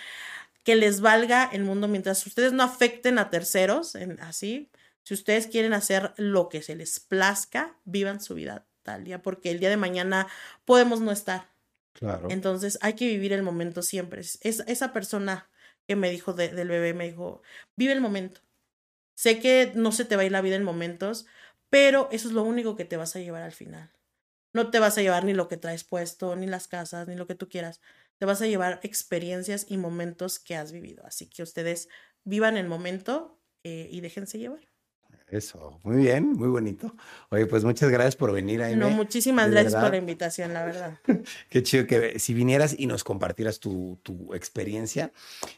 que 0.62 0.76
les 0.76 1.00
valga 1.00 1.48
el 1.52 1.64
mundo 1.64 1.88
mientras 1.88 2.26
ustedes 2.26 2.52
no 2.52 2.62
afecten 2.62 3.18
a 3.18 3.30
terceros, 3.30 3.94
en, 3.94 4.20
así. 4.20 4.70
Si 5.02 5.12
ustedes 5.14 5.46
quieren 5.46 5.74
hacer 5.74 6.14
lo 6.16 6.48
que 6.48 6.62
se 6.62 6.74
les 6.74 6.98
plazca, 7.00 7.76
vivan 7.84 8.20
su 8.20 8.34
vida 8.34 8.66
tal 8.82 9.04
día, 9.04 9.22
porque 9.22 9.50
el 9.50 9.60
día 9.60 9.70
de 9.70 9.76
mañana 9.76 10.28
podemos 10.64 11.00
no 11.00 11.10
estar. 11.10 11.50
Claro. 11.92 12.28
Entonces 12.30 12.78
hay 12.80 12.94
que 12.94 13.06
vivir 13.06 13.32
el 13.32 13.42
momento 13.42 13.82
siempre. 13.82 14.20
Es, 14.20 14.40
esa 14.42 14.92
persona 14.92 15.48
que 15.86 15.96
me 15.96 16.10
dijo 16.10 16.32
del 16.32 16.68
bebé 16.68 16.94
me 16.94 17.06
dijo, 17.06 17.42
vive 17.76 17.92
el 17.92 18.00
momento. 18.00 18.40
Sé 19.14 19.38
que 19.38 19.72
no 19.74 19.92
se 19.92 20.04
te 20.04 20.16
va 20.16 20.22
a 20.22 20.24
ir 20.24 20.32
la 20.32 20.40
vida 20.40 20.56
en 20.56 20.64
momentos, 20.64 21.26
pero 21.70 22.08
eso 22.10 22.28
es 22.28 22.34
lo 22.34 22.42
único 22.42 22.76
que 22.76 22.84
te 22.84 22.96
vas 22.96 23.14
a 23.16 23.20
llevar 23.20 23.42
al 23.42 23.52
final. 23.52 23.90
No 24.54 24.70
te 24.70 24.78
vas 24.80 24.96
a 24.98 25.02
llevar 25.02 25.24
ni 25.24 25.34
lo 25.34 25.48
que 25.48 25.56
traes 25.58 25.84
puesto, 25.84 26.36
ni 26.36 26.46
las 26.46 26.68
casas, 26.68 27.08
ni 27.08 27.16
lo 27.16 27.26
que 27.26 27.34
tú 27.34 27.48
quieras. 27.48 27.80
Te 28.18 28.26
vas 28.26 28.40
a 28.42 28.46
llevar 28.46 28.80
experiencias 28.84 29.66
y 29.68 29.76
momentos 29.78 30.38
que 30.38 30.56
has 30.56 30.72
vivido. 30.72 31.04
Así 31.06 31.28
que 31.28 31.42
ustedes 31.42 31.88
vivan 32.24 32.56
el 32.56 32.68
momento 32.68 33.42
eh, 33.64 33.88
y 33.90 34.00
déjense 34.00 34.38
llevar. 34.38 34.73
Eso, 35.28 35.80
muy 35.82 35.96
bien, 35.96 36.34
muy 36.34 36.48
bonito. 36.48 36.94
Oye, 37.30 37.46
pues 37.46 37.64
muchas 37.64 37.90
gracias 37.90 38.14
por 38.14 38.30
venir. 38.30 38.60
No, 38.76 38.90
muchísimas 38.90 39.50
gracias 39.50 39.74
por 39.74 39.90
la 39.90 39.96
invitación, 39.96 40.52
la 40.52 40.64
verdad. 40.64 40.98
Qué 41.48 41.62
chido 41.62 41.86
que 41.86 42.18
si 42.18 42.34
vinieras 42.34 42.76
y 42.78 42.86
nos 42.86 43.04
compartieras 43.04 43.58
tu, 43.58 43.98
tu 44.02 44.34
experiencia. 44.34 45.12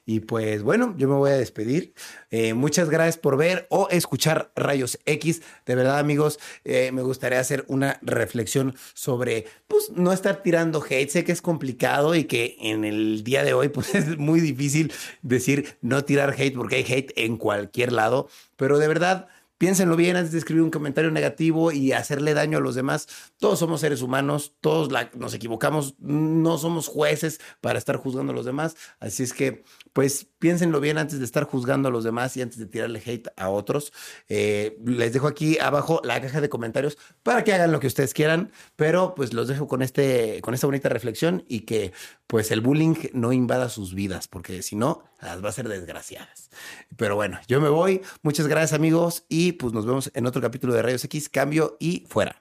Y 0.06 0.20
pues 0.20 0.62
bueno, 0.62 0.94
yo 0.96 1.08
me 1.08 1.16
voy 1.16 1.30
a 1.32 1.36
despedir. 1.36 1.94
Eh, 2.30 2.54
muchas 2.54 2.88
gracias 2.90 3.18
por 3.18 3.36
ver 3.36 3.66
o 3.68 3.88
escuchar 3.90 4.52
Rayos 4.54 4.98
X. 5.04 5.42
De 5.66 5.74
verdad, 5.74 5.98
amigos, 5.98 6.38
eh, 6.64 6.92
me 6.92 7.02
gustaría 7.02 7.40
hacer 7.40 7.64
una 7.68 7.98
reflexión 8.02 8.76
sobre, 8.94 9.46
pues, 9.66 9.90
no 9.90 10.12
estar 10.12 10.42
tirando 10.42 10.82
hate. 10.88 11.10
Sé 11.10 11.24
que 11.24 11.32
es 11.32 11.42
complicado 11.42 12.14
y 12.14 12.24
que 12.24 12.56
en 12.60 12.84
el 12.84 13.24
día 13.24 13.42
de 13.42 13.52
hoy, 13.52 13.68
pues, 13.70 13.94
es 13.94 14.16
muy 14.16 14.40
difícil 14.40 14.92
decir 15.22 15.76
no 15.82 16.04
tirar 16.04 16.34
hate 16.38 16.54
porque 16.54 16.76
hay 16.76 16.84
hate 16.84 17.12
en 17.16 17.36
cualquier 17.36 17.92
lado. 17.92 18.28
Pero 18.56 18.78
de 18.78 18.88
verdad 18.88 19.28
Piénsenlo 19.58 19.96
bien 19.96 20.16
antes 20.16 20.32
de 20.32 20.38
escribir 20.38 20.62
un 20.62 20.70
comentario 20.70 21.10
negativo 21.10 21.72
y 21.72 21.92
hacerle 21.92 22.34
daño 22.34 22.58
a 22.58 22.60
los 22.60 22.74
demás. 22.74 23.08
Todos 23.38 23.58
somos 23.58 23.80
seres 23.80 24.02
humanos, 24.02 24.54
todos 24.60 24.90
nos 25.14 25.32
equivocamos, 25.32 25.94
no 25.98 26.58
somos 26.58 26.88
jueces 26.88 27.40
para 27.60 27.78
estar 27.78 27.96
juzgando 27.96 28.32
a 28.32 28.36
los 28.36 28.44
demás. 28.44 28.76
Así 29.00 29.22
es 29.22 29.32
que, 29.32 29.64
pues, 29.92 30.28
piénsenlo 30.46 30.78
bien 30.78 30.96
antes 30.96 31.18
de 31.18 31.24
estar 31.24 31.42
juzgando 31.42 31.88
a 31.88 31.90
los 31.90 32.04
demás 32.04 32.36
y 32.36 32.42
antes 32.42 32.56
de 32.56 32.66
tirarle 32.66 33.02
hate 33.04 33.26
a 33.36 33.48
otros. 33.48 33.92
Eh, 34.28 34.78
les 34.84 35.12
dejo 35.12 35.26
aquí 35.26 35.58
abajo 35.58 36.00
la 36.04 36.20
caja 36.20 36.40
de 36.40 36.48
comentarios 36.48 36.98
para 37.24 37.42
que 37.42 37.52
hagan 37.52 37.72
lo 37.72 37.80
que 37.80 37.88
ustedes 37.88 38.14
quieran, 38.14 38.52
pero 38.76 39.16
pues 39.16 39.34
los 39.34 39.48
dejo 39.48 39.66
con, 39.66 39.82
este, 39.82 40.40
con 40.42 40.54
esta 40.54 40.68
bonita 40.68 40.88
reflexión 40.88 41.44
y 41.48 41.62
que 41.62 41.92
pues 42.28 42.52
el 42.52 42.60
bullying 42.60 42.94
no 43.12 43.32
invada 43.32 43.68
sus 43.68 43.92
vidas, 43.92 44.28
porque 44.28 44.62
si 44.62 44.76
no, 44.76 45.02
las 45.20 45.44
va 45.44 45.48
a 45.48 45.52
ser 45.52 45.68
desgraciadas. 45.68 46.48
Pero 46.96 47.16
bueno, 47.16 47.40
yo 47.48 47.60
me 47.60 47.68
voy. 47.68 48.02
Muchas 48.22 48.46
gracias 48.46 48.72
amigos 48.72 49.24
y 49.28 49.50
pues 49.50 49.72
nos 49.72 49.84
vemos 49.84 50.12
en 50.14 50.26
otro 50.26 50.40
capítulo 50.40 50.74
de 50.74 50.82
Rayos 50.82 51.02
X. 51.02 51.28
Cambio 51.28 51.76
y 51.80 52.06
fuera. 52.08 52.40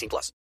18 0.00 0.08
plus. 0.08 0.32